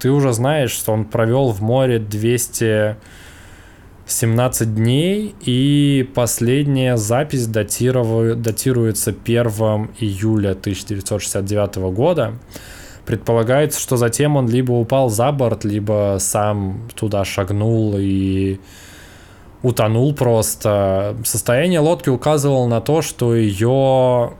ты 0.00 0.10
уже 0.10 0.32
знаешь, 0.32 0.72
что 0.72 0.92
он 0.92 1.04
провел 1.04 1.50
в 1.50 1.62
море 1.62 2.00
217 4.06 4.74
дней, 4.74 5.34
и 5.40 6.08
последняя 6.14 6.96
запись 6.96 7.46
датируется 7.46 9.10
1 9.10 9.46
июля 9.98 10.50
1969 10.50 11.76
года. 11.94 12.34
Предполагается, 13.06 13.80
что 13.80 13.96
затем 13.96 14.36
он 14.36 14.48
либо 14.48 14.72
упал 14.72 15.08
за 15.08 15.32
борт, 15.32 15.64
либо 15.64 16.16
сам 16.20 16.88
туда 16.94 17.24
шагнул 17.24 17.96
и 17.98 18.60
утонул 19.62 20.14
просто. 20.14 21.16
Состояние 21.24 21.80
лодки 21.80 22.08
указывало 22.08 22.66
на 22.66 22.80
то, 22.80 23.02
что 23.02 23.34
ее... 23.34 24.34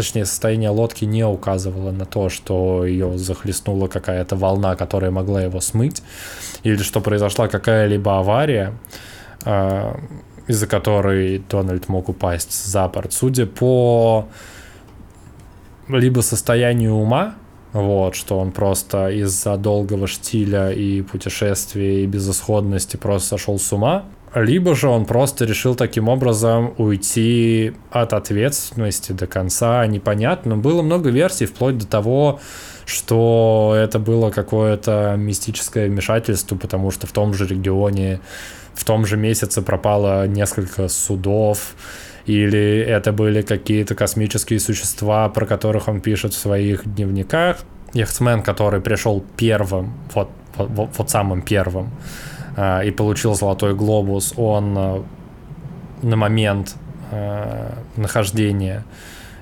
Точнее, 0.00 0.24
состояние 0.24 0.70
лодки 0.70 1.04
не 1.04 1.26
указывало 1.26 1.90
на 1.90 2.06
то, 2.06 2.30
что 2.30 2.86
ее 2.86 3.18
захлестнула 3.18 3.86
какая-то 3.86 4.34
волна, 4.34 4.74
которая 4.74 5.10
могла 5.10 5.42
его 5.42 5.60
смыть, 5.60 6.02
или 6.62 6.78
что 6.78 7.02
произошла 7.02 7.48
какая-либо 7.48 8.18
авария, 8.18 8.72
а, 9.44 10.00
из-за 10.46 10.66
которой 10.66 11.42
Дональд 11.50 11.90
мог 11.90 12.08
упасть 12.08 12.64
за 12.66 12.88
борт. 12.88 13.12
Судя 13.12 13.44
по 13.44 14.26
либо 15.86 16.22
состоянию 16.22 16.94
ума, 16.94 17.34
вот, 17.74 18.14
что 18.14 18.38
он 18.38 18.52
просто 18.52 19.10
из-за 19.10 19.58
долгого 19.58 20.06
штиля 20.06 20.70
и 20.70 21.02
путешествия 21.02 22.04
и 22.04 22.06
безысходности 22.06 22.96
просто 22.96 23.28
сошел 23.36 23.58
с 23.58 23.70
ума. 23.70 24.06
Либо 24.34 24.76
же 24.76 24.88
он 24.88 25.06
просто 25.06 25.44
решил 25.44 25.74
таким 25.74 26.08
образом 26.08 26.74
уйти 26.78 27.72
от 27.90 28.12
ответственности 28.12 29.10
до 29.10 29.26
конца, 29.26 29.84
непонятно. 29.86 30.56
Было 30.56 30.82
много 30.82 31.10
версий, 31.10 31.46
вплоть 31.46 31.78
до 31.78 31.86
того, 31.86 32.40
что 32.86 33.74
это 33.76 33.98
было 33.98 34.30
какое-то 34.30 35.16
мистическое 35.18 35.88
вмешательство, 35.88 36.56
потому 36.56 36.92
что 36.92 37.08
в 37.08 37.12
том 37.12 37.34
же 37.34 37.46
регионе, 37.46 38.20
в 38.74 38.84
том 38.84 39.04
же 39.04 39.16
месяце 39.16 39.62
пропало 39.62 40.28
несколько 40.28 40.86
судов, 40.88 41.74
или 42.26 42.78
это 42.78 43.12
были 43.12 43.42
какие-то 43.42 43.96
космические 43.96 44.60
существа, 44.60 45.28
про 45.28 45.44
которых 45.46 45.88
он 45.88 46.00
пишет 46.00 46.34
в 46.34 46.38
своих 46.38 46.82
дневниках. 46.94 47.58
Яхтсмен, 47.94 48.42
который 48.42 48.80
пришел 48.80 49.24
первым, 49.36 49.94
вот, 50.14 50.30
вот, 50.56 50.90
вот 50.96 51.10
самым 51.10 51.42
первым, 51.42 51.90
э, 52.56 52.86
и 52.86 52.90
получил 52.90 53.34
золотой 53.34 53.74
глобус, 53.74 54.34
он 54.36 54.76
э, 54.76 55.02
на 56.02 56.16
момент 56.16 56.76
э, 57.10 57.72
нахождения 57.96 58.84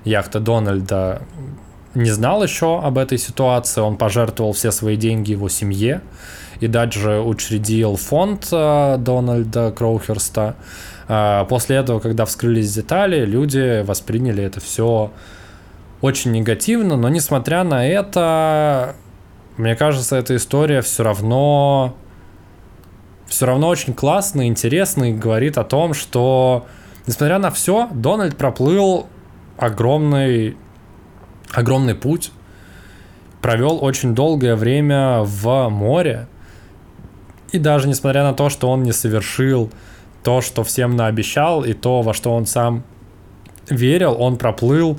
яхты 0.04 0.40
Дональда 0.40 1.22
не 1.94 2.10
знал 2.10 2.42
еще 2.42 2.80
об 2.80 2.98
этой 2.98 3.18
ситуации, 3.18 3.80
он 3.80 3.96
пожертвовал 3.96 4.52
все 4.52 4.70
свои 4.70 4.96
деньги 4.96 5.32
его 5.32 5.48
семье 5.48 6.02
и 6.60 6.66
даже 6.66 7.20
учредил 7.20 7.96
фонд 7.96 8.48
Дональда 8.50 9.72
Кроухерста, 9.72 10.56
после 11.48 11.76
этого, 11.76 12.00
когда 12.00 12.24
вскрылись 12.24 12.72
детали, 12.74 13.24
люди 13.24 13.82
восприняли 13.82 14.42
это 14.44 14.60
все 14.60 15.10
очень 16.00 16.32
негативно, 16.32 16.96
но 16.96 17.08
несмотря 17.08 17.64
на 17.64 17.86
это, 17.86 18.94
мне 19.56 19.74
кажется, 19.74 20.16
эта 20.16 20.36
история 20.36 20.82
все 20.82 21.02
равно 21.02 21.96
все 23.28 23.46
равно 23.46 23.68
очень 23.68 23.94
классно, 23.94 24.48
интересно 24.48 25.10
и 25.10 25.12
говорит 25.12 25.58
о 25.58 25.64
том, 25.64 25.94
что 25.94 26.66
несмотря 27.06 27.38
на 27.38 27.50
все, 27.50 27.88
Дональд 27.92 28.36
проплыл 28.36 29.06
огромный, 29.56 30.56
огромный 31.52 31.94
путь, 31.94 32.32
провел 33.42 33.78
очень 33.82 34.14
долгое 34.14 34.56
время 34.56 35.20
в 35.20 35.68
море, 35.68 36.26
и 37.52 37.58
даже 37.58 37.88
несмотря 37.88 38.24
на 38.24 38.34
то, 38.34 38.48
что 38.48 38.68
он 38.68 38.82
не 38.82 38.92
совершил 38.92 39.70
то, 40.22 40.40
что 40.40 40.64
всем 40.64 40.96
наобещал, 40.96 41.64
и 41.64 41.72
то, 41.72 42.02
во 42.02 42.12
что 42.14 42.34
он 42.34 42.46
сам 42.46 42.82
верил, 43.68 44.16
он 44.18 44.36
проплыл 44.36 44.98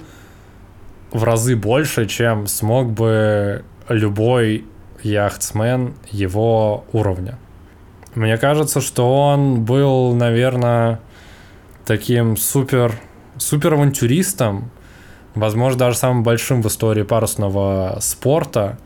в 1.12 1.24
разы 1.24 1.56
больше, 1.56 2.06
чем 2.08 2.48
смог 2.48 2.92
бы 2.92 3.64
любой 3.88 4.66
яхтсмен 5.02 5.96
его 6.12 6.86
уровня. 6.92 7.38
Мне 8.16 8.38
кажется, 8.38 8.82
что 8.82 9.14
он 9.30 9.64
был, 9.64 10.14
наверное, 10.14 11.00
таким 11.86 12.38
супер, 12.38 12.94
супер 13.38 13.74
авантюристом, 13.74 14.72
возможно, 15.36 15.80
даже 15.80 15.98
самым 15.98 16.24
большим 16.24 16.62
в 16.62 16.68
истории 16.68 17.04
парусного 17.04 17.98
спорта. 18.02 18.78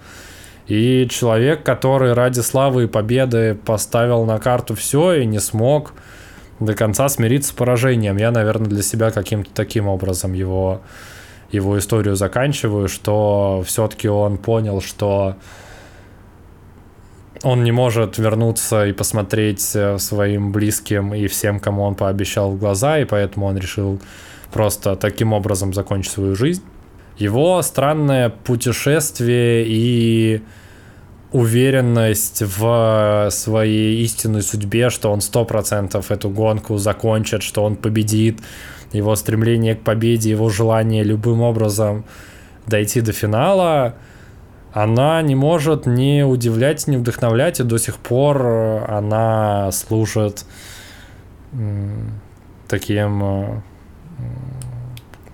И 0.68 1.08
человек, 1.10 1.64
который 1.64 2.14
ради 2.14 2.40
славы 2.40 2.84
и 2.84 2.88
победы 2.88 3.56
поставил 3.56 4.26
на 4.26 4.40
карту 4.40 4.76
все 4.76 5.14
и 5.14 5.26
не 5.26 5.40
смог 5.40 5.94
до 6.60 6.74
конца 6.74 7.10
смириться 7.10 7.50
с 7.50 7.54
поражением. 7.54 8.18
Я, 8.18 8.32
наверное, 8.32 8.68
для 8.68 8.84
себя 8.84 9.12
каким-то 9.12 9.50
таким 9.54 9.88
образом 9.88 10.34
его, 10.34 10.82
его 11.52 11.78
историю 11.78 12.16
заканчиваю, 12.16 12.88
что 12.88 13.64
все-таки 13.66 14.08
он 14.08 14.38
понял, 14.38 14.82
что 14.82 15.36
он 17.44 17.64
не 17.64 17.72
может 17.72 18.18
вернуться 18.18 18.86
и 18.86 18.94
посмотреть 18.94 19.76
э, 19.76 19.98
своим 20.00 20.52
близким 20.52 21.14
и 21.14 21.28
всем, 21.28 21.60
кому 21.60 21.84
он 21.84 21.96
пообещал 21.96 22.52
в 22.52 22.58
глаза, 22.58 23.00
и 23.00 23.06
поэтому 23.06 23.48
он 23.48 23.58
решил 23.58 24.00
просто 24.52 24.96
таким 24.96 25.34
образом 25.34 25.74
закончить 25.74 26.14
свою 26.14 26.36
жизнь. 26.36 26.64
Его 27.18 27.62
странное 27.62 28.30
путешествие 28.30 29.66
и 29.68 30.42
уверенность 31.32 32.44
в 32.44 33.28
своей 33.32 34.02
истинной 34.04 34.42
судьбе, 34.42 34.90
что 34.90 35.12
он 35.12 35.20
сто 35.20 35.46
процентов 35.46 36.12
эту 36.12 36.30
гонку 36.30 36.78
закончит, 36.78 37.44
что 37.44 37.64
он 37.64 37.76
победит, 37.76 38.40
его 38.94 39.16
стремление 39.16 39.76
к 39.76 39.82
победе, 39.82 40.30
его 40.30 40.50
желание 40.50 41.04
любым 41.04 41.42
образом 41.42 42.06
дойти 42.68 43.02
до 43.02 43.12
финала, 43.12 43.96
она 44.74 45.22
не 45.22 45.36
может 45.36 45.86
не 45.86 46.26
удивлять, 46.26 46.88
не 46.88 46.98
вдохновлять, 46.98 47.60
и 47.60 47.64
до 47.64 47.78
сих 47.78 47.98
пор 47.98 48.46
она 48.90 49.72
служит 49.72 50.46
таким 52.68 53.62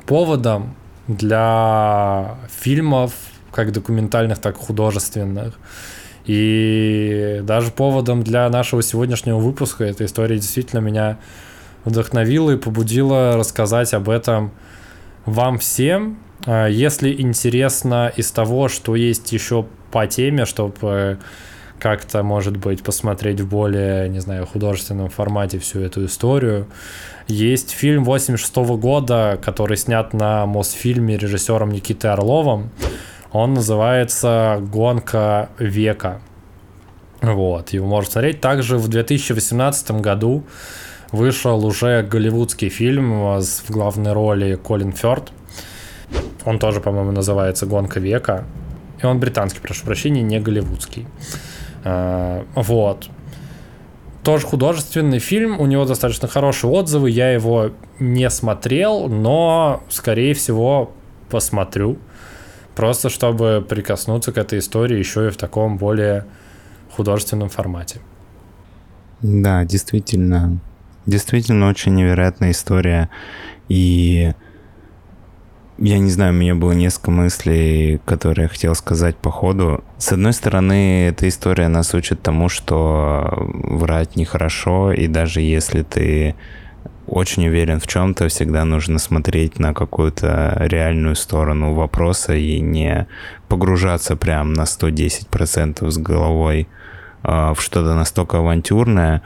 поводом 0.06 0.76
для 1.08 2.36
фильмов, 2.50 3.14
как 3.52 3.72
документальных, 3.72 4.40
так 4.40 4.58
и 4.58 4.60
художественных. 4.60 5.58
И 6.26 7.40
даже 7.44 7.72
поводом 7.72 8.24
для 8.24 8.50
нашего 8.50 8.84
сегодняшнего 8.84 9.40
выпуска 9.40 9.86
эта 9.86 10.06
история 10.06 10.36
действительно 10.36 10.82
меня 10.82 11.18
вдохновила 11.86 12.52
и 12.52 12.58
побудила 12.58 13.38
рассказать 13.38 13.94
об 13.94 14.10
этом 14.10 14.52
вам 15.26 15.58
всем. 15.58 16.20
А, 16.46 16.68
если 16.68 17.14
интересно 17.22 18.12
из 18.16 18.32
того, 18.32 18.68
что 18.70 18.96
есть 18.96 19.32
еще 19.32 19.66
по 19.92 20.08
теме, 20.08 20.46
чтобы 20.46 21.20
как-то, 21.80 22.24
может 22.24 22.58
быть, 22.58 22.84
посмотреть 22.84 23.40
в 23.40 23.48
более, 23.48 24.10
не 24.10 24.20
знаю, 24.20 24.46
художественном 24.46 25.10
формате 25.10 25.60
всю 25.60 25.80
эту 25.80 26.06
историю. 26.06 26.68
Есть 27.28 27.72
фильм 27.72 28.04
86 28.04 28.56
года, 28.78 29.40
который 29.42 29.78
снят 29.78 30.14
на 30.14 30.46
Мосфильме 30.46 31.18
режиссером 31.18 31.72
Никитой 31.72 32.12
Орловым. 32.12 32.70
Он 33.32 33.54
называется 33.54 34.60
«Гонка 34.62 35.50
века». 35.58 36.22
Вот, 37.22 37.70
его 37.70 37.88
можно 37.88 38.12
смотреть. 38.12 38.42
Также 38.42 38.78
в 38.78 38.88
2018 38.88 39.92
году 39.92 40.44
вышел 41.12 41.66
уже 41.66 42.02
голливудский 42.02 42.70
фильм 42.70 43.40
в 43.40 43.70
главной 43.70 44.14
роли 44.14 44.56
Колин 44.56 44.94
Фёрд. 44.94 45.32
Он 46.46 46.60
тоже, 46.60 46.80
по-моему, 46.82 47.12
называется 47.12 47.66
«Гонка 47.66 48.00
века». 48.00 48.46
И 49.02 49.06
он 49.06 49.20
британский, 49.20 49.60
прошу 49.60 49.86
прощения, 49.86 50.22
не 50.22 50.40
голливудский. 50.40 51.08
А, 51.84 52.46
вот. 52.56 53.10
Тоже 54.24 54.46
художественный 54.46 55.20
фильм, 55.20 55.60
у 55.60 55.66
него 55.66 55.86
достаточно 55.86 56.28
хорошие 56.28 56.70
отзывы, 56.70 57.10
я 57.10 57.32
его 57.32 57.72
не 58.00 58.30
смотрел, 58.30 59.08
но, 59.08 59.82
скорее 59.90 60.34
всего, 60.34 60.92
посмотрю. 61.30 61.98
Просто 62.76 63.10
чтобы 63.10 63.66
прикоснуться 63.68 64.32
к 64.32 64.38
этой 64.38 64.60
истории 64.60 64.98
еще 64.98 65.28
и 65.28 65.30
в 65.32 65.38
таком 65.38 65.78
более 65.78 66.26
художественном 66.92 67.50
формате. 67.50 68.00
Да, 69.22 69.66
действительно, 69.66 70.60
действительно 71.06 71.70
очень 71.70 71.96
невероятная 71.96 72.52
история. 72.52 73.10
И 73.68 74.34
я 75.82 76.00
не 76.00 76.10
знаю, 76.10 76.34
у 76.34 76.36
меня 76.36 76.56
было 76.56 76.74
несколько 76.74 77.12
мыслей, 77.12 78.00
которые 78.06 78.44
я 78.44 78.50
хотел 78.50 78.76
сказать 78.76 79.16
по 79.16 79.32
ходу. 79.32 79.84
С 79.98 80.12
одной 80.12 80.34
стороны, 80.34 81.08
эта 81.08 81.28
история 81.28 81.68
нас 81.68 81.94
учит 81.94 82.22
тому, 82.22 82.50
что 82.50 83.34
врать 83.38 84.16
нехорошо, 84.16 84.92
и 84.92 85.08
даже 85.08 85.42
если 85.42 85.84
ты 85.84 86.36
очень 87.08 87.48
уверен 87.48 87.80
в 87.80 87.88
чем-то, 87.88 88.28
всегда 88.28 88.66
нужно 88.66 89.00
смотреть 89.00 89.58
на 89.58 89.74
какую-то 89.74 90.58
реальную 90.60 91.16
сторону 91.16 91.74
вопроса 91.74 92.36
и 92.36 92.60
не 92.60 93.08
погружаться 93.48 94.16
прям 94.16 94.54
на 94.54 94.64
110% 94.64 95.90
с 95.90 95.98
головой 95.98 96.68
э, 97.24 97.54
в 97.56 97.62
что-то 97.62 97.96
настолько 97.96 98.38
авантюрное. 98.38 99.24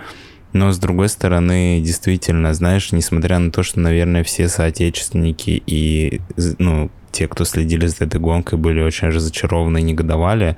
Но, 0.53 0.71
с 0.71 0.77
другой 0.77 1.09
стороны, 1.09 1.81
действительно, 1.81 2.53
знаешь, 2.53 2.91
несмотря 2.91 3.39
на 3.39 3.51
то, 3.51 3.63
что, 3.63 3.79
наверное, 3.79 4.23
все 4.23 4.47
соотечественники 4.47 5.61
и, 5.65 6.21
ну, 6.59 6.91
те, 7.13 7.27
кто 7.27 7.45
следили 7.45 7.85
за 7.85 8.05
этой 8.05 8.19
гонкой, 8.19 8.57
были 8.57 8.81
очень 8.81 9.07
разочарованы 9.09 9.79
и 9.79 9.83
негодовали. 9.83 10.57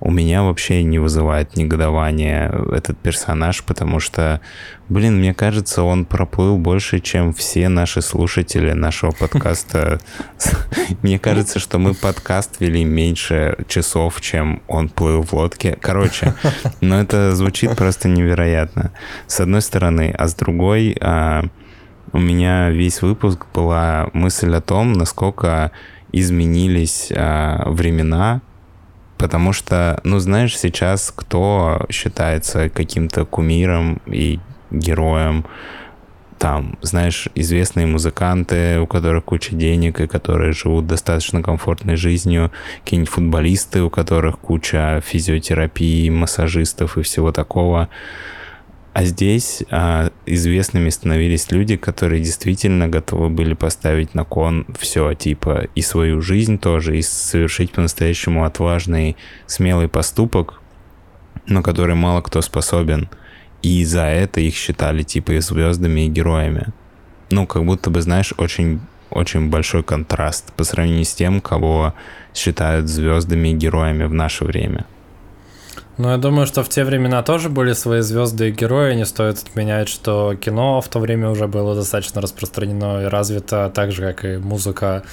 У 0.00 0.10
меня 0.10 0.42
вообще 0.42 0.82
не 0.82 0.98
вызывает 0.98 1.56
негодования 1.56 2.52
этот 2.70 2.98
персонаж, 2.98 3.64
потому 3.64 4.00
что, 4.00 4.40
блин, 4.88 5.18
мне 5.18 5.34
кажется, 5.34 5.82
он 5.82 6.04
проплыл 6.04 6.58
больше, 6.58 7.00
чем 7.00 7.32
все 7.32 7.68
наши 7.68 8.02
слушатели 8.02 8.72
нашего 8.72 9.10
подкаста. 9.10 9.98
Мне 11.02 11.18
кажется, 11.18 11.58
что 11.58 11.78
мы 11.78 11.94
подкаст 11.94 12.60
вели 12.60 12.84
меньше 12.84 13.56
часов, 13.66 14.20
чем 14.20 14.62
он 14.68 14.90
плыл 14.90 15.22
в 15.22 15.32
лодке. 15.32 15.76
Короче, 15.80 16.34
но 16.80 17.00
это 17.00 17.34
звучит 17.34 17.74
просто 17.76 18.08
невероятно. 18.08 18.92
С 19.26 19.40
одной 19.40 19.62
стороны, 19.62 20.14
а 20.16 20.28
с 20.28 20.34
другой 20.34 20.96
а, 21.00 21.44
у 22.14 22.18
меня 22.18 22.70
весь 22.70 23.02
выпуск 23.02 23.46
была 23.52 24.08
мысль 24.12 24.54
о 24.54 24.60
том, 24.60 24.92
насколько 24.92 25.72
изменились 26.14 27.08
э, 27.10 27.62
времена, 27.66 28.40
потому 29.18 29.52
что, 29.52 30.00
ну, 30.04 30.18
знаешь, 30.20 30.56
сейчас 30.56 31.12
кто 31.14 31.84
считается 31.90 32.68
каким-то 32.68 33.24
кумиром 33.24 34.00
и 34.06 34.38
героем, 34.70 35.44
там, 36.38 36.78
знаешь, 36.82 37.28
известные 37.34 37.86
музыканты, 37.86 38.78
у 38.78 38.86
которых 38.86 39.24
куча 39.24 39.56
денег 39.56 40.00
и 40.00 40.06
которые 40.06 40.52
живут 40.52 40.86
достаточно 40.86 41.42
комфортной 41.42 41.96
жизнью, 41.96 42.52
какие-нибудь 42.84 43.12
футболисты, 43.12 43.82
у 43.82 43.90
которых 43.90 44.38
куча 44.38 45.02
физиотерапии, 45.04 46.10
массажистов 46.10 46.96
и 46.98 47.02
всего 47.02 47.32
такого. 47.32 47.88
А 48.94 49.02
здесь 49.02 49.64
а, 49.72 50.12
известными 50.24 50.88
становились 50.88 51.50
люди, 51.50 51.76
которые 51.76 52.22
действительно 52.22 52.86
готовы 52.86 53.28
были 53.28 53.54
поставить 53.54 54.14
на 54.14 54.24
кон 54.24 54.66
все, 54.78 55.14
типа 55.14 55.66
и 55.74 55.82
свою 55.82 56.22
жизнь 56.22 56.58
тоже, 56.58 56.96
и 56.96 57.02
совершить 57.02 57.72
по-настоящему 57.72 58.44
отважный, 58.44 59.16
смелый 59.46 59.88
поступок, 59.88 60.60
на 61.48 61.60
который 61.60 61.96
мало 61.96 62.20
кто 62.20 62.40
способен. 62.40 63.08
И 63.62 63.84
за 63.84 64.02
это 64.04 64.40
их 64.40 64.54
считали 64.54 65.02
типа 65.02 65.32
и 65.32 65.40
звездами, 65.40 66.02
и 66.02 66.08
героями. 66.08 66.68
Ну, 67.30 67.48
как 67.48 67.64
будто 67.64 67.90
бы, 67.90 68.00
знаешь, 68.00 68.32
очень 68.36 68.80
очень 69.10 69.50
большой 69.50 69.82
контраст 69.82 70.52
по 70.52 70.62
сравнению 70.62 71.04
с 71.04 71.14
тем, 71.14 71.40
кого 71.40 71.94
считают 72.32 72.88
звездами 72.88 73.48
и 73.48 73.54
героями 73.54 74.04
в 74.04 74.14
наше 74.14 74.44
время. 74.44 74.86
Ну, 75.96 76.10
я 76.10 76.16
думаю, 76.16 76.46
что 76.46 76.64
в 76.64 76.68
те 76.68 76.84
времена 76.84 77.22
тоже 77.22 77.48
были 77.48 77.72
свои 77.72 78.00
звезды 78.00 78.48
и 78.48 78.52
герои. 78.52 78.94
Не 78.94 79.06
стоит 79.06 79.38
отменять, 79.38 79.88
что 79.88 80.34
кино 80.34 80.80
в 80.80 80.88
то 80.88 80.98
время 80.98 81.30
уже 81.30 81.46
было 81.46 81.74
достаточно 81.74 82.20
распространено 82.20 83.02
и 83.02 83.04
развито, 83.06 83.70
так 83.72 83.92
же, 83.92 84.02
как 84.02 84.24
и 84.24 84.38
музыка. 84.38 85.04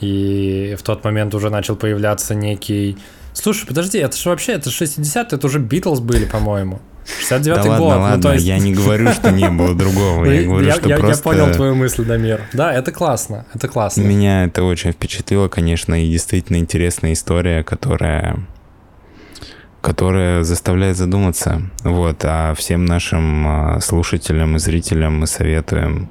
И 0.00 0.76
в 0.78 0.82
тот 0.82 1.04
момент 1.04 1.34
уже 1.34 1.48
начал 1.48 1.76
появляться 1.76 2.34
некий... 2.34 2.98
Слушай, 3.32 3.66
подожди, 3.66 3.98
это 3.98 4.16
же 4.16 4.28
вообще, 4.28 4.52
это 4.52 4.68
60-е, 4.68 5.26
это 5.30 5.46
уже 5.46 5.58
Битлз 5.58 6.00
были, 6.00 6.26
по-моему. 6.26 6.80
69-й 7.30 7.44
да 7.44 7.62
год. 7.62 7.64
Ладно, 7.64 7.78
ну, 7.78 7.98
ладно, 7.98 8.22
то 8.22 8.32
есть... 8.34 8.44
я 8.44 8.58
не 8.58 8.74
говорю, 8.74 9.10
что 9.12 9.30
не 9.30 9.48
было 9.48 9.74
другого. 9.74 10.26
Я 10.26 10.42
говорю, 10.42 10.66
я, 10.66 10.74
что 10.74 10.88
я, 10.88 10.98
просто... 10.98 11.30
Я 11.30 11.36
понял 11.36 11.54
твою 11.54 11.74
мысль, 11.74 12.04
Дамир. 12.04 12.42
Да, 12.52 12.74
это 12.74 12.92
классно, 12.92 13.46
это 13.54 13.68
классно. 13.68 14.02
Меня 14.02 14.44
это 14.44 14.64
очень 14.64 14.92
впечатлило, 14.92 15.48
конечно, 15.48 16.04
и 16.04 16.08
действительно 16.08 16.58
интересная 16.58 17.14
история, 17.14 17.64
которая 17.64 18.38
которая 19.82 20.44
заставляет 20.44 20.96
задуматься. 20.96 21.62
Вот, 21.84 22.24
а 22.24 22.54
всем 22.54 22.86
нашим 22.86 23.46
а, 23.46 23.80
слушателям 23.80 24.56
и 24.56 24.58
зрителям 24.58 25.18
мы 25.18 25.26
советуем 25.26 26.08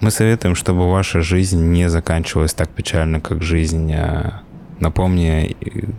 мы 0.00 0.10
советуем, 0.10 0.54
чтобы 0.54 0.90
ваша 0.90 1.20
жизнь 1.22 1.62
не 1.72 1.88
заканчивалась 1.88 2.54
так 2.54 2.68
печально, 2.68 3.20
как 3.20 3.42
жизнь. 3.42 3.92
А, 3.94 4.42
напомни, 4.78 5.56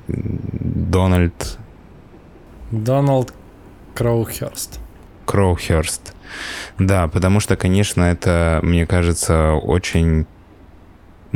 Дональд... 0.07 1.57
Дональд 2.71 3.33
Кроухерст. 3.95 4.79
Кроухерст. 5.25 6.13
Да, 6.77 7.07
потому 7.07 7.39
что, 7.39 7.55
конечно, 7.55 8.03
это, 8.03 8.59
мне 8.61 8.85
кажется, 8.85 9.53
очень 9.53 10.27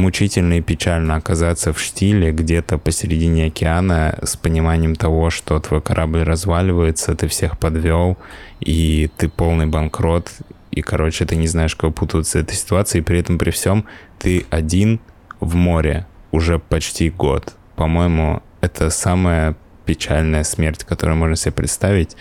мучительно 0.01 0.55
и 0.55 0.61
печально 0.61 1.15
оказаться 1.15 1.71
в 1.71 1.79
штиле 1.79 2.31
где-то 2.31 2.77
посередине 2.77 3.45
океана 3.45 4.17
с 4.23 4.35
пониманием 4.35 4.95
того, 4.95 5.29
что 5.29 5.59
твой 5.59 5.81
корабль 5.81 6.23
разваливается, 6.23 7.15
ты 7.15 7.27
всех 7.27 7.57
подвел, 7.57 8.17
и 8.59 9.09
ты 9.17 9.29
полный 9.29 9.67
банкрот, 9.67 10.31
и, 10.71 10.81
короче, 10.81 11.25
ты 11.25 11.35
не 11.35 11.47
знаешь, 11.47 11.75
как 11.75 11.83
выпутываться 11.83 12.39
из 12.39 12.43
этой 12.43 12.55
ситуации, 12.55 12.99
и 12.99 13.01
при 13.01 13.19
этом 13.19 13.37
при 13.37 13.51
всем 13.51 13.85
ты 14.19 14.45
один 14.49 14.99
в 15.39 15.55
море 15.55 16.07
уже 16.31 16.59
почти 16.59 17.09
год. 17.09 17.53
По-моему, 17.75 18.41
это 18.61 18.89
самая 18.89 19.55
печальная 19.85 20.43
смерть, 20.43 20.83
которую 20.83 21.17
можно 21.17 21.35
себе 21.35 21.51
представить. 21.51 22.15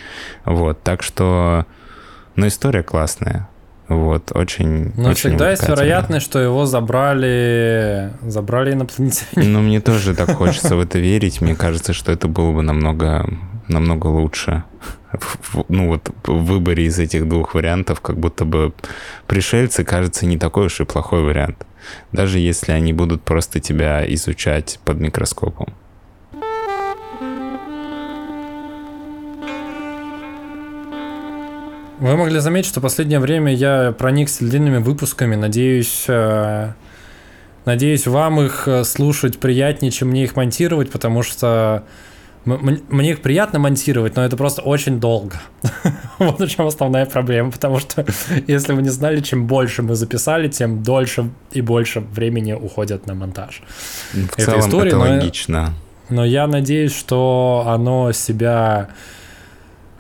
Вот, 0.44 0.82
так 0.82 1.02
что, 1.02 1.66
ну, 2.34 2.46
история 2.46 2.82
классная. 2.82 3.48
Вот, 3.90 4.30
очень 4.36 4.92
Но 4.96 5.08
очень 5.08 5.30
всегда 5.30 5.50
есть 5.50 5.68
вероятность, 5.68 6.24
что 6.24 6.38
его 6.38 6.64
забрали, 6.64 8.12
забрали 8.22 8.72
инопланетяне. 8.72 9.48
Ну, 9.48 9.60
мне 9.62 9.80
тоже 9.80 10.14
так 10.14 10.30
хочется 10.30 10.76
в 10.76 10.80
это 10.80 11.00
верить. 11.00 11.40
Мне 11.40 11.56
кажется, 11.56 11.92
что 11.92 12.12
это 12.12 12.28
было 12.28 12.52
бы 12.52 12.62
намного, 12.62 13.28
намного 13.66 14.06
лучше. 14.06 14.62
Ну 15.66 15.88
вот 15.88 16.08
в 16.22 16.44
выборе 16.44 16.84
из 16.84 17.00
этих 17.00 17.28
двух 17.28 17.54
вариантов, 17.54 18.00
как 18.00 18.16
будто 18.16 18.44
бы 18.44 18.72
пришельцы, 19.26 19.82
кажется, 19.82 20.24
не 20.24 20.38
такой 20.38 20.66
уж 20.66 20.80
и 20.80 20.84
плохой 20.84 21.24
вариант. 21.24 21.66
Даже 22.12 22.38
если 22.38 22.70
они 22.70 22.92
будут 22.92 23.22
просто 23.22 23.58
тебя 23.58 24.04
изучать 24.14 24.78
под 24.84 25.00
микроскопом. 25.00 25.74
Вы 32.00 32.16
могли 32.16 32.40
заметить, 32.40 32.70
что 32.70 32.80
в 32.80 32.82
последнее 32.82 33.20
время 33.20 33.54
я 33.54 33.92
проникся 33.92 34.44
длинными 34.44 34.78
выпусками. 34.78 35.34
Надеюсь, 35.36 36.06
э, 36.08 36.72
надеюсь, 37.66 38.06
вам 38.06 38.40
их 38.40 38.66
э, 38.66 38.84
слушать 38.84 39.38
приятнее, 39.38 39.92
чем 39.92 40.08
мне 40.08 40.24
их 40.24 40.34
монтировать, 40.34 40.90
потому 40.90 41.22
что 41.22 41.84
мне 42.46 43.10
их 43.10 43.20
приятно 43.20 43.58
монтировать, 43.58 44.16
но 44.16 44.24
это 44.24 44.36
просто 44.38 44.62
очень 44.62 44.98
долго. 44.98 45.40
Вот 46.18 46.38
в 46.38 46.48
чем 46.48 46.66
основная 46.66 47.06
проблема, 47.06 47.50
потому 47.50 47.78
что, 47.78 48.04
если 48.46 48.72
вы 48.72 48.82
не 48.82 48.88
знали, 48.88 49.20
чем 49.20 49.46
больше 49.46 49.82
мы 49.82 49.94
записали, 49.94 50.48
тем 50.48 50.82
дольше 50.82 51.30
и 51.52 51.60
больше 51.60 52.00
времени 52.00 52.52
уходит 52.52 53.06
на 53.06 53.14
монтаж. 53.14 53.62
В 54.12 54.38
Это 54.38 54.44
целом 54.44 54.60
история, 54.60 54.88
это 54.88 54.98
но 54.98 55.04
логично. 55.04 55.74
Но 56.08 56.24
я 56.24 56.46
надеюсь, 56.46 56.94
что 56.94 57.64
оно 57.66 58.12
себя 58.12 58.88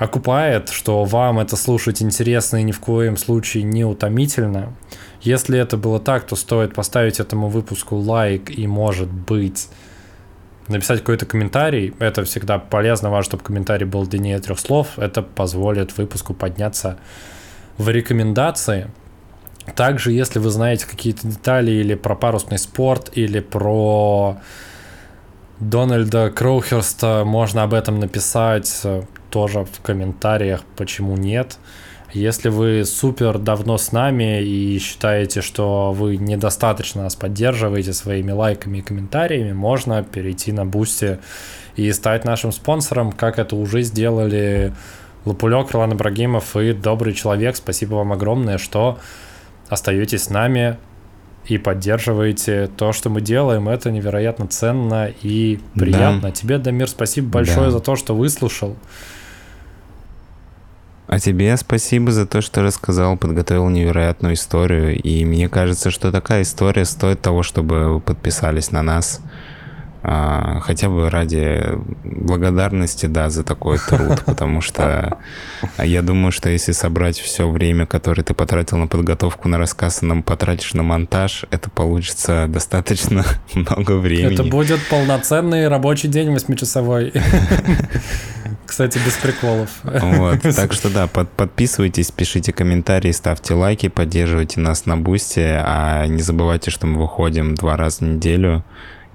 окупает, 0.00 0.70
что 0.70 1.04
вам 1.04 1.38
это 1.40 1.56
слушать 1.56 2.00
интересно 2.00 2.56
и 2.56 2.62
ни 2.62 2.72
в 2.72 2.80
коем 2.80 3.18
случае 3.18 3.64
не 3.64 3.84
утомительно. 3.84 4.74
Если 5.20 5.58
это 5.58 5.76
было 5.76 6.00
так, 6.00 6.26
то 6.26 6.36
стоит 6.36 6.74
поставить 6.74 7.20
этому 7.20 7.48
выпуску 7.48 7.96
лайк 7.96 8.50
и, 8.50 8.66
может 8.66 9.12
быть, 9.12 9.68
написать 10.68 11.00
какой-то 11.00 11.26
комментарий. 11.26 11.92
Это 11.98 12.24
всегда 12.24 12.58
полезно, 12.58 13.10
важно, 13.10 13.28
чтобы 13.28 13.44
комментарий 13.44 13.84
был 13.84 14.06
длиннее 14.06 14.38
трех 14.38 14.58
слов. 14.58 14.98
Это 14.98 15.20
позволит 15.20 15.98
выпуску 15.98 16.32
подняться 16.32 16.96
в 17.76 17.90
рекомендации. 17.90 18.90
Также, 19.76 20.12
если 20.12 20.38
вы 20.38 20.48
знаете 20.48 20.86
какие-то 20.86 21.28
детали 21.28 21.72
или 21.72 21.94
про 21.94 22.14
парусный 22.14 22.58
спорт, 22.58 23.10
или 23.12 23.40
про 23.40 24.38
Дональда 25.58 26.30
Кроухерста, 26.30 27.24
можно 27.26 27.64
об 27.64 27.74
этом 27.74 28.00
написать 28.00 28.82
тоже 29.30 29.64
в 29.64 29.80
комментариях, 29.82 30.62
почему 30.76 31.16
нет. 31.16 31.58
Если 32.12 32.48
вы 32.48 32.84
супер 32.84 33.38
давно 33.38 33.78
с 33.78 33.92
нами 33.92 34.42
и 34.42 34.78
считаете, 34.80 35.42
что 35.42 35.92
вы 35.92 36.16
недостаточно 36.16 37.04
нас 37.04 37.14
поддерживаете 37.14 37.92
своими 37.92 38.32
лайками 38.32 38.78
и 38.78 38.82
комментариями, 38.82 39.52
можно 39.52 40.02
перейти 40.02 40.50
на 40.50 40.66
Бусти 40.66 41.18
и 41.76 41.92
стать 41.92 42.24
нашим 42.24 42.50
спонсором, 42.50 43.12
как 43.12 43.38
это 43.38 43.54
уже 43.54 43.82
сделали 43.82 44.72
Лопулек, 45.24 45.70
Ролан 45.70 45.92
Ибрагимов 45.92 46.56
и 46.56 46.72
Добрый 46.72 47.14
Человек. 47.14 47.54
Спасибо 47.54 47.94
вам 47.94 48.12
огромное, 48.12 48.58
что 48.58 48.98
остаетесь 49.68 50.24
с 50.24 50.30
нами 50.30 50.78
и 51.46 51.58
поддерживаете 51.58 52.68
то, 52.76 52.92
что 52.92 53.08
мы 53.08 53.20
делаем. 53.20 53.68
Это 53.68 53.90
невероятно 53.92 54.48
ценно 54.48 55.12
и 55.22 55.60
приятно. 55.74 56.32
Тебе, 56.32 56.58
Дамир, 56.58 56.88
спасибо 56.88 57.28
большое 57.28 57.66
Да. 57.66 57.70
за 57.70 57.80
то, 57.80 57.94
что 57.94 58.16
выслушал. 58.16 58.76
А 61.10 61.18
тебе 61.18 61.56
спасибо 61.56 62.12
за 62.12 62.24
то, 62.24 62.40
что 62.40 62.62
рассказал, 62.62 63.16
подготовил 63.16 63.68
невероятную 63.68 64.34
историю. 64.34 64.96
И 64.96 65.24
мне 65.24 65.48
кажется, 65.48 65.90
что 65.90 66.12
такая 66.12 66.42
история 66.42 66.84
стоит 66.84 67.20
того, 67.20 67.42
чтобы 67.42 67.94
вы 67.94 68.00
подписались 68.00 68.70
на 68.70 68.84
нас. 68.84 69.20
А, 70.04 70.60
хотя 70.60 70.88
бы 70.88 71.10
ради 71.10 71.64
благодарности, 72.04 73.06
да, 73.06 73.28
за 73.28 73.42
такой 73.42 73.78
труд, 73.78 74.22
потому 74.24 74.60
что 74.60 75.18
я 75.78 76.02
думаю, 76.02 76.30
что 76.30 76.48
если 76.48 76.70
собрать 76.70 77.18
все 77.18 77.50
время, 77.50 77.86
которое 77.86 78.22
ты 78.22 78.32
потратил 78.32 78.76
на 78.76 78.86
подготовку, 78.86 79.48
на 79.48 79.58
рассказ, 79.58 80.04
и 80.04 80.06
нам 80.06 80.22
потратишь 80.22 80.74
на 80.74 80.84
монтаж, 80.84 81.44
это 81.50 81.70
получится 81.70 82.46
достаточно 82.48 83.24
много 83.54 83.96
времени. 83.96 84.34
Это 84.34 84.44
будет 84.44 84.78
полноценный 84.88 85.66
рабочий 85.66 86.06
день 86.06 86.30
восьмичасовой. 86.30 87.12
Кстати, 88.70 88.98
без 89.04 89.14
приколов. 89.14 89.68
Вот, 89.82 90.42
так 90.54 90.72
что 90.72 90.90
да, 90.90 91.08
под- 91.08 91.28
подписывайтесь, 91.30 92.12
пишите 92.12 92.52
комментарии, 92.52 93.10
ставьте 93.10 93.54
лайки, 93.54 93.88
поддерживайте 93.88 94.60
нас 94.60 94.86
на 94.86 94.96
бусте, 94.96 95.60
а 95.66 96.06
не 96.06 96.22
забывайте, 96.22 96.70
что 96.70 96.86
мы 96.86 97.00
выходим 97.00 97.56
два 97.56 97.76
раза 97.76 98.04
в 98.04 98.08
неделю, 98.08 98.64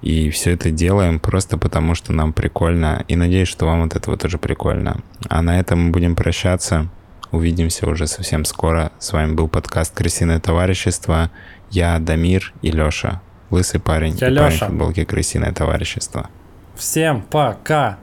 и 0.02 0.28
все 0.28 0.50
это 0.50 0.70
делаем 0.70 1.18
просто 1.18 1.56
потому, 1.56 1.94
что 1.94 2.12
нам 2.12 2.34
прикольно, 2.34 3.02
и 3.08 3.16
надеюсь, 3.16 3.48
что 3.48 3.64
вам 3.64 3.84
от 3.84 3.96
этого 3.96 4.18
тоже 4.18 4.36
прикольно. 4.36 5.00
А 5.30 5.40
на 5.40 5.58
этом 5.58 5.86
мы 5.86 5.90
будем 5.90 6.16
прощаться, 6.16 6.88
увидимся 7.30 7.88
уже 7.88 8.06
совсем 8.06 8.44
скоро. 8.44 8.92
С 8.98 9.14
вами 9.14 9.32
был 9.32 9.48
подкаст 9.48 9.94
«Крысиное 9.94 10.38
товарищество», 10.38 11.30
я 11.70 11.98
Я 11.98 12.40
и 12.60 12.70
Лёша, 12.70 13.22
лысый 13.48 13.80
парень 13.80 14.18
Я 14.20 14.28
и 14.28 14.36
парень 14.36 14.56
в 14.58 14.66
футболке 14.66 15.06
«Крысиное 15.06 15.52
товарищество». 15.52 16.28
Всем 16.74 17.22
пока! 17.22 17.96